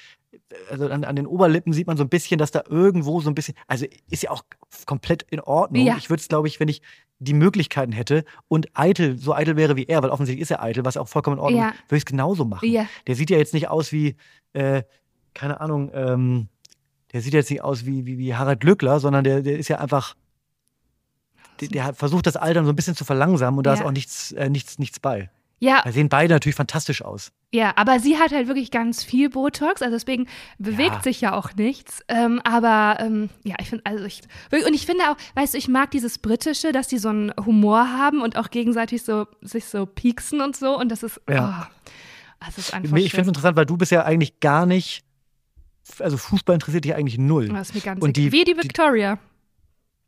also 0.71 0.89
an, 0.89 1.05
an 1.05 1.17
den 1.17 1.27
Oberlippen 1.27 1.73
sieht 1.73 1.87
man 1.87 1.97
so 1.97 2.05
ein 2.05 2.09
bisschen, 2.09 2.39
dass 2.39 2.51
da 2.51 2.63
irgendwo 2.69 3.21
so 3.21 3.31
ein 3.31 3.35
bisschen, 3.35 3.55
also 3.67 3.87
ist 4.11 4.23
ja 4.23 4.31
auch 4.31 4.45
komplett 4.87 5.23
in 5.31 5.41
Ordnung. 5.41 5.85
Ja. 5.85 5.97
Ich 5.99 6.11
würde 6.11 6.21
es, 6.21 6.29
glaube 6.29 6.49
ich, 6.49 6.61
wenn 6.61 6.69
ich 6.69 6.83
die 7.19 7.35
Möglichkeiten 7.35 7.93
hätte 7.93 8.25
und 8.49 8.69
eitel, 8.75 9.19
so 9.19 9.35
eitel 9.35 9.57
wäre 9.57 9.77
wie 9.77 9.85
er, 9.85 10.03
weil 10.03 10.11
offensichtlich 10.11 10.43
ist 10.43 10.51
er 10.51 10.63
eitel, 10.63 10.85
was 10.85 10.97
auch 10.97 11.09
vollkommen 11.09 11.37
in 11.37 11.43
Ordnung 11.43 11.63
ist, 11.63 11.75
würde 11.89 11.97
ich 11.97 12.03
es 12.03 12.07
genauso 12.07 12.45
machen. 12.45 12.71
Ja. 12.71 12.87
Der 13.07 13.15
sieht 13.15 13.31
ja 13.31 13.39
jetzt 13.39 13.55
nicht 13.55 13.69
aus 13.69 13.93
wie, 13.93 14.17
äh, 14.53 14.83
keine 15.33 15.61
Ahnung, 15.61 15.91
ähm, 15.95 16.49
der 17.15 17.23
sieht 17.23 17.33
jetzt 17.33 17.49
nicht 17.51 17.63
aus 17.63 17.87
wie, 17.87 18.05
wie, 18.05 18.19
wie 18.19 18.35
Harald 18.35 18.61
Glückler, 18.61 19.01
sondern 19.01 19.25
der, 19.25 19.41
der 19.41 19.57
ist 19.59 19.69
ja 19.69 19.79
einfach, 19.79 20.15
der, 21.61 21.69
der 21.69 21.85
hat 21.85 21.97
versucht, 21.97 22.27
das 22.27 22.37
Altern 22.37 22.65
so 22.67 22.73
ein 22.73 22.77
bisschen 22.77 22.97
zu 22.97 23.05
verlangsamen 23.05 23.57
und 23.59 23.65
da 23.67 23.71
Ja. 23.75 23.81
ist 23.81 23.87
auch 23.87 23.93
nichts, 23.93 24.33
äh, 24.33 24.51
nichts, 24.51 24.79
nichts 24.79 25.01
bei. 25.01 25.31
Ja, 25.61 25.81
Da 25.85 25.93
sehen 25.93 26.09
beide 26.11 26.35
natürlich 26.35 26.57
fantastisch 26.57 27.01
aus. 27.03 27.31
ja, 27.53 27.73
aber 27.77 28.01
sie 28.01 28.19
hat 28.19 28.33
halt 28.33 28.49
wirklich 28.49 28.71
ganz 28.73 29.03
viel 29.05 29.31
Botox, 29.31 29.81
also 29.81 29.95
deswegen 29.95 30.27
bewegt 30.59 30.97
Ja. 30.97 31.03
sich 31.03 31.21
ja 31.21 31.33
auch 31.35 31.55
nichts. 31.55 32.01
Ähm, 32.09 32.41
aber 32.45 32.99
ähm, 33.01 33.31
ja, 33.45 33.55
ich 33.61 33.69
finde, 33.71 33.87
also 33.87 34.05
ich, 34.05 34.21
und 34.51 34.75
ich 34.75 34.85
finde 34.85 35.05
auch, 35.09 35.17
weißt 35.37 35.55
du, 35.55 35.59
ich 35.59 35.69
mag 35.69 35.93
dieses 35.93 36.19
Britische, 36.19 36.73
dass 36.73 36.89
die 36.89 36.99
so 36.99 37.09
einen 37.09 37.33
Humor 37.47 37.97
haben 37.97 38.21
und 38.21 38.37
auch 38.37 38.51
gegenseitig 38.51 39.05
so 39.05 39.27
sich 39.41 39.65
so 39.67 39.87
pieksen 39.87 40.41
und 40.43 40.57
so 40.57 40.77
und 40.79 40.91
das 40.91 41.03
ist, 41.05 41.21
Ja. 41.31 41.69
oh, 41.71 41.95
das 42.45 42.59
ist 42.59 42.75
einfach 42.75 42.97
Ich 42.99 43.11
finde 43.13 43.23
es 43.23 43.29
interessant, 43.29 43.57
weil 43.57 43.67
du 43.67 43.77
bist 43.77 43.93
ja 43.93 44.05
eigentlich 44.05 44.41
gar 44.41 44.67
nicht, 44.67 45.05
also 46.01 46.17
Fußball 46.17 46.55
interessiert 46.55 46.85
dich 46.85 46.95
eigentlich 46.95 47.19
null. 47.19 47.49
Das 47.49 47.69
ist 47.71 47.75
mir 47.75 47.81
ganz 47.81 48.03
Und 48.03 48.17
die- 48.17 48.33
Wie 48.33 48.45
die 48.45 48.55
die- 48.55 48.63
Victoria. 48.63 49.19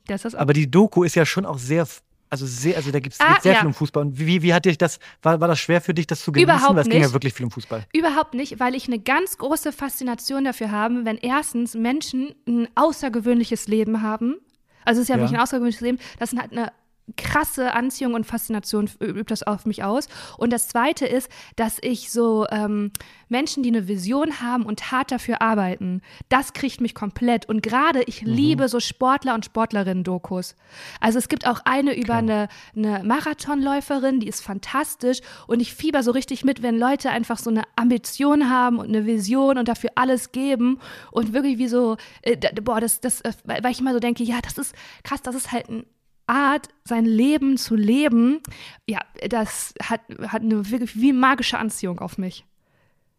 Das 0.06 0.24
ist 0.24 0.34
Aber 0.34 0.52
die 0.52 0.70
Doku 0.70 1.02
ist 1.02 1.16
ja 1.16 1.26
schon 1.26 1.44
auch 1.44 1.58
sehr, 1.58 1.86
also 2.30 2.46
sehr, 2.46 2.76
also 2.76 2.90
da 2.92 3.00
gibt 3.00 3.14
es 3.14 3.20
Ah, 3.20 3.40
sehr 3.40 3.54
ja. 3.54 3.58
viel 3.60 3.66
um 3.68 3.74
Fußball. 3.74 4.04
Und 4.04 4.18
wie, 4.18 4.40
wie 4.42 4.54
hat 4.54 4.64
dich 4.64 4.78
das, 4.78 4.98
war, 5.22 5.40
war 5.40 5.48
das 5.48 5.58
schwer 5.58 5.80
für 5.80 5.94
dich, 5.94 6.06
das 6.06 6.22
zu 6.22 6.30
genießen? 6.32 6.48
Überhaupt 6.54 6.74
weil 6.76 6.82
es 6.82 6.88
ging 6.88 7.00
ja 7.00 7.06
nicht. 7.06 7.12
wirklich 7.12 7.34
viel 7.34 7.44
um 7.44 7.50
Fußball. 7.50 7.84
Überhaupt 7.92 8.34
nicht, 8.34 8.60
weil 8.60 8.74
ich 8.76 8.86
eine 8.86 8.98
ganz 9.00 9.36
große 9.38 9.72
Faszination 9.72 10.44
dafür 10.44 10.70
habe, 10.70 11.04
wenn 11.04 11.18
erstens 11.18 11.74
Menschen 11.74 12.34
ein 12.46 12.68
außergewöhnliches 12.76 13.66
Leben 13.68 14.02
haben. 14.02 14.36
Also 14.84 15.00
es 15.00 15.04
ist 15.04 15.08
ja, 15.08 15.16
Ja. 15.16 15.22
wirklich 15.22 15.36
ein 15.38 15.42
außergewöhnliches 15.42 15.80
Leben. 15.80 15.98
Das 16.20 16.32
hat 16.34 16.52
eine 16.52 16.72
krasse 17.16 17.72
Anziehung 17.72 18.14
und 18.14 18.26
Faszination 18.26 18.90
übt 19.00 19.30
das 19.30 19.42
auf 19.44 19.64
mich 19.64 19.84
aus. 19.84 20.08
Und 20.38 20.52
das 20.52 20.68
Zweite 20.68 21.06
ist, 21.06 21.30
dass 21.54 21.78
ich 21.80 22.10
so 22.10 22.46
ähm, 22.50 22.90
Menschen, 23.28 23.62
die 23.62 23.68
eine 23.68 23.86
Vision 23.86 24.40
haben 24.40 24.64
und 24.64 24.90
hart 24.90 25.12
dafür 25.12 25.40
arbeiten, 25.40 26.02
das 26.28 26.52
kriegt 26.52 26.80
mich 26.80 26.94
komplett. 26.94 27.48
Und 27.48 27.62
gerade 27.62 28.02
ich 28.02 28.22
Mhm. 28.22 28.28
liebe 28.32 28.68
so 28.68 28.80
Sportler 28.80 29.34
und 29.34 29.44
Sportlerinnen-Dokus. 29.44 30.56
Also 31.00 31.18
es 31.18 31.28
gibt 31.28 31.46
auch 31.46 31.60
eine 31.64 31.96
über 31.96 32.14
eine, 32.14 32.48
eine 32.74 33.04
Marathonläuferin, 33.04 34.20
die 34.20 34.28
ist 34.28 34.42
fantastisch. 34.42 35.20
Und 35.46 35.60
ich 35.60 35.74
fieber 35.74 36.02
so 36.02 36.10
richtig 36.10 36.44
mit, 36.44 36.62
wenn 36.62 36.78
Leute 36.78 37.10
einfach 37.10 37.38
so 37.38 37.50
eine 37.50 37.62
Ambition 37.76 38.50
haben 38.50 38.78
und 38.78 38.88
eine 38.88 39.06
Vision 39.06 39.58
und 39.58 39.68
dafür 39.68 39.90
alles 39.94 40.32
geben. 40.32 40.80
Und 41.12 41.32
wirklich 41.32 41.58
wie 41.58 41.68
so, 41.68 41.96
äh, 42.22 42.36
boah, 42.62 42.80
das, 42.80 43.00
das, 43.00 43.20
äh, 43.20 43.32
weil 43.44 43.70
ich 43.70 43.80
immer 43.80 43.92
so 43.92 44.00
denke, 44.00 44.24
ja, 44.24 44.40
das 44.42 44.58
ist 44.58 44.74
krass, 45.04 45.22
das 45.22 45.34
ist 45.34 45.52
halt 45.52 45.68
ein 45.68 45.84
Art, 46.26 46.68
sein 46.84 47.04
Leben 47.04 47.56
zu 47.56 47.74
leben, 47.76 48.40
ja, 48.86 49.00
das 49.28 49.74
hat, 49.82 50.00
hat 50.28 50.42
eine 50.42 50.70
wirklich 50.70 50.96
wie 51.00 51.12
magische 51.12 51.58
Anziehung 51.58 51.98
auf 52.00 52.18
mich. 52.18 52.44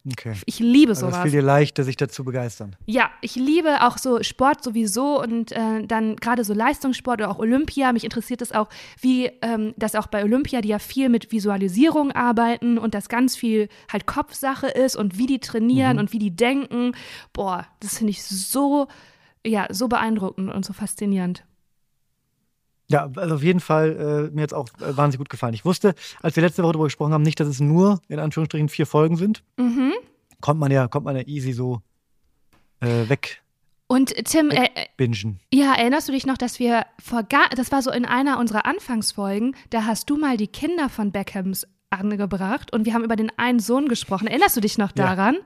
Okay. 0.09 0.35
Ich 0.45 0.59
liebe 0.59 0.91
Also 0.91 1.07
es 1.07 1.11
sowas. 1.11 1.23
fiel 1.23 1.31
dir 1.33 1.41
leicht, 1.41 1.75
sich 1.83 1.97
dazu 1.97 2.23
begeistern. 2.23 2.77
Ja, 2.85 3.09
ich 3.19 3.35
liebe 3.35 3.85
auch 3.85 3.97
so 3.97 4.23
Sport 4.23 4.63
sowieso 4.63 5.21
und 5.21 5.51
äh, 5.51 5.85
dann 5.85 6.15
gerade 6.15 6.45
so 6.45 6.53
Leistungssport 6.53 7.19
oder 7.19 7.29
auch 7.29 7.39
Olympia. 7.39 7.91
Mich 7.91 8.05
interessiert 8.05 8.41
es 8.41 8.53
auch, 8.53 8.69
wie 9.01 9.25
ähm, 9.41 9.73
das 9.75 9.95
auch 9.95 10.07
bei 10.07 10.23
Olympia, 10.23 10.61
die 10.61 10.69
ja 10.69 10.79
viel 10.79 11.09
mit 11.09 11.33
Visualisierung 11.33 12.13
arbeiten 12.13 12.77
und 12.77 12.93
das 12.93 13.09
ganz 13.09 13.35
viel 13.35 13.67
halt 13.91 14.05
Kopfsache 14.05 14.67
ist 14.67 14.95
und 14.95 15.17
wie 15.17 15.25
die 15.25 15.39
trainieren 15.39 15.93
Mhm. 15.97 15.99
und 15.99 16.13
wie 16.13 16.19
die 16.19 16.33
denken. 16.33 16.93
Boah, 17.33 17.67
das 17.81 17.97
finde 17.97 18.11
ich 18.11 18.23
so, 18.23 18.87
ja, 19.45 19.67
so 19.71 19.89
beeindruckend 19.89 20.53
und 20.53 20.63
so 20.63 20.71
faszinierend. 20.71 21.43
Ja, 22.89 23.09
also 23.15 23.35
auf 23.35 23.43
jeden 23.43 23.59
Fall, 23.59 24.29
äh, 24.31 24.33
mir 24.33 24.41
jetzt 24.41 24.53
auch 24.53 24.67
äh, 24.79 24.95
wahnsinnig 24.95 25.17
gut 25.17 25.29
gefallen. 25.29 25.53
Ich 25.53 25.65
wusste, 25.65 25.93
als 26.21 26.35
wir 26.35 26.43
letzte 26.43 26.63
Woche 26.63 26.73
darüber 26.73 26.85
gesprochen 26.85 27.13
haben, 27.13 27.23
nicht, 27.23 27.39
dass 27.39 27.47
es 27.47 27.59
nur 27.59 28.01
in 28.07 28.19
Anführungsstrichen 28.19 28.69
vier 28.69 28.85
Folgen 28.85 29.17
sind. 29.17 29.43
Mhm. 29.57 29.93
Kommt 30.39 30.59
man 30.59 30.71
ja, 30.71 30.87
kommt 30.87 31.05
man 31.05 31.15
ja 31.17 31.23
easy 31.23 31.51
so 31.51 31.81
äh, 32.79 33.09
weg 33.09 33.41
Und 33.87 34.13
Tim, 34.25 34.51
äh, 34.51 34.65
äh, 34.75 34.85
bingen. 34.95 35.39
ja, 35.53 35.73
erinnerst 35.73 36.07
du 36.07 36.13
dich 36.13 36.25
noch, 36.25 36.37
dass 36.37 36.59
wir 36.59 36.85
vor 37.03 37.23
gar, 37.23 37.49
das 37.55 37.71
war 37.71 37.81
so 37.81 37.91
in 37.91 38.05
einer 38.05 38.39
unserer 38.39 38.65
Anfangsfolgen, 38.65 39.55
da 39.69 39.85
hast 39.85 40.09
du 40.09 40.17
mal 40.17 40.37
die 40.37 40.47
Kinder 40.47 40.87
von 40.89 41.11
Beckhams 41.11 41.67
angebracht 41.89 42.73
und 42.73 42.85
wir 42.85 42.93
haben 42.93 43.03
über 43.03 43.15
den 43.15 43.31
einen 43.37 43.59
Sohn 43.59 43.87
gesprochen. 43.87 44.27
Erinnerst 44.27 44.55
du 44.57 44.61
dich 44.61 44.77
noch 44.77 44.91
Ja. 44.95 45.15
daran? 45.15 45.37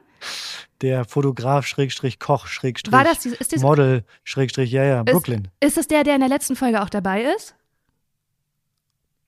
Der 0.81 1.05
Fotograf, 1.05 1.65
Schrägstrich, 1.65 2.19
Koch, 2.19 2.47
Schrägstrich, 2.47 2.91
War 2.91 3.03
das 3.03 3.19
die, 3.19 3.29
ist, 3.29 3.53
das, 3.53 3.61
Model, 3.61 4.03
Schrägstrich, 4.23 4.71
ja, 4.71 4.83
ja, 4.83 5.03
Brooklyn. 5.03 5.47
ist 5.59 5.77
das 5.77 5.87
der, 5.87 6.03
der 6.03 6.15
in 6.15 6.21
der 6.21 6.29
letzten 6.29 6.55
Folge 6.55 6.81
auch 6.81 6.89
dabei 6.89 7.23
ist? 7.35 7.55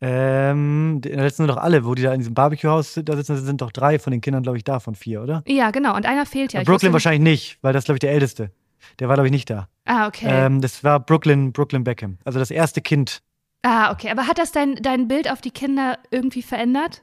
Ähm, 0.02 0.96
in 0.96 1.02
der 1.02 1.24
letzten 1.24 1.44
sind 1.44 1.48
doch 1.48 1.58
alle, 1.62 1.86
wo 1.86 1.96
die 1.96 2.02
da 2.02 2.12
in 2.14 2.20
diesem 2.20 2.34
Barbecue-Haus 2.34 3.00
da 3.06 3.16
sitzen, 3.16 3.38
sind 3.38 3.62
doch 3.62 3.72
drei 3.72 4.00
von 4.00 4.12
den 4.12 4.20
Kindern, 4.20 4.44
glaube 4.44 4.58
ich, 4.58 4.64
da 4.66 4.80
von 4.80 4.96
vier, 4.96 5.22
oder? 5.24 5.44
Ja, 5.48 5.72
genau. 5.72 5.96
Und 5.96 6.06
einer 6.06 6.26
fehlt 6.26 6.52
ja. 6.52 6.62
Ich 6.62 6.68
Brooklyn 6.68 6.92
wahrscheinlich 6.92 7.22
nicht, 7.22 7.58
weil 7.62 7.72
das, 7.72 7.86
glaube 7.86 7.96
ich, 7.98 8.02
der 8.02 8.12
Älteste. 8.12 8.52
Der 9.00 9.08
war, 9.08 9.16
glaube 9.16 9.28
ich, 9.28 9.32
nicht 9.32 9.50
da. 9.50 9.70
Ah, 9.86 10.08
okay. 10.08 10.26
Ähm, 10.30 10.60
das 10.60 10.84
war 10.84 11.00
Brooklyn, 11.00 11.54
Brooklyn 11.54 11.86
Beckham. 11.86 12.18
Also 12.26 12.38
das 12.40 12.52
erste 12.52 12.82
Kind. 12.82 13.22
Ah, 13.64 13.92
okay. 13.92 14.10
Aber 14.12 14.28
hat 14.28 14.38
das 14.38 14.52
dein, 14.52 14.76
dein 14.76 15.08
Bild 15.08 15.30
auf 15.32 15.42
die 15.42 15.52
Kinder 15.52 15.98
irgendwie 16.12 16.42
verändert? 16.44 17.02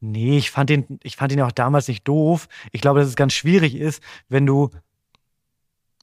Nee, 0.00 0.38
ich 0.38 0.50
fand 0.50 0.68
den, 0.70 0.98
ich 1.02 1.16
fand 1.16 1.32
ihn 1.32 1.40
auch 1.42 1.52
damals 1.52 1.86
nicht 1.88 2.06
doof. 2.08 2.48
Ich 2.72 2.80
glaube, 2.80 3.00
dass 3.00 3.08
es 3.08 3.16
ganz 3.16 3.32
schwierig 3.34 3.74
ist, 3.76 4.02
wenn 4.28 4.46
du, 4.46 4.70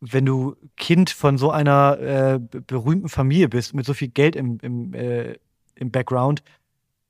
wenn 0.02 0.26
du 0.26 0.56
Kind 0.78 1.10
von 1.10 1.38
so 1.38 1.52
einer 1.52 2.00
äh, 2.00 2.40
be- 2.40 2.62
berühmten 2.62 3.10
Familie 3.10 3.50
bist, 3.50 3.74
mit 3.74 3.86
so 3.86 3.94
viel 3.94 4.08
Geld 4.08 4.36
im, 4.38 4.58
im, 4.62 4.94
äh, 4.94 5.36
im 5.76 5.92
Background, 5.92 6.44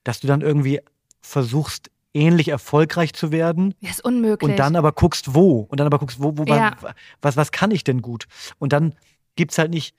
dass 0.03 0.19
du 0.19 0.25
dann 0.27 0.41
irgendwie 0.41 0.79
versuchst, 1.21 1.91
ähnlich 2.15 2.47
erfolgreich 2.47 3.13
zu 3.13 3.31
werden 3.31 3.75
Ja, 3.81 3.91
ist 3.91 4.03
unmöglich. 4.03 4.49
und 4.49 4.57
dann 4.57 4.75
aber 4.75 4.91
guckst, 4.91 5.35
wo. 5.35 5.59
Und 5.69 5.79
dann 5.79 5.85
aber 5.85 5.99
guckst, 5.99 6.19
wo, 6.23 6.37
wo 6.37 6.43
Ja. 6.45 6.75
was, 6.81 6.93
was, 7.21 7.37
was 7.37 7.51
kann 7.51 7.69
ich 7.69 7.83
denn 7.83 8.01
gut? 8.01 8.25
Und 8.57 8.73
dann 8.73 8.95
gibt's 9.35 9.59
halt 9.59 9.69
nicht, 9.69 9.93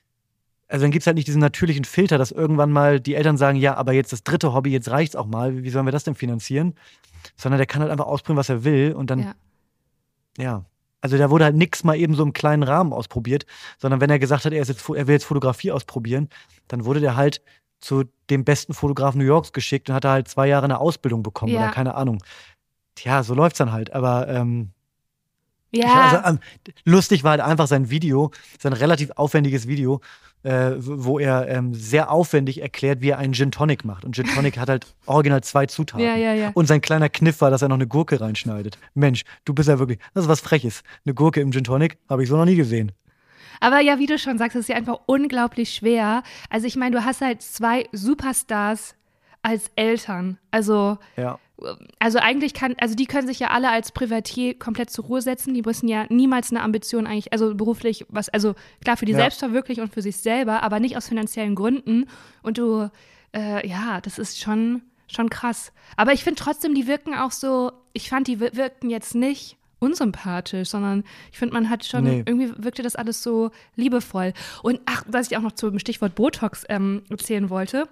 also 0.71 0.85
dann 0.85 0.93
gibt's 0.93 1.07
halt 1.07 1.17
nicht 1.17 1.27
diesen 1.27 1.41
natürlichen 1.41 1.85
Filter, 1.85 2.17
dass 2.17 2.31
irgendwann 2.31 2.71
mal 2.71 3.01
die 3.01 3.15
Eltern 3.15 3.37
sagen, 3.37 3.59
ja, 3.59 3.75
aber 3.75 3.93
jetzt 3.93 4.13
das 4.13 4.23
dritte 4.23 4.53
Hobby, 4.55 4.71
jetzt 4.71 4.89
reicht's 4.91 5.17
auch 5.17 5.27
mal, 5.27 5.63
wie 5.65 5.71
sollen 5.71 5.87
wir 5.87 5.93
das 5.93 6.05
denn 6.05 6.15
finanzieren? 6.15 6.75
Sondern 7.37 7.59
der 7.59 7.67
kann 7.67 7.83
halt 7.83 7.91
einfach 7.91 8.07
ausprobieren, 8.07 8.39
was 8.39 8.49
er 8.49 8.65
will 8.65 8.93
und 8.93 9.11
dann, 9.11 9.21
Ja. 9.21 9.35
ja. 10.39 10.65
Also 11.03 11.17
da 11.17 11.31
wurde 11.31 11.45
halt 11.45 11.57
nix 11.57 11.83
mal 11.83 11.97
eben 11.97 12.15
so 12.15 12.23
im 12.23 12.35
kleinen 12.35 12.63
Rahmen 12.63 12.93
ausprobiert, 12.93 13.47
sondern 13.79 14.01
wenn 14.03 14.11
er 14.11 14.19
gesagt 14.19 14.45
hat, 14.45 14.53
er, 14.53 14.59
jetzt, 14.63 14.89
er 14.89 15.07
will 15.07 15.15
jetzt 15.15 15.25
Fotografie 15.25 15.73
ausprobieren, 15.73 16.29
dann 16.69 16.85
wurde 16.85 17.01
der 17.01 17.17
halt 17.17 17.41
zu 17.81 18.05
dem 18.29 18.45
besten 18.45 18.75
Fotografen 18.75 19.19
New 19.19 19.25
Yorks 19.25 19.53
geschickt 19.53 19.89
und 19.89 19.95
hat 19.95 20.05
da 20.05 20.13
halt 20.13 20.29
zwei 20.29 20.47
Jahre 20.47 20.65
eine 20.65 20.79
Ausbildung 20.79 21.23
bekommen 21.23 21.53
Ja. 21.53 21.61
oder 21.65 21.71
keine 21.71 21.95
Ahnung. 21.95 22.23
Tja, 22.95 23.23
so 23.23 23.35
läuft's 23.35 23.59
dann 23.59 23.73
halt. 23.73 23.95
Aber 23.95 24.29
ähm, 24.29 24.73
ja. 25.73 26.11
also, 26.11 26.29
ähm, 26.29 26.39
lustig 26.85 27.25
war 27.25 27.31
halt 27.33 27.41
einfach 27.41 27.67
sein 27.67 27.89
Video, 27.89 28.31
sein 28.59 28.75
relativ 28.75 29.11
aufwendiges 29.17 29.67
Video, 29.67 30.01
äh, 30.43 30.73
wo 30.79 31.19
er 31.19 31.49
ähm, 31.49 31.75
sehr 31.75 32.11
aufwendig 32.11 32.63
erklärt, 32.63 33.01
wie 33.03 33.11
er 33.11 33.19
einen 33.19 33.35
Gin 33.35 33.51
Tonic 33.51 33.85
macht. 33.85 34.05
Und 34.05 34.15
Gin 34.15 34.27
Tonic 34.27 34.59
hat 34.59 34.69
halt 34.69 34.87
original 35.07 35.43
zwei 35.43 35.67
Zutaten. 35.67 36.05
ja, 36.05 36.17
ja, 36.17 36.33
ja. 36.35 36.51
Und 36.55 36.67
sein 36.67 36.81
kleiner 36.81 37.09
Kniff 37.09 37.41
war, 37.41 37.51
dass 37.51 37.63
er 37.63 37.69
noch 37.69 37.77
eine 37.77 37.87
Gurke 37.87 38.21
reinschneidet. 38.21 38.79
Mensch, 38.95 39.25
du 39.45 39.53
bist 39.55 39.69
ja 39.69 39.79
wirklich, 39.79 39.99
das 40.15 40.25
ist 40.25 40.29
was 40.31 40.41
Freches. 40.41 40.83
Eine 41.05 41.15
Gurke 41.15 41.41
im 41.41 41.53
Gin 41.53 41.65
Tonic 41.65 41.99
habe 42.09 42.23
ich 42.23 42.29
so 42.29 42.37
noch 42.37 42.47
nie 42.47 42.57
gesehen. 42.57 42.93
Aber 43.61 43.81
ja, 43.81 43.99
wie 43.99 44.07
du 44.07 44.19
schon 44.19 44.39
sagst, 44.39 44.57
es 44.57 44.63
ist 44.63 44.69
ja 44.69 44.77
einfach 44.77 45.01
unglaublich 45.07 45.75
schwer. 45.75 46.23
Also 46.49 46.67
ich 46.67 46.77
meine, 46.77 46.97
du 46.97 47.05
hast 47.05 47.21
halt 47.21 47.43
zwei 47.43 47.85
Superstars 47.93 48.95
als 49.43 49.71
Eltern. 49.77 50.39
Also, 50.51 50.99
Ja. 51.17 51.39
Also 51.99 52.19
eigentlich 52.19 52.55
kann, 52.55 52.75
also 52.81 52.95
die 52.95 53.07
können 53.07 53.27
sich 53.27 53.39
ja 53.39 53.49
alle 53.49 53.71
als 53.71 53.93
Privatier 53.93 54.59
komplett 54.59 54.91
zur 54.91 55.05
Ruhe 55.07 55.23
setzen. 55.23 55.55
Die 55.55 55.63
müssen 55.63 55.89
ja 55.89 56.07
niemals 56.09 56.51
eine 56.51 56.63
Ambition 56.63 57.07
eigentlich, 57.07 57.33
also 57.33 57.55
beruflich, 57.55 58.07
was, 58.09 58.29
also 58.29 58.55
klar 58.83 58.97
für 58.97 59.07
die 59.07 59.13
Ja. 59.13 59.19
Selbstverwirklichung 59.19 59.85
und 59.85 59.93
für 59.95 60.03
sich 60.03 60.17
selber, 60.19 60.63
aber 60.63 60.81
nicht 60.81 60.97
aus 60.97 61.09
finanziellen 61.09 61.55
Gründen. 61.55 62.07
Und 62.43 62.59
du, 62.59 62.91
äh, 63.35 63.67
ja, 63.69 64.01
das 64.01 64.19
ist 64.19 64.41
schon, 64.41 64.83
schon 65.09 65.29
krass. 65.31 65.73
Aber 65.97 66.13
ich 66.13 66.25
finde 66.25 66.41
trotzdem, 66.43 66.75
die 66.75 66.87
wirken 66.87 67.15
auch 67.15 67.33
so, 67.33 67.73
ich 67.93 68.09
fand, 68.09 68.27
die 68.29 68.41
wir- 68.41 68.55
wirkten 68.55 68.91
jetzt 68.91 69.15
nicht 69.15 69.57
unsympathisch, 69.81 70.69
sondern 70.69 71.05
ich 71.33 71.39
finde, 71.39 71.55
man 71.55 71.71
hat 71.71 71.85
schon, 71.85 72.05
Nee. 72.05 72.23
irgendwie 72.27 72.53
wirkte 72.63 72.83
das 72.83 72.97
alles 72.97 73.23
so 73.23 73.51
liebevoll. 73.77 74.33
Und 74.63 74.81
ach, 74.87 75.05
was 75.09 75.31
ich 75.31 75.37
auch 75.37 75.43
noch 75.43 75.53
zum 75.53 75.79
Stichwort 75.79 76.15
Botox 76.15 76.65
ähm, 76.69 77.03
erzählen 77.09 77.49
wollte. 77.51 77.89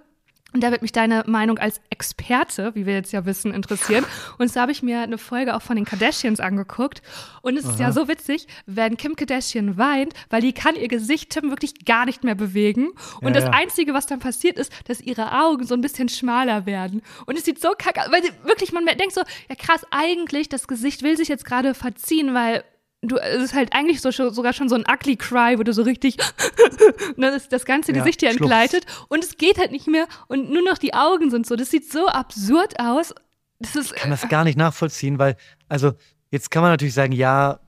Und 0.51 0.61
da 0.61 0.71
wird 0.71 0.81
mich 0.81 0.91
deine 0.91 1.23
Meinung 1.27 1.59
als 1.59 1.79
Experte, 1.91 2.73
wie 2.73 2.87
wir 2.87 2.93
jetzt 2.93 3.11
ja 3.11 3.25
wissen, 3.25 3.53
interessieren. 3.53 4.03
Und 4.39 4.51
so 4.51 4.59
habe 4.59 4.71
ich 4.71 4.81
mir 4.81 5.01
eine 5.01 5.19
Folge 5.19 5.55
auch 5.55 5.61
von 5.61 5.75
den 5.75 5.85
Kardashians 5.85 6.39
angeguckt. 6.39 7.03
Und 7.41 7.55
es 7.55 7.65
ist 7.65 7.79
ja 7.79 7.91
so 7.91 8.07
witzig, 8.07 8.47
wenn 8.65 8.97
Kim 8.97 9.15
Kardashian 9.15 9.77
weint, 9.77 10.13
weil 10.29 10.41
die 10.41 10.53
kann 10.53 10.75
ihr 10.75 10.87
Gesicht 10.87 11.29
Tim 11.29 11.51
wirklich 11.51 11.85
gar 11.85 12.05
nicht 12.05 12.23
mehr 12.23 12.35
bewegen. 12.35 12.89
Und 13.21 13.27
Ja, 13.27 13.31
das 13.31 13.43
ja. 13.43 13.51
Einzige, 13.51 13.93
was 13.93 14.07
dann 14.07 14.19
passiert, 14.19 14.57
ist, 14.57 14.71
dass 14.87 15.01
ihre 15.01 15.39
Augen 15.39 15.65
so 15.65 15.75
ein 15.75 15.81
bisschen 15.81 16.09
schmaler 16.09 16.65
werden. 16.65 17.03
Und 17.27 17.37
es 17.37 17.45
sieht 17.45 17.61
so 17.61 17.69
kacke 17.77 18.01
aus, 18.01 18.11
weil 18.11 18.23
sie 18.23 18.31
wirklich, 18.43 18.71
man 18.71 18.85
denkt 18.85 19.13
so, 19.13 19.21
ja 19.49 19.55
krass, 19.55 19.85
eigentlich, 19.91 20.49
das 20.49 20.67
Gesicht 20.67 21.03
will 21.03 21.15
sich 21.15 21.27
jetzt 21.27 21.45
gerade 21.45 21.75
verziehen, 21.75 22.33
weil 22.33 22.63
du, 23.01 23.17
es 23.17 23.43
ist 23.43 23.53
halt 23.53 23.73
eigentlich 23.73 24.01
so, 24.01 24.11
sogar 24.11 24.53
schon 24.53 24.69
so 24.69 24.75
ein 24.75 24.83
ugly 24.91 25.15
cry, 25.15 25.57
wo 25.57 25.63
du 25.63 25.73
so 25.73 25.83
richtig 25.83 26.17
ne, 27.17 27.31
das, 27.31 27.49
das 27.49 27.65
ganze 27.65 27.91
Ja, 27.93 27.99
Gesicht 27.99 28.19
hier 28.21 28.29
schluchzt. 28.31 28.41
entgleitet 28.41 28.85
und 29.07 29.23
es 29.23 29.37
geht 29.37 29.57
halt 29.57 29.71
nicht 29.71 29.87
mehr 29.87 30.07
und 30.27 30.49
nur 30.51 30.63
noch 30.63 30.77
die 30.77 30.93
Augen 30.93 31.29
sind 31.31 31.45
so. 31.47 31.55
Das 31.55 31.69
sieht 31.71 31.91
so 31.91 32.07
absurd 32.07 32.79
aus. 32.79 33.13
Das 33.59 33.75
ist, 33.75 33.93
kann 33.95 34.09
das 34.11 34.27
gar 34.29 34.43
nicht 34.45 34.57
nachvollziehen, 34.57 35.19
weil, 35.19 35.35
also, 35.67 35.91
jetzt 36.31 36.49
kann 36.51 36.61
man 36.61 36.71
natürlich 36.71 36.93
sagen, 36.93 37.11
ja, 37.11 37.59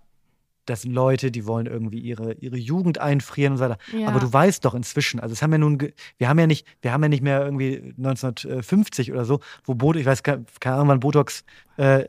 das 0.65 0.84
sind 0.84 0.93
Leute, 0.93 1.32
die 1.32 1.45
wollen 1.47 1.65
irgendwie 1.65 1.99
ihre, 1.99 2.34
ihre 2.36 2.55
Jugend 2.55 2.99
einfrieren 2.99 3.53
und 3.53 3.57
so 3.57 3.63
weiter. 3.65 3.77
Ja. 3.97 4.07
Aber 4.07 4.19
du 4.19 4.32
weißt 4.32 4.63
doch 4.63 4.73
inzwischen, 4.75 5.19
also 5.19 5.34
es 5.34 5.41
haben 5.41 5.51
ja 5.51 5.57
nun, 5.57 5.79
wir 6.17 6.29
haben 6.29 6.39
ja 6.39 6.47
nicht, 6.47 6.65
wir 6.82 6.93
haben 6.93 7.01
ja 7.03 7.09
nicht 7.09 7.23
mehr 7.23 7.43
irgendwie 7.43 7.93
1950 7.97 9.11
oder 9.11 9.25
so, 9.25 9.39
wo 9.65 9.73
Botox, 9.75 9.99
ich 10.01 10.05
weiß 10.05 10.23
ke- 10.23 10.45
keine 10.59 10.75
Ahnung, 10.75 10.88
wann 10.89 10.99
Botox 10.99 11.43
äh, 11.77 12.05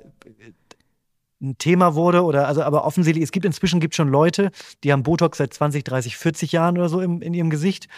ein 1.43 1.59
Thema 1.59 1.95
wurde 1.95 2.23
oder, 2.23 2.47
also, 2.47 2.63
aber 2.63 2.85
offensichtlich, 2.85 3.25
es 3.25 3.33
gibt 3.33 3.45
inzwischen 3.45 3.81
gibt 3.81 3.95
schon 3.95 4.09
Leute, 4.09 4.51
die 4.85 4.93
haben 4.93 5.03
Botox 5.03 5.39
seit 5.39 5.53
20, 5.53 5.85
30, 5.85 6.17
40 6.17 6.53
Jahren 6.53 6.79
oder 6.79 6.89
so 6.89 7.01
im, 7.01 7.21
in 7.21 7.35
ihrem 7.35 7.51
Gesicht. 7.51 7.89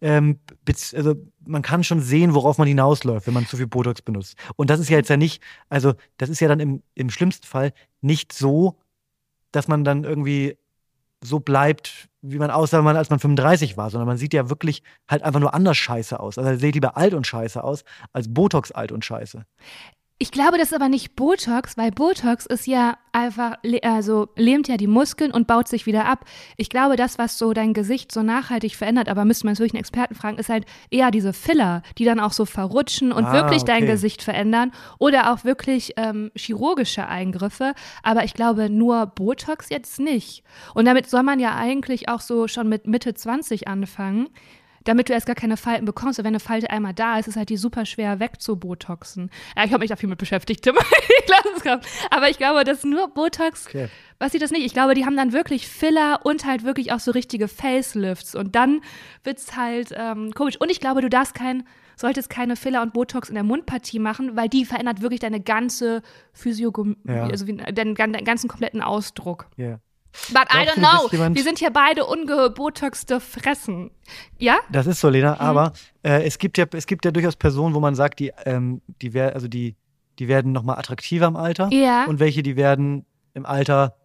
Ähm, 0.00 0.40
also 0.94 1.14
man 1.46 1.62
kann 1.62 1.84
schon 1.84 2.00
sehen, 2.00 2.34
worauf 2.34 2.58
man 2.58 2.68
hinausläuft, 2.68 3.26
wenn 3.26 3.34
man 3.34 3.46
zu 3.46 3.56
viel 3.56 3.66
Botox 3.66 4.02
benutzt. 4.02 4.36
Und 4.56 4.68
das 4.68 4.78
ist 4.78 4.90
ja 4.90 4.98
jetzt 4.98 5.10
ja 5.10 5.16
nicht, 5.16 5.42
also 5.68 5.94
das 6.18 6.28
ist 6.28 6.40
ja 6.40 6.48
dann 6.48 6.60
im, 6.60 6.82
im 6.94 7.10
schlimmsten 7.10 7.46
Fall 7.46 7.72
nicht 8.00 8.32
so, 8.32 8.78
dass 9.52 9.68
man 9.68 9.84
dann 9.84 10.04
irgendwie 10.04 10.56
so 11.22 11.38
bleibt, 11.38 12.08
wie 12.20 12.38
man 12.38 12.50
aussah, 12.50 12.82
man, 12.82 12.96
als 12.96 13.10
man 13.10 13.20
35 13.20 13.76
war, 13.76 13.90
sondern 13.90 14.08
man 14.08 14.18
sieht 14.18 14.34
ja 14.34 14.50
wirklich 14.50 14.82
halt 15.08 15.22
einfach 15.22 15.40
nur 15.40 15.54
anders 15.54 15.76
scheiße 15.76 16.18
aus. 16.18 16.36
Also 16.36 16.58
sieht 16.58 16.74
lieber 16.74 16.96
alt 16.96 17.14
und 17.14 17.26
scheiße 17.26 17.62
aus, 17.62 17.84
als 18.12 18.32
Botox 18.32 18.72
alt 18.72 18.92
und 18.92 19.04
scheiße. 19.04 19.44
Ich 20.22 20.30
glaube, 20.30 20.56
das 20.56 20.68
ist 20.68 20.74
aber 20.74 20.88
nicht 20.88 21.16
Botox, 21.16 21.76
weil 21.76 21.90
Botox 21.90 22.46
ist 22.46 22.68
ja 22.68 22.96
einfach, 23.10 23.56
also 23.82 24.28
lähmt 24.36 24.68
ja 24.68 24.76
die 24.76 24.86
Muskeln 24.86 25.32
und 25.32 25.48
baut 25.48 25.66
sich 25.66 25.84
wieder 25.84 26.04
ab. 26.04 26.24
Ich 26.56 26.70
glaube, 26.70 26.94
das, 26.94 27.18
was 27.18 27.38
so 27.38 27.52
dein 27.52 27.74
Gesicht 27.74 28.12
so 28.12 28.22
nachhaltig 28.22 28.76
verändert, 28.76 29.08
aber 29.08 29.24
müsste 29.24 29.46
man 29.46 29.58
wirklich 29.58 29.74
einen 29.74 29.80
Experten 29.80 30.14
fragen, 30.14 30.38
ist 30.38 30.48
halt 30.48 30.64
eher 30.90 31.10
diese 31.10 31.32
Filler, 31.32 31.82
die 31.98 32.04
dann 32.04 32.20
auch 32.20 32.32
so 32.32 32.44
verrutschen 32.44 33.10
und 33.10 33.24
Ah, 33.24 33.32
wirklich 33.32 33.64
dein 33.64 33.82
okay. 33.82 33.90
Gesicht 33.90 34.22
verändern 34.22 34.70
oder 35.00 35.32
auch 35.32 35.42
wirklich 35.42 35.94
ähm, 35.96 36.30
chirurgische 36.36 37.08
Eingriffe. 37.08 37.74
Aber 38.04 38.22
ich 38.22 38.34
glaube, 38.34 38.70
nur 38.70 39.06
Botox 39.06 39.70
jetzt 39.70 39.98
nicht. 39.98 40.44
Und 40.72 40.84
damit 40.84 41.10
soll 41.10 41.24
man 41.24 41.40
ja 41.40 41.56
eigentlich 41.56 42.08
auch 42.08 42.20
so 42.20 42.46
schon 42.46 42.68
mit 42.68 42.86
Mitte 42.86 43.12
20 43.12 43.66
anfangen 43.66 44.28
damit 44.84 45.08
du 45.08 45.12
erst 45.12 45.26
gar 45.26 45.34
keine 45.36 45.56
Falten 45.56 45.84
bekommst. 45.84 46.18
Und 46.18 46.24
wenn 46.24 46.32
eine 46.32 46.40
Falte 46.40 46.70
einmal 46.70 46.94
da 46.94 47.18
ist, 47.18 47.28
ist 47.28 47.36
halt 47.36 47.48
die 47.48 47.56
super 47.56 47.86
schwer 47.86 48.20
wegzubotoxen. 48.20 49.30
Ja, 49.56 49.64
ich 49.64 49.72
habe 49.72 49.80
mich 49.80 49.90
da 49.90 49.96
viel 49.96 50.08
mit 50.08 50.18
beschäftigt, 50.18 50.62
Tim. 50.64 50.76
Aber 52.10 52.28
ich 52.28 52.38
glaube, 52.38 52.64
dass 52.64 52.84
nur 52.84 53.08
Botox, 53.08 53.66
Okay. 53.66 53.88
was 54.18 54.32
sieht 54.32 54.42
das 54.42 54.50
nicht? 54.50 54.64
Ich 54.64 54.72
glaube, 54.72 54.94
die 54.94 55.04
haben 55.04 55.16
dann 55.16 55.32
wirklich 55.32 55.66
Filler 55.68 56.20
und 56.24 56.44
halt 56.44 56.64
wirklich 56.64 56.92
auch 56.92 57.00
so 57.00 57.10
richtige 57.12 57.48
Facelifts. 57.48 58.34
Und 58.34 58.54
dann 58.54 58.80
wird's 59.24 59.56
halt 59.56 59.92
ähm, 59.96 60.32
komisch. 60.34 60.60
Und 60.60 60.70
ich 60.70 60.80
glaube, 60.80 61.00
du 61.00 61.08
darfst 61.08 61.34
kein, 61.34 61.64
solltest 61.96 62.30
keine 62.30 62.56
Filler 62.56 62.82
und 62.82 62.92
Botox 62.92 63.28
in 63.28 63.34
der 63.34 63.44
Mundpartie 63.44 63.98
machen, 63.98 64.36
weil 64.36 64.48
die 64.48 64.64
verändert 64.64 65.00
wirklich 65.00 65.20
deine 65.20 65.40
ganze 65.40 66.02
Physiognomie, 66.32 66.96
Ja. 67.06 67.24
also 67.26 67.44
deinen, 67.46 67.94
deinen 67.94 68.24
ganzen 68.24 68.48
kompletten 68.48 68.82
Ausdruck. 68.82 69.46
Ja. 69.56 69.78
But 70.32 70.48
I 70.52 70.66
don't 70.68 70.74
know. 70.76 71.08
jemand- 71.10 71.36
Wir 71.36 71.42
sind 71.42 71.58
hier 71.58 71.70
beide 71.70 72.04
ungebotoxte 72.06 73.18
Fressen. 73.20 73.90
Ja? 74.38 74.58
Das 74.70 74.86
ist 74.86 75.00
so, 75.00 75.08
Mhm. 75.08 75.12
Lena, 75.14 75.40
aber 75.40 75.72
äh, 76.02 76.22
es, 76.24 76.38
gibt 76.38 76.58
ja, 76.58 76.66
es 76.72 76.86
gibt 76.86 77.04
ja 77.04 77.10
durchaus 77.10 77.36
Personen, 77.36 77.74
wo 77.74 77.80
man 77.80 77.94
sagt, 77.94 78.18
die, 78.20 78.30
ähm, 78.44 78.82
die, 79.00 79.14
wär, 79.14 79.34
also 79.34 79.48
die, 79.48 79.74
die 80.18 80.28
werden 80.28 80.52
nochmal 80.52 80.78
attraktiver 80.78 81.26
im 81.26 81.36
Alter 81.36 81.68
Ja. 81.72 82.04
und 82.04 82.20
welche, 82.20 82.42
die 82.42 82.56
werden 82.56 83.06
im 83.34 83.46
Alter 83.46 83.96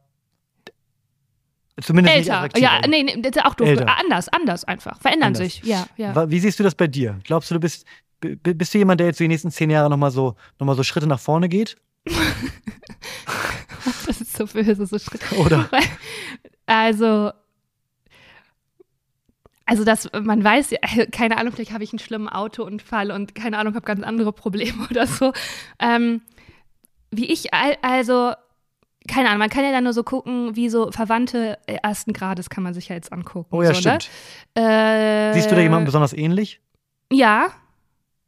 zumindest 1.82 2.16
Älter. 2.16 2.48
Ja, 2.58 2.80
nee, 2.88 3.04
nee, 3.04 3.22
das 3.22 3.36
ist 3.36 3.46
auch 3.46 3.54
doof. 3.56 3.68
Älter. 3.68 3.88
Anders, 4.00 4.30
anders 4.30 4.64
einfach. 4.64 5.00
Verändern 5.02 5.28
Anders. 5.36 5.44
sich. 5.44 5.62
Ja, 5.64 5.86
ja. 5.98 6.30
Wie 6.30 6.40
siehst 6.40 6.58
du 6.60 6.64
das 6.64 6.74
bei 6.76 6.88
dir? 6.88 7.20
Glaubst 7.26 7.52
du, 7.52 7.56
du 7.56 7.60
bist, 7.60 7.86
bist 8.22 8.74
du 8.74 8.78
jemand, 8.78 9.00
der 9.02 9.08
jetzt 9.08 9.20
die 9.20 9.28
nächsten 9.28 9.52
zehn 9.52 9.70
Jahre 9.70 9.90
nochmal 9.90 10.10
so, 10.12 10.36
noch 10.60 10.66
mal 10.66 10.76
so 10.76 10.84
Schritte 10.84 11.06
nach 11.08 11.20
vorne 11.20 11.50
geht? 11.50 11.76
So 14.38 14.46
böse, 14.46 14.86
so 14.86 15.00
Schritt. 15.00 15.32
Oder? 15.40 15.70
Also, 16.66 17.32
also 19.66 19.84
das, 19.84 20.10
man 20.14 20.44
weiß, 20.44 20.74
keine 21.12 21.38
Ahnung, 21.38 21.54
vielleicht 21.54 21.72
habe 21.74 21.84
ich 21.84 21.92
einen 21.92 22.00
schlimmen 22.00 22.30
Autounfall 22.30 23.12
und 23.12 23.36
keine 23.36 23.58
Ahnung, 23.58 23.76
habe 23.76 23.86
ganz 23.86 24.04
andere 24.04 24.32
Probleme 24.32 24.88
oder 24.90 25.08
so. 25.08 25.34
Ähm, 25.80 26.22
wie 27.12 27.26
ich, 27.32 27.54
also, 27.54 28.34
keine 29.08 29.30
Ahnung, 29.30 29.40
man 29.40 29.50
kann 29.50 29.64
ja 29.64 29.72
dann 29.72 29.84
nur 29.86 29.94
so 29.94 30.04
gucken, 30.04 30.56
wie 30.56 30.70
so 30.70 30.92
Verwandte 30.92 31.58
ersten 31.66 32.14
Grades 32.14 32.50
kann 32.50 32.64
man 32.64 32.74
sich 32.74 32.90
ja 32.90 32.96
jetzt 32.96 33.12
angucken. 33.12 33.56
Oh 33.56 33.62
ja, 33.62 33.74
so, 33.74 33.82
stimmt. 33.82 34.10
Ne? 34.56 35.30
Äh, 35.30 35.34
Siehst 35.34 35.50
du 35.52 35.56
da 35.56 35.62
jemanden 35.62 35.86
besonders 35.86 36.14
ähnlich? 36.14 36.62
Ja. 37.12 37.48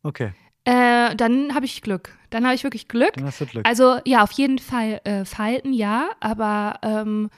Okay. 0.04 0.34
Äh, 0.66 1.16
dann 1.16 1.56
habe 1.56 1.66
ich 1.66 1.82
Glück. 1.82 2.18
Dann 2.30 2.46
habe 2.46 2.56
ich 2.56 2.64
wirklich 2.64 2.88
Glück. 2.88 3.14
Dann 3.14 3.26
hast 3.26 3.42
du 3.42 3.46
Glück. 3.46 3.68
Also 3.68 4.00
ja, 4.06 4.24
auf 4.24 4.32
jeden 4.32 4.60
Fall 4.60 5.02
äh, 5.04 5.26
Falten, 5.26 5.74
ja, 5.74 6.10
aber 6.20 6.80
ähm, 6.84 7.30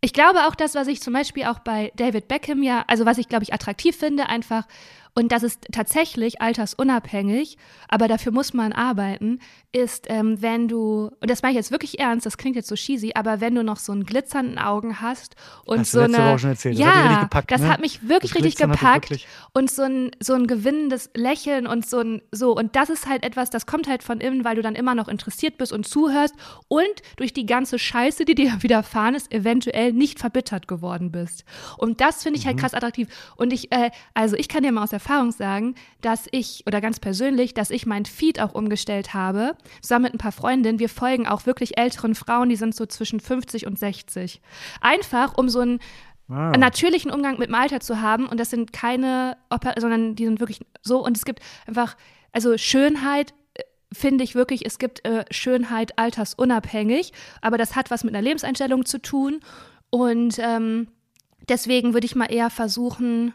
ich 0.00 0.12
glaube 0.12 0.46
auch 0.46 0.54
das, 0.54 0.74
was 0.74 0.86
ich 0.86 1.00
zum 1.00 1.12
Beispiel 1.12 1.44
auch 1.44 1.60
bei 1.60 1.92
David 1.96 2.28
Beckham 2.28 2.62
ja, 2.62 2.84
also 2.86 3.06
was 3.06 3.18
ich 3.18 3.28
glaube 3.28 3.44
ich 3.44 3.52
attraktiv 3.52 3.96
finde, 3.96 4.28
einfach 4.28 4.66
und 5.18 5.32
das 5.32 5.42
ist 5.42 5.66
tatsächlich 5.72 6.40
altersunabhängig, 6.40 7.58
aber 7.88 8.08
dafür 8.08 8.32
muss 8.32 8.54
man 8.54 8.72
arbeiten, 8.72 9.40
ist, 9.72 10.06
ähm, 10.08 10.40
wenn 10.40 10.68
du, 10.68 11.10
und 11.20 11.30
das 11.30 11.42
meine 11.42 11.52
ich 11.52 11.56
jetzt 11.56 11.70
wirklich 11.70 11.98
ernst, 11.98 12.24
das 12.24 12.38
klingt 12.38 12.56
jetzt 12.56 12.68
so 12.68 12.74
cheesy, 12.74 13.12
aber 13.14 13.40
wenn 13.40 13.54
du 13.54 13.62
noch 13.62 13.76
so 13.76 13.92
einen 13.92 14.04
glitzernden 14.04 14.58
Augen 14.58 15.00
hast 15.02 15.36
und 15.64 15.80
Hast 15.80 15.92
so 15.92 16.00
eine. 16.00 16.16
Woche 16.18 16.38
schon 16.38 16.50
erzählt. 16.50 16.74
Das 16.76 16.80
ja, 16.80 16.86
hat 16.86 16.94
dich 16.94 17.02
richtig 17.10 17.20
gepackt, 17.20 17.50
das 17.50 17.60
ne? 17.60 17.68
hat 17.68 17.80
mich 17.80 18.08
wirklich 18.08 18.32
Das 18.32 18.42
richtig 18.42 18.62
hat 18.62 18.70
gepackt 18.70 19.10
wirklich- 19.10 19.26
und 19.52 19.70
so 19.70 19.82
ein, 19.82 20.10
so 20.20 20.34
ein 20.34 20.46
gewinnendes 20.46 21.10
Lächeln 21.14 21.66
und 21.66 21.86
so 21.86 21.98
ein, 21.98 22.22
so, 22.32 22.56
und 22.56 22.76
das 22.76 22.88
ist 22.88 23.06
halt 23.08 23.24
etwas, 23.24 23.50
das 23.50 23.66
kommt 23.66 23.88
halt 23.88 24.02
von 24.02 24.20
innen, 24.20 24.44
weil 24.44 24.56
du 24.56 24.62
dann 24.62 24.74
immer 24.74 24.94
noch 24.94 25.08
interessiert 25.08 25.58
bist 25.58 25.72
und 25.72 25.86
zuhörst 25.86 26.34
und 26.68 26.86
durch 27.16 27.32
die 27.32 27.44
ganze 27.44 27.78
Scheiße, 27.78 28.24
die 28.24 28.34
dir 28.34 28.52
widerfahren 28.62 29.14
ist, 29.14 29.32
eventuell 29.32 29.92
nicht 29.92 30.18
verbittert 30.18 30.68
geworden 30.68 31.10
bist. 31.12 31.44
Und 31.76 32.00
das 32.00 32.22
finde 32.22 32.38
ich 32.38 32.44
Mhm. 32.44 32.48
halt 32.48 32.58
krass 32.60 32.74
attraktiv. 32.74 33.08
Und 33.36 33.52
ich, 33.52 33.70
äh, 33.72 33.90
also 34.14 34.36
ich 34.36 34.48
kann 34.48 34.62
dir 34.62 34.72
mal 34.72 34.82
aus 34.84 34.90
Erfahrung 35.08 35.32
sagen, 35.32 35.74
dass 36.02 36.26
ich, 36.32 36.64
oder 36.66 36.82
ganz 36.82 37.00
persönlich, 37.00 37.54
dass 37.54 37.70
ich 37.70 37.86
mein 37.86 38.04
Feed 38.04 38.40
auch 38.40 38.54
umgestellt 38.54 39.14
habe, 39.14 39.56
zusammen 39.80 40.04
mit 40.04 40.14
ein 40.14 40.18
paar 40.18 40.32
Freundinnen. 40.32 40.78
Wir 40.78 40.90
folgen 40.90 41.26
auch 41.26 41.46
wirklich 41.46 41.78
älteren 41.78 42.14
Frauen, 42.14 42.50
die 42.50 42.56
sind 42.56 42.74
so 42.74 42.84
zwischen 42.84 43.18
50 43.18 43.66
und 43.66 43.78
60. 43.78 44.42
Einfach, 44.82 45.36
um 45.38 45.48
so 45.48 45.60
einen 45.60 45.80
Ah. 46.30 46.52
natürlichen 46.58 47.10
Umgang 47.10 47.38
mit 47.38 47.48
dem 47.48 47.54
Alter 47.54 47.80
zu 47.80 48.02
haben. 48.02 48.26
Und 48.26 48.38
das 48.38 48.50
sind 48.50 48.70
keine, 48.74 49.38
Oper 49.50 49.72
sondern 49.78 50.14
die 50.14 50.26
sind 50.26 50.40
wirklich 50.40 50.60
so. 50.82 51.02
Und 51.02 51.16
es 51.16 51.24
gibt 51.24 51.40
einfach, 51.66 51.96
also 52.32 52.58
Schönheit 52.58 53.32
äh, 53.54 53.62
finde 53.94 54.24
ich 54.24 54.34
wirklich, 54.34 54.66
es 54.66 54.78
gibt 54.78 55.06
äh, 55.06 55.24
Schönheit 55.30 55.98
altersunabhängig, 55.98 57.14
aber 57.40 57.56
das 57.56 57.76
hat 57.76 57.90
was 57.90 58.04
mit 58.04 58.14
einer 58.14 58.20
Lebenseinstellung 58.20 58.84
zu 58.84 59.00
tun. 59.00 59.40
Und 59.88 60.38
ähm, 60.38 60.88
deswegen 61.48 61.94
würde 61.94 62.04
ich 62.04 62.14
mal 62.14 62.30
eher 62.30 62.50
versuchen, 62.50 63.32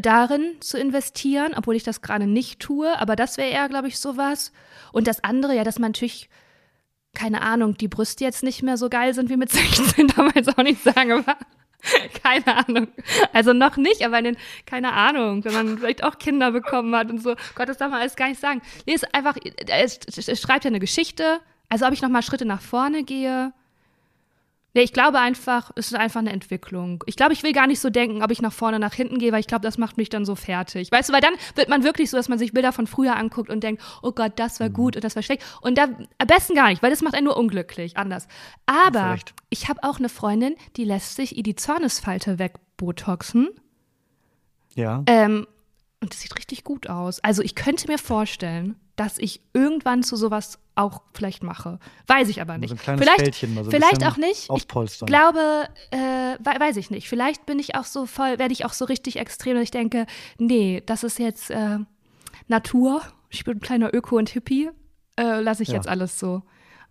darin 0.00 0.56
zu 0.60 0.78
investieren, 0.78 1.52
obwohl 1.56 1.76
ich 1.76 1.82
das 1.82 2.02
gerade 2.02 2.26
nicht 2.26 2.60
tue. 2.60 2.98
Aber 2.98 3.16
das 3.16 3.36
wäre 3.36 3.50
eher, 3.50 3.68
glaube 3.68 3.88
ich, 3.88 3.98
sowas. 3.98 4.52
Und 4.92 5.06
das 5.06 5.22
andere, 5.24 5.54
ja, 5.54 5.64
dass 5.64 5.78
man 5.78 5.90
natürlich, 5.90 6.28
keine 7.14 7.42
Ahnung, 7.42 7.76
die 7.76 7.88
Brüste 7.88 8.24
jetzt 8.24 8.42
nicht 8.42 8.62
mehr 8.62 8.76
so 8.76 8.88
geil 8.88 9.14
sind 9.14 9.30
wie 9.30 9.36
mit 9.36 9.50
16, 9.52 10.08
damals 10.08 10.48
auch 10.48 10.62
nicht 10.62 10.82
sagen, 10.82 11.12
aber 11.12 11.36
keine 12.22 12.66
Ahnung. 12.66 12.88
Also 13.32 13.52
noch 13.52 13.76
nicht, 13.76 14.04
aber 14.04 14.18
in 14.18 14.24
den, 14.24 14.36
keine 14.66 14.92
Ahnung, 14.92 15.44
wenn 15.44 15.52
man 15.52 15.78
vielleicht 15.78 16.04
auch 16.04 16.18
Kinder 16.18 16.50
bekommen 16.50 16.94
hat 16.94 17.10
und 17.10 17.22
so. 17.22 17.34
Gott, 17.54 17.68
das 17.68 17.78
darf 17.78 17.90
man 17.90 18.00
alles 18.00 18.16
gar 18.16 18.28
nicht 18.28 18.40
sagen. 18.40 18.62
Nee, 18.86 18.94
es 18.94 19.02
ist 19.02 19.14
einfach, 19.14 19.36
es, 19.66 20.40
schreibt 20.40 20.64
ja 20.64 20.68
eine 20.68 20.80
Geschichte. 20.80 21.40
Also 21.68 21.86
ob 21.86 21.92
ich 21.92 22.02
noch 22.02 22.08
mal 22.08 22.22
Schritte 22.22 22.44
nach 22.44 22.60
vorne 22.60 23.04
gehe. 23.04 23.52
Nee, 24.74 24.82
ich 24.82 24.92
glaube 24.92 25.20
einfach, 25.20 25.70
es 25.76 25.86
ist 25.86 25.94
einfach 25.94 26.18
eine 26.18 26.32
Entwicklung. 26.32 27.04
Ich 27.06 27.14
glaube, 27.14 27.32
ich 27.32 27.44
will 27.44 27.52
gar 27.52 27.68
nicht 27.68 27.78
so 27.78 27.90
denken, 27.90 28.24
ob 28.24 28.32
ich 28.32 28.42
nach 28.42 28.52
vorne, 28.52 28.80
nach 28.80 28.92
hinten 28.92 29.18
gehe, 29.18 29.30
weil 29.30 29.38
ich 29.38 29.46
glaube, 29.46 29.62
das 29.62 29.78
macht 29.78 29.96
mich 29.96 30.08
dann 30.08 30.24
so 30.24 30.34
fertig. 30.34 30.90
Weißt 30.90 31.08
du, 31.08 31.12
weil 31.12 31.20
dann 31.20 31.34
wird 31.54 31.68
man 31.68 31.84
wirklich 31.84 32.10
so, 32.10 32.16
dass 32.16 32.28
man 32.28 32.40
sich 32.40 32.52
Bilder 32.52 32.72
von 32.72 32.88
früher 32.88 33.14
anguckt 33.14 33.50
und 33.50 33.62
denkt, 33.62 33.82
oh 34.02 34.10
Gott, 34.10 34.32
das 34.36 34.58
war 34.58 34.70
gut 34.70 34.96
und 34.96 35.04
das 35.04 35.14
war 35.14 35.22
schlecht. 35.22 35.44
Und 35.60 35.78
da 35.78 35.84
am 35.84 36.26
besten 36.26 36.56
gar 36.56 36.70
nicht, 36.70 36.82
weil 36.82 36.90
das 36.90 37.02
macht 37.02 37.14
einen 37.14 37.26
nur 37.26 37.36
unglücklich, 37.36 37.96
anders. 37.96 38.26
Aber 38.66 39.16
ich 39.48 39.68
habe 39.68 39.84
auch 39.84 39.98
eine 39.98 40.08
Freundin, 40.08 40.56
die 40.76 40.84
lässt 40.84 41.14
sich 41.14 41.34
die 41.36 41.54
Zornesfalte 41.54 42.40
wegbotoxen. 42.40 43.50
Ja. 44.74 45.04
Ähm, 45.06 45.46
und 46.00 46.12
das 46.12 46.20
sieht 46.20 46.36
richtig 46.36 46.64
gut 46.64 46.90
aus. 46.90 47.20
Also 47.20 47.42
ich 47.42 47.54
könnte 47.54 47.86
mir 47.86 47.98
vorstellen, 47.98 48.74
dass 48.96 49.18
ich 49.18 49.40
irgendwann 49.52 50.02
zu 50.02 50.16
sowas 50.16 50.58
auch 50.76 51.02
vielleicht 51.12 51.42
mache. 51.42 51.78
Weiß 52.06 52.28
ich 52.28 52.40
aber 52.40 52.58
nicht. 52.58 52.70
So 52.70 52.76
vielleicht 52.76 53.20
Fältchen 53.20 53.54
mal 53.54 53.64
so 53.64 53.70
ein 53.70 53.76
vielleicht 53.76 54.04
auch 54.06 54.16
nicht. 54.16 54.44
Ich 54.44 54.50
Aufpolstern. 54.50 55.06
glaube, 55.06 55.68
äh, 55.92 55.96
we- 56.40 56.60
weiß 56.60 56.76
ich 56.76 56.90
nicht. 56.90 57.08
Vielleicht 57.08 57.46
bin 57.46 57.58
ich 57.58 57.74
auch 57.76 57.84
so 57.84 58.06
voll, 58.06 58.38
werde 58.38 58.52
ich 58.52 58.64
auch 58.64 58.72
so 58.72 58.84
richtig 58.84 59.16
extrem, 59.18 59.54
dass 59.54 59.62
ich 59.64 59.70
denke, 59.70 60.06
nee, 60.38 60.82
das 60.86 61.04
ist 61.04 61.18
jetzt 61.18 61.50
äh, 61.50 61.78
Natur. 62.48 63.02
Ich 63.30 63.44
bin 63.44 63.58
ein 63.58 63.60
kleiner 63.60 63.94
Öko 63.94 64.16
und 64.16 64.28
Hippie. 64.30 64.70
Äh, 65.16 65.40
Lasse 65.40 65.62
ich 65.62 65.68
Ja. 65.70 65.74
jetzt 65.76 65.88
alles 65.88 66.18
so. 66.18 66.42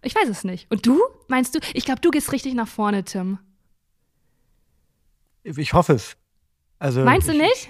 Ich 0.01 0.15
weiß 0.15 0.29
es 0.29 0.43
nicht. 0.43 0.69
Und 0.71 0.85
du? 0.85 1.01
Meinst 1.27 1.55
du? 1.55 1.59
Ich 1.73 1.85
glaube, 1.85 2.01
du 2.01 2.09
gehst 2.11 2.31
richtig 2.31 2.53
nach 2.53 2.67
vorne, 2.67 3.03
Tim. 3.03 3.39
Ich 5.43 5.73
hoffe 5.73 5.93
es. 5.93 6.15
Also, 6.79 7.01
Meinst 7.03 7.27
du 7.27 7.33
ich, 7.33 7.39
nicht? 7.41 7.69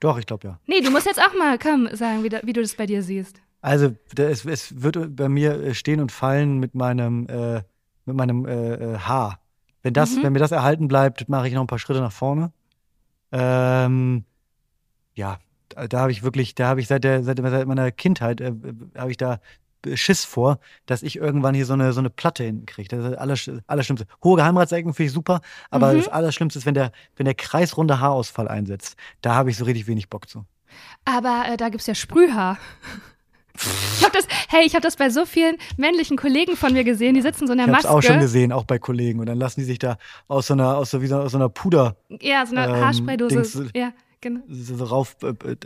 Doch, 0.00 0.18
ich 0.18 0.26
glaube 0.26 0.48
ja. 0.48 0.60
Nee, 0.66 0.80
du 0.80 0.90
musst 0.90 1.06
jetzt 1.06 1.20
auch 1.22 1.34
mal, 1.38 1.58
komm, 1.58 1.88
sagen, 1.94 2.22
wie, 2.24 2.28
da, 2.28 2.40
wie 2.42 2.52
du 2.52 2.60
das 2.62 2.74
bei 2.74 2.86
dir 2.86 3.02
siehst. 3.02 3.40
Also 3.62 3.94
es, 4.16 4.44
es 4.44 4.82
wird 4.82 5.16
bei 5.16 5.28
mir 5.28 5.52
äh, 5.62 5.74
stehen 5.74 6.00
und 6.00 6.12
fallen 6.12 6.58
mit 6.58 6.74
meinem, 6.74 7.26
äh, 7.28 7.62
mit 8.04 8.16
meinem 8.16 8.44
äh, 8.44 8.74
äh, 8.74 8.98
Haar. 8.98 9.38
Wenn, 9.82 9.94
das, 9.94 10.16
Mhm. 10.16 10.24
wenn 10.24 10.32
mir 10.34 10.38
das 10.40 10.52
erhalten 10.52 10.88
bleibt, 10.88 11.28
mache 11.28 11.48
ich 11.48 11.54
noch 11.54 11.60
ein 11.62 11.66
paar 11.68 11.78
Schritte 11.78 12.00
nach 12.00 12.12
vorne. 12.12 12.52
Ähm, 13.30 14.24
ja, 15.14 15.38
da, 15.68 16.00
habe 16.00 16.12
ich 16.12 16.22
wirklich, 16.22 16.54
da 16.54 16.68
habe 16.68 16.80
ich 16.80 16.88
seit, 16.88 17.04
der, 17.04 17.22
seit, 17.24 17.38
seit 17.38 17.66
meiner 17.66 17.90
Kindheit, 17.92 18.40
äh, 18.40 18.52
habe 18.96 19.10
ich 19.10 19.16
da 19.16 19.40
Schiss 19.94 20.24
vor, 20.24 20.60
dass 20.86 21.02
ich 21.02 21.16
irgendwann 21.16 21.54
hier 21.56 21.66
so 21.66 21.72
eine, 21.72 21.92
so 21.92 21.98
eine 22.00 22.10
Platte 22.10 22.44
hinten 22.44 22.66
kriege. 22.66 22.88
Das 22.88 23.04
ist 23.04 23.10
das 23.12 23.18
Allersch- 23.20 23.62
Allerschlimmste. 23.66 24.06
Hohe 24.22 24.36
Geheimratsecken 24.36 24.94
finde 24.94 25.06
ich 25.08 25.12
super, 25.12 25.40
aber 25.70 25.92
Mhm. 25.92 25.96
das 25.98 26.08
Allerschlimmste 26.08 26.58
ist, 26.60 26.66
wenn 26.66 26.74
der, 26.74 26.92
wenn 27.16 27.24
der 27.24 27.34
kreisrunde 27.34 27.98
Haarausfall 28.00 28.46
einsetzt. 28.48 28.96
Da 29.22 29.34
habe 29.34 29.50
ich 29.50 29.56
so 29.56 29.64
richtig 29.64 29.86
wenig 29.88 30.08
Bock 30.08 30.28
zu. 30.28 30.44
Aber 31.04 31.44
äh, 31.48 31.56
da 31.56 31.68
gibt's 31.68 31.86
ja 31.86 31.94
Sprühhaar. 31.94 32.58
Ich 33.54 34.04
hab 34.04 34.12
das, 34.12 34.26
hey, 34.48 34.64
ich 34.64 34.74
habe 34.74 34.82
das 34.82 34.96
bei 34.96 35.10
so 35.10 35.26
vielen 35.26 35.56
männlichen 35.76 36.16
Kollegen 36.16 36.56
von 36.56 36.72
mir 36.72 36.84
gesehen, 36.84 37.14
die 37.14 37.22
sitzen 37.22 37.46
so 37.46 37.52
in 37.52 37.58
der 37.58 37.66
Ich 37.66 37.72
habe 37.72 37.78
es 37.78 37.84
Maske. 37.84 37.98
auch 37.98 38.02
schon 38.02 38.20
gesehen, 38.20 38.50
auch 38.52 38.64
bei 38.64 38.78
Kollegen. 38.78 39.20
Und 39.20 39.26
dann 39.26 39.38
lassen 39.38 39.60
die 39.60 39.66
sich 39.66 39.78
da 39.78 39.98
aus 40.28 40.46
so 40.46 40.54
einer, 40.54 40.76
aus 40.76 40.90
so, 40.90 41.02
wie 41.02 41.06
so, 41.06 41.18
aus 41.18 41.32
so 41.32 41.38
einer 41.38 41.48
Puder 41.48 41.96
Ja, 42.20 42.44
so 42.46 42.56
eine 42.56 42.74
ähm, 42.74 42.84
Haarspraydose. 42.84 43.34
Dings- 43.42 43.70
ja, 43.74 43.92
genau. 44.20 44.40
so, 44.48 44.76
so 44.76 44.84
rauf 44.84 45.16
äh, 45.22 45.28
äh, 45.28 45.56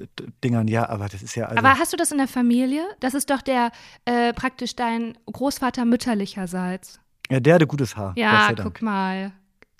Dingern. 0.42 0.66
Ja, 0.68 0.88
aber 0.88 1.08
das 1.08 1.22
ist 1.22 1.34
ja. 1.36 1.46
Also, 1.46 1.58
Aber 1.58 1.78
hast 1.78 1.92
du 1.92 1.96
das 1.96 2.10
in 2.10 2.18
der 2.18 2.28
Familie? 2.28 2.82
Das 3.00 3.14
ist 3.14 3.30
doch 3.30 3.40
der 3.42 3.70
äh, 4.04 4.32
praktisch 4.32 4.74
dein 4.76 5.16
Großvater 5.32 5.84
mütterlicherseits. 5.84 6.98
ja, 7.30 7.40
der 7.40 7.54
hatte 7.54 7.66
gutes 7.66 7.96
Haar. 7.96 8.12
Ja, 8.16 8.52
guck 8.60 8.82
mal. 8.82 9.32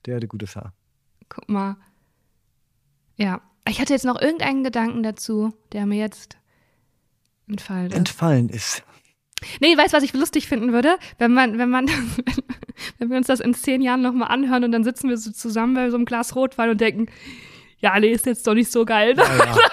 Der 0.07 0.17
hatte 0.17 0.29
gutes 0.29 0.55
Haar. 0.57 0.73
Guck 1.29 1.49
mal. 1.49 1.77
Ja. 3.17 3.41
Ich 3.69 3.81
hatte 3.81 3.93
jetzt 3.93 4.05
noch 4.05 4.21
irgendeinen 4.21 4.63
Gedanken 4.63 5.03
dazu, 5.03 5.53
der 5.73 5.87
mir 5.87 5.99
jetzt 5.99 6.37
entfallen 7.49 7.87
ist. 7.89 7.97
Entfallen 7.97 8.49
ist. 8.49 8.83
Nee, 9.61 9.77
weißt 9.77 9.93
du, 9.93 9.97
was 9.99 10.05
ich 10.05 10.13
lustig 10.13 10.49
finden 10.49 10.73
würde? 10.73 10.97
Wenn 11.19 11.33
man, 11.33 11.59
wenn 11.59 11.69
man, 11.69 11.87
wenn 12.99 13.11
wir 13.11 13.17
uns 13.17 13.27
das 13.27 13.41
in 13.41 13.55
zehn 13.55 13.83
Jahren 13.83 14.03
nochmal 14.03 14.29
anhören 14.29 14.65
und 14.65 14.73
dann 14.73 14.85
sitzen 14.85 15.09
wir 15.09 15.17
so 15.17 15.31
zusammen 15.31 15.75
bei 15.75 15.91
so 15.91 15.97
einem 15.97 16.07
Glas 16.07 16.35
Rotwein 16.35 16.71
und 16.71 16.81
denken, 16.81 17.07
ja, 17.79 17.99
nee, 18.01 18.09
ist 18.09 18.27
jetzt 18.27 18.47
doch 18.47 18.55
nicht 18.55 18.73
so 18.73 18.85
geil. 18.85 19.15
Ja, 19.17 19.25
ja. 19.25 19.57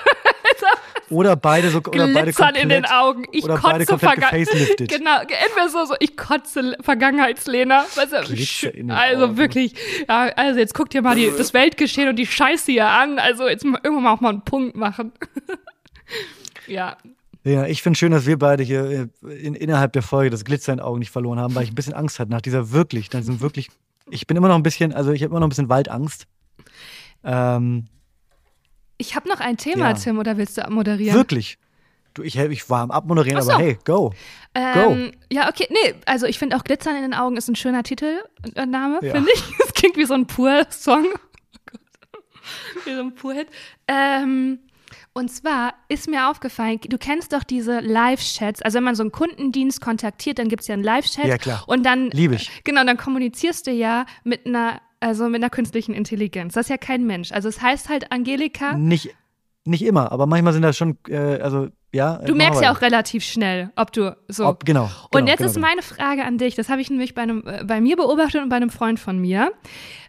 Oder 1.09 1.35
beide 1.35 1.69
so 1.69 1.79
oder 1.79 2.07
beide 2.07 2.33
komplett, 2.33 2.63
in 2.63 2.69
den 2.69 2.85
Augen. 2.85 3.25
Ich 3.31 3.43
oder 3.43 3.57
kotze 3.57 3.99
Vergangenheit. 3.99 4.47
Genau, 4.79 5.19
entweder 5.19 5.69
so, 5.69 5.85
so, 5.85 5.95
ich 5.99 6.17
kotze 6.17 6.75
Vergangenheitslena. 6.81 7.85
Weißt 7.95 8.13
du, 8.13 8.93
also 8.95 9.37
wirklich, 9.37 9.75
ja, 10.07 10.23
also 10.35 10.59
jetzt 10.59 10.73
guck 10.73 10.89
dir 10.89 11.01
mal 11.03 11.15
die, 11.15 11.31
das 11.37 11.53
Weltgeschehen 11.53 12.09
und 12.09 12.15
die 12.15 12.25
Scheiße 12.25 12.71
hier 12.71 12.87
an. 12.87 13.19
Also 13.19 13.47
jetzt 13.47 13.63
irgendwann 13.63 14.03
mal 14.03 14.13
auch 14.13 14.21
mal 14.21 14.29
einen 14.29 14.43
Punkt 14.43 14.75
machen. 14.75 15.11
ja. 16.67 16.97
Ja, 17.43 17.65
ich 17.65 17.81
finde 17.83 17.97
schön, 17.99 18.11
dass 18.11 18.25
wir 18.25 18.37
beide 18.39 18.63
hier 18.63 19.09
äh, 19.23 19.33
in, 19.33 19.53
innerhalb 19.55 19.91
der 19.93 20.01
Folge 20.01 20.29
das 20.29 20.45
Glitzer 20.45 20.71
in 20.71 20.77
den 20.77 20.85
Augen 20.85 20.99
nicht 20.99 21.11
verloren 21.11 21.39
haben, 21.39 21.53
weil 21.55 21.63
ich 21.63 21.71
ein 21.71 21.75
bisschen 21.75 21.93
Angst 21.93 22.19
hatte 22.19 22.31
nach 22.31 22.41
dieser 22.41 22.71
wirklich, 22.71 23.11
nach 23.11 23.19
diesem 23.19 23.41
wirklich. 23.41 23.69
Ich 24.09 24.27
bin 24.27 24.37
immer 24.37 24.47
noch 24.47 24.55
ein 24.55 24.63
bisschen, 24.63 24.93
also 24.93 25.11
ich 25.11 25.21
habe 25.23 25.31
immer 25.31 25.39
noch 25.41 25.47
ein 25.47 25.49
bisschen 25.49 25.69
Waldangst. 25.69 26.25
Ähm, 27.23 27.87
Ich 28.97 29.15
habe 29.15 29.27
noch 29.27 29.39
ein 29.39 29.57
Thema, 29.57 29.89
Ja. 29.89 29.93
Tim, 29.93 30.19
oder 30.19 30.37
willst 30.37 30.57
du 30.57 30.69
moderieren? 30.69 31.15
Wirklich. 31.15 31.57
Du, 32.13 32.21
ich, 32.21 32.37
ich 32.37 32.69
war 32.69 32.81
am 32.81 32.91
Abmoderieren, 32.91 33.41
so. 33.41 33.51
aber 33.51 33.61
hey, 33.63 33.77
go. 33.85 34.13
Ähm, 34.53 35.11
ja, 35.31 35.49
okay, 35.49 35.67
nee, 35.71 35.95
also 36.05 36.27
ich 36.27 36.37
finde 36.37 36.55
auch 36.55 36.63
Glitzern 36.63 36.95
in 36.95 37.01
den 37.01 37.13
Augen 37.15 37.37
ist 37.37 37.47
ein 37.49 37.55
schöner 37.55 37.81
Titelname, 37.83 38.99
Ja. 39.01 39.13
finde 39.15 39.31
ich. 39.33 39.43
Es 39.65 39.73
klingt 39.73 39.97
wie 39.97 40.05
so 40.05 40.13
ein 40.13 40.27
Pur-Song. 40.27 41.05
Oh 41.07 41.69
Gott. 41.71 42.23
Wie 42.85 42.93
so 42.93 43.01
ein 43.01 43.15
Pur-Hit. 43.15 43.47
Ähm, 43.87 44.59
und 45.13 45.29
zwar 45.29 45.73
ist 45.89 46.09
mir 46.09 46.29
aufgefallen, 46.29 46.79
du 46.87 46.97
kennst 46.97 47.33
doch 47.33 47.43
diese 47.43 47.79
Live-Chats, 47.79 48.61
also 48.61 48.77
wenn 48.77 48.83
man 48.83 48.95
so 48.95 49.03
einen 49.03 49.11
Kundendienst 49.11 49.79
kontaktiert, 49.81 50.39
dann 50.39 50.49
gibt 50.49 50.61
es 50.61 50.67
ja 50.67 50.73
einen 50.73 50.83
Live-Chat. 50.83 51.25
Ja, 51.25 51.37
klar. 51.37 51.63
Und 51.67 51.85
dann, 51.85 52.09
Liebe 52.09 52.35
ich. 52.35 52.63
genau, 52.63 52.83
dann 52.83 52.97
kommunizierst 52.97 53.67
du 53.67 53.71
ja 53.71 54.05
mit 54.23 54.45
einer 54.45 54.81
also 55.03 55.27
mit 55.27 55.41
einer 55.41 55.49
künstlichen 55.49 55.93
Intelligenz. 55.93 56.53
Das 56.53 56.67
ist 56.67 56.69
ja 56.69 56.77
kein 56.77 57.05
Mensch. 57.05 57.33
Also 57.33 57.49
es 57.49 57.61
heißt 57.61 57.89
halt 57.89 58.11
Angelika. 58.13 58.77
Nicht, 58.77 59.13
nicht 59.65 59.83
immer, 59.83 60.11
aber 60.13 60.27
manchmal 60.27 60.53
sind 60.53 60.61
das 60.61 60.77
schon, 60.77 60.97
äh, 61.09 61.17
also 61.41 61.67
ja. 61.93 62.17
Du 62.17 62.35
merkst 62.35 62.61
ja 62.61 62.73
auch 62.73 62.81
relativ 62.81 63.23
schnell, 63.23 63.71
ob 63.75 63.91
du 63.93 64.15
so. 64.27 64.47
Ob, 64.47 64.65
genau, 64.65 64.85
genau. 64.85 65.07
Und 65.11 65.27
jetzt 65.27 65.37
genau, 65.39 65.49
ist 65.51 65.59
meine 65.59 65.81
Frage 65.81 66.25
an 66.25 66.37
dich, 66.37 66.55
das 66.55 66.69
habe 66.69 66.81
ich 66.81 66.89
nämlich 66.89 67.13
bei, 67.13 67.21
einem, 67.21 67.43
äh, 67.45 67.63
bei 67.63 67.79
mir 67.79 67.95
beobachtet 67.95 68.41
und 68.41 68.49
bei 68.49 68.57
einem 68.57 68.69
Freund 68.69 68.99
von 68.99 69.19
mir. 69.19 69.51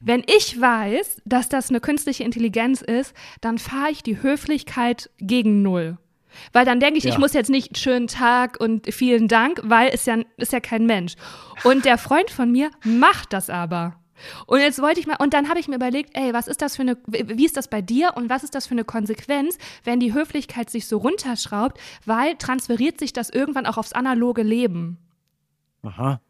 Wenn 0.00 0.22
ich 0.26 0.60
weiß, 0.60 1.22
dass 1.24 1.48
das 1.48 1.70
eine 1.70 1.80
künstliche 1.80 2.24
Intelligenz 2.24 2.80
ist, 2.82 3.14
dann 3.40 3.58
fahre 3.58 3.90
ich 3.90 4.02
die 4.02 4.22
Höflichkeit 4.22 5.10
gegen 5.18 5.62
null. 5.62 5.98
Weil 6.52 6.64
dann 6.64 6.80
denke 6.80 6.98
ich, 6.98 7.04
Ja. 7.04 7.10
ich 7.10 7.18
muss 7.18 7.32
jetzt 7.32 7.50
nicht 7.50 7.78
schönen 7.78 8.08
Tag 8.08 8.58
und 8.60 8.92
vielen 8.92 9.28
Dank, 9.28 9.60
weil 9.62 9.88
ist 9.94 10.06
ja, 10.06 10.16
ist 10.36 10.52
ja 10.52 10.60
kein 10.60 10.86
Mensch. 10.86 11.14
Und 11.62 11.84
der 11.84 11.98
Freund 11.98 12.30
von 12.30 12.50
mir 12.50 12.70
macht 12.84 13.32
das 13.32 13.50
aber. 13.50 13.96
Und 14.46 14.60
jetzt 14.60 14.80
wollte 14.80 15.00
ich 15.00 15.06
mal, 15.06 15.16
und 15.18 15.34
dann 15.34 15.48
habe 15.48 15.58
ich 15.58 15.68
mir 15.68 15.76
überlegt, 15.76 16.10
ey, 16.14 16.32
was 16.32 16.48
ist 16.48 16.62
das 16.62 16.76
für 16.76 16.82
eine, 16.82 16.96
wie 17.06 17.44
ist 17.44 17.56
das 17.56 17.68
bei 17.68 17.82
dir 17.82 18.12
und 18.16 18.28
was 18.28 18.44
ist 18.44 18.54
das 18.54 18.66
für 18.66 18.72
eine 18.74 18.84
Konsequenz, 18.84 19.58
wenn 19.84 20.00
die 20.00 20.14
Höflichkeit 20.14 20.70
sich 20.70 20.86
so 20.86 20.98
runterschraubt, 20.98 21.78
weil 22.04 22.36
transferiert 22.36 22.98
sich 22.98 23.12
das 23.12 23.30
irgendwann 23.30 23.66
auch 23.66 23.76
aufs 23.76 23.92
analoge 23.92 24.42
Leben. 24.42 24.98
Aha. 25.82 26.20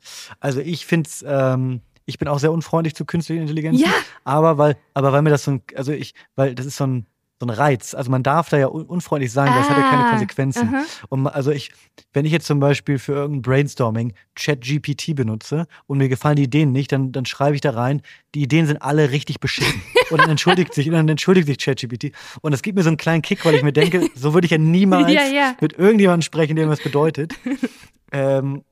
Also 0.40 0.60
ich 0.60 0.86
finde 0.86 1.08
es, 1.08 1.24
ähm, 1.26 1.80
ich 2.06 2.18
bin 2.18 2.28
auch 2.28 2.38
sehr 2.38 2.52
unfreundlich 2.52 2.94
zu 2.94 3.04
künstlicher 3.04 3.40
Intelligenz. 3.40 3.80
Ja. 3.80 3.92
Aber 4.24 4.58
weil, 4.58 4.76
aber 4.94 5.12
weil 5.12 5.22
mir 5.22 5.30
das 5.30 5.44
so 5.44 5.52
ein, 5.52 5.62
also 5.74 5.92
ich, 5.92 6.14
weil 6.36 6.54
das 6.54 6.66
ist 6.66 6.76
so 6.76 6.86
ein, 6.86 7.06
so 7.40 7.46
ein 7.46 7.50
Reiz. 7.50 7.94
Also 7.94 8.10
man 8.10 8.22
darf 8.22 8.48
da 8.48 8.56
ja 8.58 8.68
un 8.68 8.84
unfreundlich 8.84 9.32
sein, 9.32 9.46
das 9.46 9.68
hat 9.68 9.76
ja 9.76 9.90
keine 9.90 10.06
Ah, 10.06 10.10
Konsequenzen. 10.10 10.68
aha. 10.68 10.82
Und 11.08 11.26
also 11.26 11.50
ich, 11.50 11.72
wenn 12.12 12.24
ich 12.24 12.32
jetzt 12.32 12.46
zum 12.46 12.60
Beispiel 12.60 12.98
für 12.98 13.12
irgendein 13.12 13.42
Brainstorming 13.42 14.12
ChatGPT 14.36 15.14
benutze 15.16 15.66
und 15.86 15.98
mir 15.98 16.08
gefallen 16.08 16.36
die 16.36 16.44
Ideen 16.44 16.70
nicht, 16.72 16.92
dann, 16.92 17.10
dann 17.12 17.26
schreibe 17.26 17.54
ich 17.56 17.60
da 17.60 17.70
rein, 17.70 18.02
die 18.34 18.42
Ideen 18.42 18.66
sind 18.66 18.80
alle 18.82 19.10
richtig 19.10 19.40
beschissen. 19.40 19.82
und 20.10 20.20
dann 20.20 20.30
entschuldigt 20.30 20.74
sich, 20.74 20.86
und 20.86 20.92
dann 20.94 21.08
entschuldigt 21.08 21.46
sich 21.48 21.58
ChatGPT. 21.58 22.12
Und 22.40 22.52
das 22.52 22.62
gibt 22.62 22.76
mir 22.76 22.82
so 22.84 22.88
einen 22.90 22.96
kleinen 22.98 23.22
Kick, 23.22 23.44
weil 23.44 23.54
ich 23.56 23.62
mir 23.62 23.72
denke, 23.72 24.08
so 24.14 24.32
würde 24.32 24.44
ich 24.44 24.52
ja 24.52 24.58
niemals 24.58 25.10
Ja, 25.12 25.24
ja. 25.24 25.56
mit 25.60 25.72
irgendjemandem 25.78 26.22
sprechen, 26.22 26.54
der 26.56 26.66
mir 26.66 26.72
was 26.72 26.82
bedeutet. 26.82 27.34
ähm, 28.12 28.62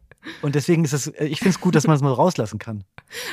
und 0.42 0.54
deswegen 0.54 0.84
ist 0.84 0.92
es, 0.92 1.08
ich 1.18 1.38
finde 1.38 1.50
es 1.50 1.60
gut, 1.60 1.74
dass 1.74 1.86
man 1.86 1.96
es 1.96 2.02
mal 2.02 2.12
rauslassen 2.12 2.58
kann. 2.58 2.84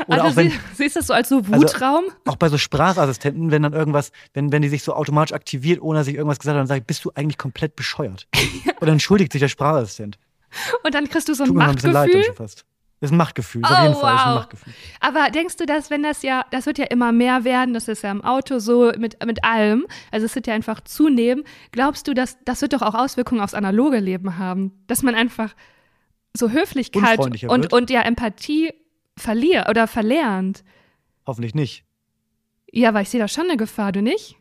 Oder 0.07 0.23
also 0.23 0.33
auch 0.33 0.35
wenn, 0.35 0.51
sie, 0.51 0.59
siehst 0.75 0.95
du 0.95 0.99
das 0.99 1.07
so 1.07 1.13
als 1.13 1.29
so 1.29 1.47
Wutraum? 1.47 2.05
auch 2.25 2.35
bei 2.35 2.49
so 2.49 2.57
Sprachassistenten, 2.57 3.51
wenn 3.51 3.63
dann 3.63 3.73
irgendwas, 3.73 4.11
wenn, 4.33 4.51
wenn 4.51 4.61
die 4.61 4.69
sich 4.69 4.83
so 4.83 4.93
automatisch 4.93 5.33
aktiviert, 5.33 5.81
ohne 5.81 5.99
dass 5.99 6.07
ich 6.07 6.15
irgendwas 6.15 6.39
gesagt 6.39 6.53
habe, 6.53 6.59
dann 6.61 6.67
sage 6.67 6.81
ich, 6.81 6.87
bist 6.87 7.05
du 7.05 7.11
eigentlich 7.15 7.37
komplett 7.37 7.75
bescheuert? 7.75 8.27
Und 8.65 8.81
dann 8.81 8.89
entschuldigt 8.93 9.31
sich 9.31 9.39
der 9.39 9.49
Sprachassistent. 9.49 10.17
und 10.83 10.95
dann 10.95 11.07
kriegst 11.07 11.29
du 11.29 11.33
so 11.35 11.43
ein 11.43 11.47
Tut 11.47 11.57
mir 11.57 11.63
mal 11.63 11.69
ein 11.69 11.75
bisschen 11.75 11.91
leid 11.91 12.07
Machtgefühl. 12.07 12.33
fast. 12.35 12.65
Das 13.01 13.09
ist 13.09 13.13
ein 13.13 13.17
Machtgefühl, 13.17 13.61
Oh, 13.63 13.71
auf 13.71 13.81
jeden 13.81 13.95
Fall 13.95 14.11
das 14.11 14.19
ist 14.21 14.25
ein 14.25 14.31
wow. 14.33 14.39
Machtgefühl. 14.39 14.73
Aber 14.99 15.29
denkst 15.29 15.55
du, 15.57 15.65
dass 15.65 15.89
wenn 15.89 16.03
das 16.03 16.21
ja, 16.21 16.43
das 16.51 16.65
wird 16.65 16.79
ja 16.79 16.85
immer 16.85 17.11
mehr 17.13 17.43
werden, 17.45 17.73
das 17.73 17.87
ist 17.87 18.01
ja 18.03 18.11
im 18.11 18.23
Auto 18.23 18.59
so 18.59 18.91
mit, 18.97 19.23
mit 19.25 19.43
allem, 19.45 19.85
also 20.11 20.25
es 20.25 20.35
wird 20.35 20.47
ja 20.47 20.53
einfach 20.53 20.81
zunehmen, 20.81 21.43
glaubst 21.71 22.07
du, 22.07 22.13
dass 22.13 22.37
das 22.43 22.61
wird 22.61 22.73
doch 22.73 22.81
auch 22.81 22.95
Auswirkungen 22.95 23.39
aufs 23.41 23.53
analoge 23.53 23.99
Leben 23.99 24.37
haben? 24.37 24.71
Dass 24.87 25.01
man 25.03 25.15
einfach 25.15 25.53
so 26.39 26.49
Höflichkeit 26.51 27.19
und, 27.19 27.41
wird? 27.41 27.73
und 27.73 27.89
ja 27.89 28.01
Empathie 28.01 28.71
verliert 29.17 29.69
oder 29.69 29.87
verlernt? 29.87 30.63
Hoffentlich 31.27 31.53
nicht. 31.53 31.83
Ja, 32.71 32.93
weil 32.93 33.03
ich 33.03 33.09
sehe 33.09 33.19
da 33.19 33.27
schon 33.27 33.45
eine 33.45 33.57
Gefahr, 33.57 33.91
du 33.91 34.01
nicht? 34.01 34.35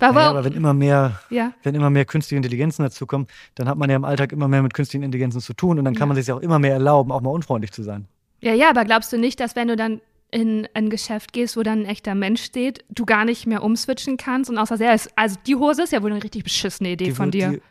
Aber, 0.00 0.14
Naja, 0.14 0.30
aber 0.30 0.44
wenn 0.44 0.52
immer 0.52 0.74
mehr, 0.74 1.18
ja. 1.28 1.52
wenn 1.64 1.74
immer 1.74 1.90
mehr 1.90 2.04
künstliche 2.04 2.36
Intelligenzen 2.36 2.84
dazukommen, 2.84 3.26
dann 3.56 3.68
hat 3.68 3.76
man 3.78 3.90
ja 3.90 3.96
im 3.96 4.04
Alltag 4.04 4.30
immer 4.30 4.46
mehr 4.46 4.62
mit 4.62 4.72
künstlichen 4.72 5.02
Intelligenzen 5.02 5.40
zu 5.40 5.54
tun 5.54 5.78
und 5.78 5.84
dann 5.84 5.94
kann 5.94 6.02
Ja. 6.02 6.06
man 6.06 6.16
sich 6.16 6.28
ja 6.28 6.34
auch 6.36 6.40
immer 6.40 6.60
mehr 6.60 6.72
erlauben, 6.74 7.10
auch 7.10 7.20
mal 7.20 7.30
unfreundlich 7.30 7.72
zu 7.72 7.82
sein. 7.82 8.06
ja, 8.40 8.54
ja, 8.54 8.70
aber 8.70 8.84
glaubst 8.84 9.12
du 9.12 9.18
nicht, 9.18 9.40
dass 9.40 9.56
wenn 9.56 9.66
du 9.66 9.74
dann 9.74 10.00
in 10.30 10.68
ein 10.74 10.88
Geschäft 10.90 11.32
gehst, 11.32 11.56
wo 11.56 11.62
dann 11.64 11.80
ein 11.80 11.86
echter 11.86 12.14
Mensch 12.14 12.42
steht, 12.44 12.84
du 12.90 13.04
gar 13.06 13.24
nicht 13.24 13.46
mehr 13.46 13.64
umswitchen 13.64 14.16
kannst 14.18 14.48
und 14.50 14.58
außer 14.58 14.76
sehr, 14.76 14.96
also 15.16 15.36
die 15.46 15.56
Hose 15.56 15.82
ist 15.82 15.92
ja 15.92 16.02
wohl 16.02 16.12
eine 16.12 16.22
richtig 16.22 16.44
beschissene 16.44 16.90
Idee 16.90 17.06
Die- 17.06 17.10
von 17.12 17.30
dir. 17.32 17.48
Die, 17.50 17.62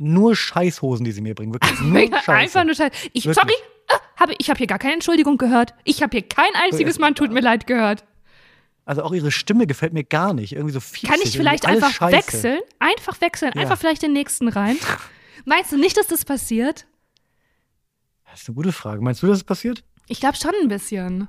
nur 0.00 0.36
Scheißhosen, 0.36 1.04
die 1.04 1.12
sie 1.12 1.20
mir 1.20 1.34
bringen, 1.34 1.52
wirklich. 1.52 1.80
Nur 1.80 2.00
Scheiße. 2.08 2.32
Einfach 2.32 2.64
nur 2.64 2.74
Scheiße. 2.74 2.92
Ich, 3.12 3.26
Wirklich. 3.26 3.34
sorry, 3.34 3.54
ah, 3.88 4.00
hab, 4.16 4.30
ich 4.38 4.50
habe 4.50 4.58
hier 4.58 4.66
gar 4.66 4.78
keine 4.78 4.94
Entschuldigung 4.94 5.38
gehört. 5.38 5.74
Ich 5.84 6.02
habe 6.02 6.10
hier 6.16 6.26
kein 6.26 6.50
einziges 6.54 6.98
Mann 6.98 7.14
tut 7.14 7.30
mir 7.32 7.40
leid 7.40 7.66
gehört. 7.66 8.04
Also 8.84 9.02
auch 9.02 9.12
ihre 9.12 9.32
Stimme 9.32 9.66
gefällt 9.66 9.92
mir 9.92 10.04
gar 10.04 10.32
nicht. 10.32 10.52
Irgendwie 10.52 10.72
so 10.72 10.80
fiesig. 10.80 11.10
Kann 11.10 11.20
ich 11.22 11.36
vielleicht 11.36 11.66
einfach 11.66 11.90
Scheiße. 11.90 12.16
wechseln? 12.16 12.60
Einfach 12.78 13.20
wechseln, 13.20 13.52
Ja. 13.54 13.62
einfach 13.62 13.78
vielleicht 13.78 14.02
den 14.02 14.12
nächsten 14.12 14.48
rein. 14.48 14.76
Meinst 15.44 15.72
du 15.72 15.76
nicht, 15.76 15.96
dass 15.96 16.06
das 16.06 16.24
passiert? 16.24 16.86
Das 18.30 18.42
ist 18.42 18.48
eine 18.48 18.54
gute 18.54 18.72
Frage. 18.72 19.00
Meinst 19.02 19.22
du, 19.22 19.26
dass 19.26 19.38
es 19.38 19.44
passiert? 19.44 19.82
Ich 20.08 20.20
glaube 20.20 20.36
schon 20.36 20.52
ein 20.62 20.68
bisschen. 20.68 21.26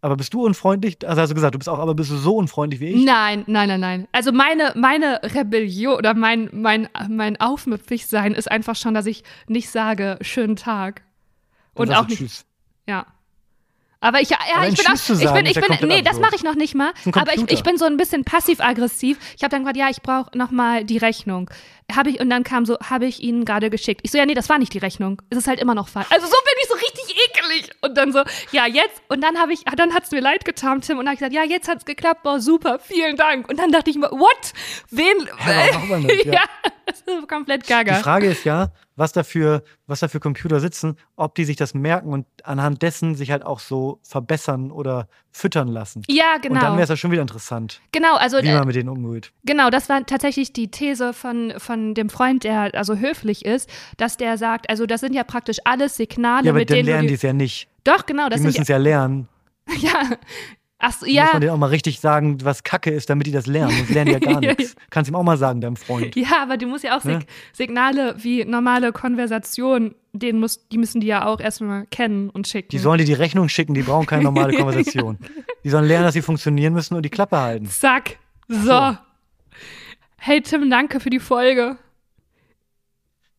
Aber 0.00 0.16
bist 0.16 0.32
du 0.32 0.44
unfreundlich? 0.44 0.96
Also 1.06 1.20
hast 1.20 1.30
du 1.30 1.34
gesagt, 1.34 1.54
du 1.54 1.58
bist 1.58 1.68
auch, 1.68 1.80
aber 1.80 1.94
bist 1.94 2.10
du 2.10 2.16
so 2.16 2.36
unfreundlich 2.36 2.80
wie 2.80 2.90
ich? 2.90 3.04
Nein, 3.04 3.42
nein, 3.48 3.68
nein, 3.68 3.80
nein. 3.80 4.08
Also 4.12 4.30
meine, 4.30 4.72
meine 4.76 5.20
Rebellion 5.22 5.96
oder 5.96 6.14
mein, 6.14 6.48
mein, 6.52 6.88
mein 7.08 7.40
Aufmüpfigsein 7.40 8.32
ist 8.34 8.50
einfach 8.50 8.76
schon, 8.76 8.94
dass 8.94 9.06
ich 9.06 9.24
nicht 9.48 9.70
sage, 9.70 10.18
schönen 10.20 10.54
Tag. 10.54 11.02
Und 11.74 11.92
auch 11.92 12.06
nicht, 12.06 12.18
Tschüss. 12.18 12.44
ja. 12.86 13.06
Aber 14.00 14.20
ich, 14.20 14.30
ja, 14.30 14.38
Aber 14.54 14.68
ich 14.68 14.76
bin 14.76 14.86
auch, 14.86 14.94
zu 14.94 15.14
ich 15.14 15.18
sagen 15.18 15.42
bin, 15.42 15.46
ich 15.46 15.60
bin, 15.60 15.88
nee, 15.88 16.02
das 16.02 16.20
mache 16.20 16.36
ich 16.36 16.44
noch 16.44 16.54
nicht 16.54 16.76
mal. 16.76 16.92
Aber 17.14 17.34
ich, 17.34 17.50
ich 17.50 17.64
bin 17.64 17.76
so 17.78 17.84
ein 17.84 17.96
bisschen 17.96 18.22
passiv-aggressiv. 18.22 19.18
Ich 19.36 19.42
habe 19.42 19.50
dann 19.50 19.62
gesagt, 19.62 19.76
ja, 19.76 19.88
ich 19.90 20.02
brauche 20.02 20.38
noch 20.38 20.52
mal 20.52 20.84
die 20.84 20.98
Rechnung. 20.98 21.50
Habe 21.92 22.10
ich 22.10 22.20
und 22.20 22.30
dann 22.30 22.44
kam 22.44 22.64
so, 22.64 22.78
habe 22.78 23.06
ich 23.06 23.20
Ihnen 23.24 23.44
gerade 23.44 23.70
geschickt. 23.70 24.02
Ich 24.04 24.12
so, 24.12 24.18
ja, 24.18 24.24
nee, 24.24 24.34
das 24.34 24.48
war 24.48 24.58
nicht 24.58 24.72
die 24.72 24.78
Rechnung. 24.78 25.20
Es 25.30 25.38
ist 25.38 25.48
halt 25.48 25.58
immer 25.58 25.74
noch 25.74 25.88
falsch. 25.88 26.06
Also 26.10 26.26
so 26.26 26.32
bin 26.32 26.54
ich 26.62 26.68
so 26.68 26.74
richtig 26.74 27.16
ekelig. 27.58 27.70
Und 27.80 27.96
dann 27.96 28.12
so, 28.12 28.22
ja, 28.52 28.66
jetzt. 28.66 29.02
Und 29.08 29.22
dann 29.22 29.38
habe 29.38 29.52
ich, 29.52 29.66
ah, 29.66 29.76
dann 29.76 29.94
hat 29.94 30.04
es 30.04 30.10
mir 30.10 30.20
leid 30.20 30.44
getan, 30.44 30.80
Tim. 30.80 30.98
Und 30.98 31.04
dann 31.04 31.08
habe 31.08 31.14
ich 31.14 31.18
gesagt, 31.20 31.34
ja, 31.34 31.44
jetzt 31.44 31.68
hat 31.68 31.78
es 31.78 31.84
geklappt. 31.84 32.22
Boah, 32.22 32.40
super, 32.40 32.78
vielen 32.78 33.16
Dank. 33.16 33.48
Und 33.48 33.58
dann 33.58 33.70
dachte 33.72 33.90
ich 33.90 33.96
mir, 33.96 34.10
what? 34.10 34.52
Wen? 34.90 35.28
Hä, 35.36 35.70
warum 35.72 35.88
macht 35.88 36.02
man 36.02 36.08
das? 36.08 36.24
ja. 36.24 36.32
Ja. 36.38 36.42
das 36.86 37.00
ist 37.00 37.28
komplett 37.28 37.64
Die 37.64 37.68
gaga. 37.68 37.94
Frage 37.94 38.28
ist 38.28 38.44
ja, 38.44 38.68
was 38.98 39.12
dafür, 39.12 39.62
was 39.86 40.00
da 40.00 40.08
für 40.08 40.18
Computer 40.20 40.60
sitzen, 40.60 40.96
ob 41.16 41.34
die 41.36 41.44
sich 41.44 41.56
das 41.56 41.72
merken 41.72 42.12
und 42.12 42.26
anhand 42.42 42.82
dessen 42.82 43.14
sich 43.14 43.30
halt 43.30 43.46
auch 43.46 43.60
so 43.60 44.00
verbessern 44.02 44.70
oder 44.72 45.08
füttern 45.30 45.68
lassen. 45.68 46.02
Ja, 46.08 46.34
Und 46.36 46.44
dann 46.44 46.52
genau. 46.52 46.72
wäre 46.72 46.82
es 46.82 46.88
ja 46.88 46.96
schon 46.96 47.12
wieder 47.12 47.22
interessant, 47.22 47.80
Genau, 47.92 48.16
also 48.16 48.38
wie 48.42 48.52
man 48.52 48.66
mit 48.66 48.74
denen 48.74 48.88
umgeht. 48.88 49.32
Genau, 49.44 49.70
das 49.70 49.88
war 49.88 50.04
tatsächlich 50.04 50.52
die 50.52 50.70
These 50.70 51.12
von, 51.12 51.54
von 51.58 51.94
dem 51.94 52.10
Freund, 52.10 52.42
der 52.44 52.74
also 52.74 52.96
höflich 52.96 53.44
ist, 53.44 53.70
dass 53.96 54.16
der 54.16 54.36
sagt, 54.36 54.68
also 54.68 54.84
das 54.86 55.00
sind 55.00 55.14
ja 55.14 55.22
praktisch 55.22 55.58
alles 55.64 55.96
Signale, 55.96 56.46
Ja, 56.46 56.50
aber 56.50 56.58
mit 56.60 56.70
dann 56.70 56.78
denen 56.78 56.88
lernen 56.88 57.08
die 57.08 57.14
es 57.14 57.22
ja 57.22 57.32
nicht. 57.32 57.68
Doch, 57.84 58.04
genau, 58.04 58.28
das 58.28 58.40
Die 58.40 58.46
müssen 58.46 58.62
es 58.62 58.68
ja 58.68 58.78
lernen. 58.78 59.28
ja. 59.78 60.02
Ach 60.80 60.92
so, 60.92 61.06
Muss 61.06 61.14
ja. 61.14 61.28
man 61.32 61.40
denen 61.40 61.52
auch 61.52 61.58
mal 61.58 61.66
richtig 61.70 61.98
sagen, 61.98 62.38
was 62.44 62.62
Kacke 62.62 62.90
ist, 62.90 63.10
damit 63.10 63.26
die 63.26 63.32
das 63.32 63.46
lernen. 63.46 63.76
Sonst 63.76 63.90
lernen 63.90 64.06
die 64.06 64.12
ja 64.12 64.32
gar 64.32 64.42
Ja, 64.42 64.54
nichts. 64.54 64.76
Kannst 64.90 65.10
ihm 65.10 65.16
auch 65.16 65.24
mal 65.24 65.36
sagen, 65.36 65.60
deinem 65.60 65.74
Freund. 65.74 66.14
Ja, 66.14 66.42
aber 66.42 66.56
du 66.56 66.66
musst 66.66 66.84
ja 66.84 66.96
auch 66.96 67.02
Ne? 67.02 67.20
Signale 67.52 68.14
wie 68.18 68.44
normale 68.44 68.92
Konversation, 68.92 69.96
den 70.12 70.38
muss, 70.38 70.68
die 70.68 70.78
müssen 70.78 71.00
die 71.00 71.08
ja 71.08 71.26
auch 71.26 71.40
erstmal 71.40 71.86
kennen 71.86 72.30
und 72.30 72.46
schicken. 72.46 72.68
Die 72.70 72.78
sollen 72.78 72.98
dir 72.98 73.04
die 73.06 73.14
Rechnung 73.14 73.48
schicken, 73.48 73.74
die 73.74 73.82
brauchen 73.82 74.06
keine 74.06 74.22
normale 74.22 74.52
Konversation. 74.56 75.18
Die 75.64 75.70
sollen 75.70 75.86
lernen, 75.86 76.04
dass 76.04 76.14
sie 76.14 76.22
funktionieren 76.22 76.74
müssen 76.74 76.94
und 76.94 77.02
die 77.02 77.10
Klappe 77.10 77.38
halten. 77.38 77.66
Zack. 77.66 78.18
So. 78.46 78.62
So. 78.62 78.96
Hey 80.16 80.42
Tim, 80.42 80.70
danke 80.70 81.00
für 81.00 81.10
die 81.10 81.20
Folge. 81.20 81.76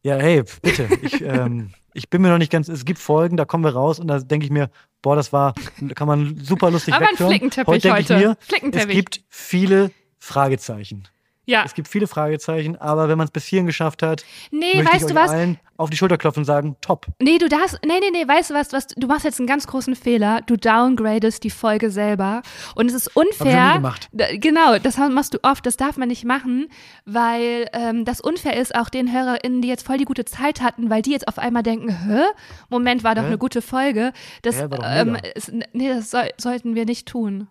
Ja, 0.01 0.15
hey, 0.17 0.43
bitte. 0.61 0.87
Ich, 1.01 1.21
ähm, 1.21 1.71
ich 1.93 2.09
bin 2.09 2.21
mir 2.21 2.29
noch 2.29 2.37
nicht 2.37 2.51
ganz. 2.51 2.67
Es 2.67 2.85
gibt 2.85 2.99
Folgen, 2.99 3.37
da 3.37 3.45
kommen 3.45 3.63
wir 3.63 3.73
raus 3.73 3.99
und 3.99 4.07
da 4.07 4.19
denke 4.19 4.45
ich 4.45 4.51
mir, 4.51 4.69
boah, 5.01 5.15
das 5.15 5.33
war, 5.33 5.53
da 5.79 5.93
kann 5.93 6.07
man 6.07 6.37
super 6.41 6.71
lustig 6.71 6.93
Aber 6.93 7.07
ein 7.07 7.13
weghören. 7.13 7.31
Flickenteppich 7.31 7.67
heute 7.67 7.81
denke 7.81 8.01
ich 8.01 8.09
heute. 8.09 8.27
mir, 8.71 8.77
es 8.79 8.87
gibt 8.87 9.21
viele 9.29 9.91
Fragezeichen. 10.17 11.07
Ja. 11.49 11.63
Es 11.65 11.73
gibt 11.73 11.87
viele 11.87 12.05
Fragezeichen, 12.07 12.75
aber 12.77 13.09
wenn 13.09 13.17
man 13.17 13.25
es 13.25 13.31
bis 13.31 13.45
hierhin 13.45 13.65
geschafft 13.65 14.03
hat, 14.03 14.23
Nee, 14.51 14.75
möchte 14.75 14.85
weißt 14.93 14.95
ich 15.09 15.13
du 15.13 15.19
euch 15.19 15.23
was? 15.25 15.31
allen 15.31 15.59
auf 15.77 15.89
die 15.89 15.95
Schulter 15.97 16.17
klopfen 16.17 16.41
und 16.41 16.45
sagen, 16.45 16.75
top. 16.81 17.07
Nee, 17.21 17.37
du 17.37 17.47
darfst, 17.47 17.79
nee, 17.85 17.93
nee, 18.01 18.09
nee, 18.11 18.27
weißt 18.27 18.49
du 18.49 18.53
was, 18.53 18.73
was, 18.73 18.87
du 18.87 19.07
machst 19.07 19.23
jetzt 19.23 19.39
einen 19.39 19.47
ganz 19.47 19.65
großen 19.65 19.95
Fehler. 19.95 20.41
Du 20.45 20.57
downgradest 20.57 21.41
die 21.43 21.49
Folge 21.49 21.89
selber. 21.89 22.41
Und 22.75 22.87
es 22.87 22.93
ist 22.93 23.15
Hab 23.15 23.23
ich 23.31 23.39
nie 23.39 23.45
unfair. 23.47 23.73
gemacht. 23.75 24.09
Genau, 24.33 24.77
das 24.77 24.97
machst 24.97 25.33
du 25.33 25.39
oft, 25.41 25.65
das 25.65 25.77
darf 25.77 25.95
man 25.97 26.09
nicht 26.09 26.25
machen, 26.25 26.67
weil 27.05 27.67
ähm, 27.73 28.03
das 28.05 28.19
unfair 28.21 28.57
ist 28.57 28.75
auch 28.75 28.89
den 28.89 29.11
HörerInnen, 29.11 29.61
die 29.61 29.69
jetzt 29.69 29.85
voll 29.87 29.97
die 29.97 30.05
gute 30.05 30.25
Zeit 30.25 30.61
hatten, 30.61 30.89
weil 30.89 31.01
die 31.01 31.11
jetzt 31.11 31.27
auf 31.29 31.39
einmal 31.39 31.63
denken, 31.63 31.89
hä? 31.89 32.23
Moment, 32.69 33.03
war 33.05 33.15
doch 33.15 33.21
Hä? 33.23 33.27
eine 33.27 33.37
gute 33.37 33.61
Folge. 33.61 34.11
Das, 34.41 34.57
Hä, 34.57 34.61
war 34.69 34.77
doch 34.79 34.83
ähm, 34.85 35.13
mega. 35.13 35.27
ist, 35.29 35.51
nee, 35.73 35.87
das 35.87 36.11
soll, 36.11 36.29
sollten 36.37 36.75
wir 36.75 36.85
nicht 36.85 37.07
tun. 37.07 37.47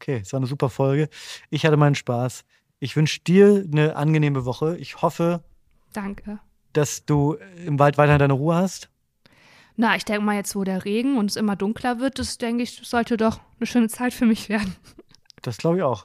Okay, 0.00 0.20
es 0.22 0.32
war 0.32 0.38
eine 0.40 0.48
super 0.48 0.68
Folge. 0.68 1.08
Ich 1.48 1.64
hatte 1.64 1.76
meinen 1.76 1.94
Spaß. 1.94 2.44
Ich 2.82 2.96
wünsche 2.96 3.20
dir 3.20 3.64
eine 3.72 3.94
angenehme 3.94 4.44
Woche. 4.44 4.76
Ich 4.76 5.02
hoffe, 5.02 5.44
Danke. 5.92 6.40
dass 6.72 7.04
du 7.06 7.36
im 7.64 7.78
Wald 7.78 7.96
weiterhin 7.96 8.18
deine 8.18 8.32
Ruhe 8.32 8.56
hast. 8.56 8.88
Na, 9.76 9.94
ich 9.94 10.04
denke 10.04 10.22
mal 10.24 10.34
jetzt, 10.34 10.56
wo 10.56 10.64
der 10.64 10.84
Regen 10.84 11.16
und 11.16 11.30
es 11.30 11.36
immer 11.36 11.54
dunkler 11.54 12.00
wird, 12.00 12.18
das 12.18 12.38
denke 12.38 12.64
ich, 12.64 12.80
sollte 12.82 13.16
doch 13.16 13.38
eine 13.60 13.66
schöne 13.68 13.86
Zeit 13.86 14.12
für 14.12 14.26
mich 14.26 14.48
werden. 14.48 14.74
Das 15.42 15.58
glaube 15.58 15.76
ich 15.76 15.82
auch. 15.84 16.04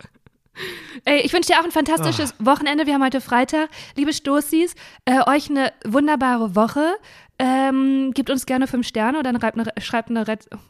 Ey, 1.05 1.21
ich 1.21 1.34
wünsche 1.34 1.51
dir 1.51 1.59
auch 1.59 1.63
ein 1.65 1.71
fantastisches 1.71 2.34
Ah. 2.39 2.45
Wochenende. 2.45 2.86
Wir 2.86 2.93
haben 2.93 3.03
heute 3.03 3.21
Freitag. 3.21 3.69
Liebe 3.95 4.13
Stoßis, 4.13 4.75
äh, 5.05 5.19
euch 5.28 5.49
eine 5.49 5.73
wunderbare 5.84 6.55
Woche. 6.55 6.95
Ähm, 7.39 8.11
gebt 8.13 8.30
uns 8.30 8.45
gerne 8.45 8.67
fünf 8.67 8.88
Sterne 8.88 9.17
oder 9.17 9.34
reibt 9.41 9.57
eine, 9.57 9.71
schreibt 9.82 10.11
eine 10.11 10.25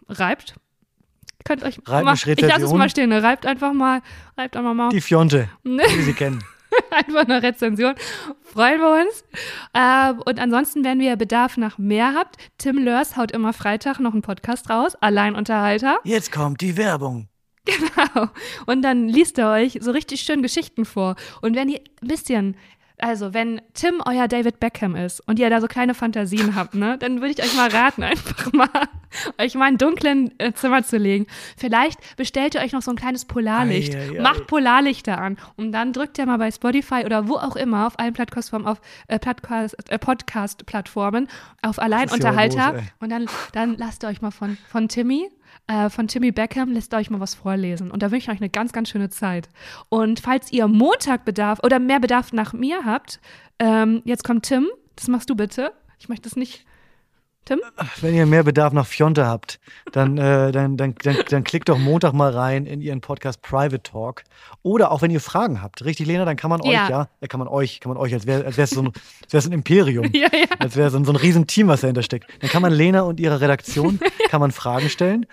reibt. 0.07 0.55
Könnt 1.47 1.63
euch 1.63 1.79
mal, 1.87 2.13
ich 2.13 2.41
lasse 2.41 2.65
es 2.65 2.73
mal 2.73 2.89
stehen, 2.89 3.09
ne? 3.09 3.23
reibt 3.23 3.45
einfach 3.45 3.71
mal, 3.73 4.01
reibt 4.37 4.57
einfach 4.57 4.73
mal 4.73 4.89
Die 4.89 5.01
Fionte, 5.01 5.47
Ne? 5.63 5.83
wie 5.95 6.01
Sie 6.01 6.13
kennen. 6.13 6.43
einfach 6.91 7.21
eine 7.21 7.41
Rezension. 7.41 7.95
Freuen 8.43 8.81
wir 8.81 9.01
uns. 9.01 9.23
Ähm, 9.73 10.21
und 10.25 10.39
ansonsten, 10.39 10.83
wenn 10.83 10.99
ihr 10.99 11.15
Bedarf 11.15 11.55
nach 11.57 11.77
mehr 11.77 12.13
habt, 12.13 12.35
Tim 12.57 12.77
Lörs 12.77 13.15
haut 13.15 13.31
immer 13.31 13.53
Freitag 13.53 13.99
noch 13.99 14.11
einen 14.11 14.21
Podcast 14.21 14.69
raus, 14.69 14.95
Alleinunterhalter. 14.95 15.99
Jetzt 16.03 16.31
kommt 16.31 16.61
die 16.61 16.75
Werbung. 16.77 17.29
Genau. 17.67 18.29
Und 18.65 18.81
dann 18.81 19.09
liest 19.09 19.37
er 19.37 19.51
euch 19.51 19.79
so 19.81 19.91
richtig 19.91 20.21
schön 20.21 20.41
Geschichten 20.41 20.85
vor. 20.85 21.15
Und 21.41 21.55
wenn 21.55 21.67
ihr 21.67 21.81
ein 22.01 22.07
bisschen, 22.07 22.55
also 22.99 23.33
wenn 23.33 23.61
Tim 23.73 24.01
euer 24.05 24.27
David 24.27 24.59
Beckham 24.59 24.95
ist 24.95 25.19
und 25.27 25.39
ihr 25.39 25.49
da 25.49 25.61
so 25.61 25.67
kleine 25.67 25.93
Fantasien 25.93 26.55
habt, 26.55 26.75
ne, 26.75 26.97
dann 26.97 27.21
würde 27.21 27.31
ich 27.31 27.43
euch 27.43 27.55
mal 27.55 27.69
raten, 27.69 28.03
einfach 28.03 28.51
mal 28.53 28.69
euch 29.37 29.55
mal 29.55 29.65
in 29.65 29.67
einen 29.67 29.77
dunklen 29.77 30.37
äh, 30.39 30.53
Zimmer 30.53 30.83
zu 30.83 30.97
legen. 30.97 31.27
Vielleicht 31.55 32.17
bestellt 32.17 32.55
ihr 32.55 32.61
euch 32.61 32.73
noch 32.73 32.81
so 32.81 32.91
ein 32.91 32.97
kleines 32.97 33.25
Polarlicht. 33.25 33.95
Ei, 33.95 33.99
ei, 33.99 34.17
ei. 34.17 34.21
Macht 34.21 34.47
Polarlichter 34.47 35.19
an. 35.19 35.37
Und 35.55 35.71
dann 35.71 35.93
drückt 35.93 36.17
ihr 36.17 36.25
mal 36.25 36.37
bei 36.37 36.51
Spotify 36.51 37.03
oder 37.05 37.27
wo 37.27 37.35
auch 37.35 37.55
immer 37.55 37.87
auf 37.87 37.99
allen 37.99 38.13
Plattformen, 38.13 38.65
auf 38.65 38.81
äh, 39.07 39.15
äh, 39.15 39.97
Podcast-Plattformen 39.99 41.27
auf 41.61 41.79
Alleinunterhalter. 41.79 42.73
los, 42.73 42.83
und 42.99 43.09
dann, 43.11 43.27
dann 43.53 43.77
lasst 43.77 44.03
ihr 44.03 44.09
euch 44.09 44.21
mal 44.21 44.31
von, 44.31 44.57
von 44.69 44.87
Timmy 44.87 45.29
äh, 45.67 45.89
von 45.89 46.07
Timmy 46.07 46.31
Beckham 46.31 46.71
lässt 46.71 46.93
euch 46.93 47.09
mal 47.09 47.19
was 47.19 47.35
vorlesen. 47.35 47.91
Und 47.91 48.03
da 48.03 48.11
wünsche 48.11 48.25
ich 48.25 48.35
euch 48.35 48.41
eine 48.41 48.49
ganz, 48.49 48.73
ganz 48.73 48.89
schöne 48.89 49.09
Zeit. 49.09 49.49
Und 49.89 50.19
falls 50.19 50.51
ihr 50.51 50.67
Montag 50.67 51.25
Bedarf 51.25 51.59
oder 51.63 51.79
mehr 51.79 51.99
Bedarf 51.99 52.33
nach 52.33 52.53
mir 52.53 52.85
habt, 52.85 53.19
ähm, 53.59 54.01
jetzt 54.05 54.23
kommt 54.23 54.45
Tim. 54.45 54.67
Das 54.95 55.07
machst 55.07 55.29
du 55.29 55.35
bitte. 55.35 55.73
Ich 55.99 56.09
möchte 56.09 56.29
es 56.29 56.35
nicht. 56.35 56.65
Tim? 57.47 57.61
Wenn 58.01 58.13
ihr 58.13 58.25
mehr 58.25 58.43
Bedarf 58.43 58.73
nach 58.73 58.85
Fionte 58.85 59.25
habt, 59.25 59.61
dann, 59.93 60.17
äh, 60.17 60.51
dann, 60.51 60.75
dann, 60.75 60.95
dann, 61.01 61.17
dann 61.29 61.43
klickt 61.45 61.69
doch 61.69 61.77
Montag 61.77 62.11
mal 62.11 62.31
rein 62.31 62.65
in 62.65 62.81
Ihren 62.81 62.99
Podcast 62.99 63.41
Private 63.41 63.81
Talk. 63.81 64.23
Oder 64.63 64.91
auch 64.91 65.01
wenn 65.01 65.11
ihr 65.11 65.21
Fragen 65.21 65.61
habt, 65.61 65.85
richtig, 65.85 66.07
Lena, 66.07 66.25
dann 66.25 66.35
kann 66.35 66.49
man 66.49 66.59
euch, 66.59 66.73
Ja. 66.73 66.89
ja, 66.89 67.09
ja 67.21 67.27
kann 67.27 67.39
man 67.39 67.47
euch, 67.47 67.79
kann 67.79 67.89
man 67.89 67.97
euch, 67.97 68.13
als 68.13 68.27
wäre 68.27 68.43
als 68.45 68.57
wär's 68.57 68.71
so 68.71 68.81
ein, 68.81 68.87
als 68.87 69.33
wär's 69.33 69.45
ein 69.45 69.53
Imperium. 69.53 70.11
Ja, 70.17 70.29
ja. 70.33 70.47
Als 70.59 70.75
wäre 70.75 70.89
so 70.89 70.97
ein, 70.97 71.05
so 71.05 71.11
ein 71.11 71.15
Riesenteam, 71.15 71.67
was 71.67 71.81
dahinter 71.81 72.01
steckt. 72.01 72.25
Dann 72.41 72.49
kann 72.49 72.61
man 72.61 72.73
Lena 72.73 73.01
und 73.01 73.19
ihrer 73.19 73.39
Redaktion, 73.39 73.99
kann 74.29 74.41
man 74.41 74.51
Fragen 74.51 74.89
stellen. 74.89 75.25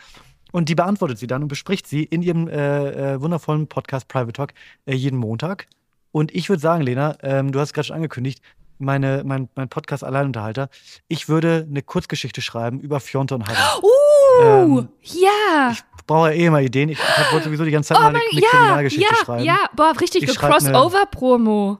Und 0.52 0.68
die 0.68 0.74
beantwortet 0.74 1.18
sie 1.18 1.26
dann 1.26 1.42
und 1.42 1.48
bespricht 1.48 1.86
sie 1.86 2.04
in 2.04 2.22
ihrem 2.22 2.46
äh, 2.48 3.14
äh, 3.14 3.20
wundervollen 3.20 3.66
Podcast 3.66 4.06
Private 4.06 4.32
Talk 4.32 4.52
äh, 4.86 4.94
jeden 4.94 5.18
Montag. 5.18 5.66
Und 6.12 6.32
ich 6.32 6.48
würde 6.48 6.60
sagen, 6.60 6.84
Lena, 6.84 7.16
ähm, 7.22 7.50
du 7.50 7.58
hast 7.58 7.72
gerade 7.72 7.88
schon 7.88 7.96
angekündigt, 7.96 8.40
meine, 8.78 9.22
mein, 9.24 9.48
mein 9.54 9.68
Podcast 9.68 10.04
Alleinunterhalter, 10.04 10.68
ich 11.08 11.28
würde 11.28 11.66
eine 11.68 11.82
Kurzgeschichte 11.82 12.42
schreiben 12.42 12.80
über 12.80 13.00
Fionte 13.00 13.34
und 13.34 13.46
Halle. 13.46 13.58
Uh, 13.82 14.42
Ähm, 14.42 14.88
ja. 15.02 15.70
Ich 15.72 15.82
brauche 16.06 16.30
ja 16.30 16.34
eh 16.34 16.46
immer 16.46 16.60
Ideen. 16.60 16.88
Ich 16.88 16.98
hab- 17.00 17.32
wollte 17.32 17.44
sowieso 17.46 17.64
die 17.64 17.70
ganze 17.70 17.88
Zeit 17.88 17.98
Oh 17.98 18.02
mal 18.02 18.08
eine, 18.08 18.18
eine 18.18 18.40
ja, 18.40 18.48
Kriminalgeschichte 18.48 19.14
ja, 19.14 19.24
schreiben. 19.24 19.44
ja, 19.44 19.58
boah, 19.76 19.92
richtig 20.00 20.22
Ich 20.24 20.36
Crossover-Promo. 20.38 21.78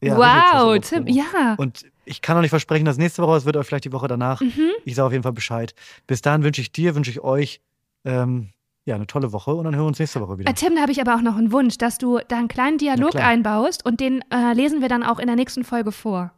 Ja, 0.00 0.16
wow, 0.16 0.78
Tim, 0.80 1.04
Crossover-Promo. 1.04 1.10
ja. 1.10 1.54
Und 1.58 1.84
ich 2.04 2.22
kann 2.22 2.36
auch 2.36 2.40
nicht 2.40 2.50
versprechen, 2.50 2.84
dass 2.84 2.96
nächste 2.98 3.22
Woche, 3.22 3.36
es 3.36 3.44
wird 3.44 3.56
auch 3.56 3.64
vielleicht 3.64 3.84
die 3.84 3.92
Woche 3.92 4.08
danach. 4.08 4.40
Mhm. 4.40 4.70
Ich 4.84 4.94
sage 4.94 5.06
auf 5.06 5.12
jeden 5.12 5.24
Fall 5.24 5.32
Bescheid. 5.32 5.74
Bis 6.06 6.22
dahin 6.22 6.42
wünsche 6.44 6.60
ich 6.60 6.72
dir, 6.72 6.94
wünsche 6.94 7.10
ich 7.10 7.20
euch 7.20 7.60
ähm, 8.04 8.50
ja, 8.88 8.96
eine 8.96 9.06
tolle 9.06 9.32
Woche 9.32 9.54
und 9.54 9.64
dann 9.64 9.74
hören 9.74 9.84
wir 9.84 9.88
uns 9.88 9.98
nächste 9.98 10.20
Woche 10.20 10.38
wieder. 10.38 10.50
Äh, 10.50 10.54
Tim, 10.54 10.74
da 10.74 10.82
habe 10.82 10.92
ich 10.92 11.00
aber 11.00 11.14
auch 11.14 11.20
noch 11.20 11.36
einen 11.36 11.52
Wunsch, 11.52 11.78
dass 11.78 11.98
du 11.98 12.18
da 12.26 12.38
einen 12.38 12.48
kleinen 12.48 12.78
Dialog 12.78 13.14
einbaust 13.16 13.84
und 13.84 14.00
den 14.00 14.22
äh, 14.32 14.52
lesen 14.54 14.80
wir 14.80 14.88
dann 14.88 15.02
auch 15.02 15.18
in 15.18 15.26
der 15.26 15.36
nächsten 15.36 15.62
Folge 15.64 15.92
vor. 15.92 16.32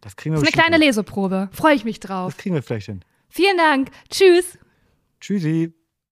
Das 0.00 0.16
kriegen 0.16 0.34
wir 0.34 0.40
Das 0.40 0.48
ist 0.48 0.54
eine 0.54 0.62
kleine 0.62 0.76
hin. 0.76 0.86
Leseprobe. 0.86 1.50
Freue 1.52 1.74
ich 1.74 1.84
mich 1.84 2.00
drauf. 2.00 2.32
Das 2.32 2.42
kriegen 2.42 2.54
wir 2.54 2.62
vielleicht 2.62 2.86
hin. 2.86 3.04
Vielen 3.28 3.56
Dank. 3.56 3.90
Tschüss. 4.08 4.58
Tschüssi. 5.20 5.74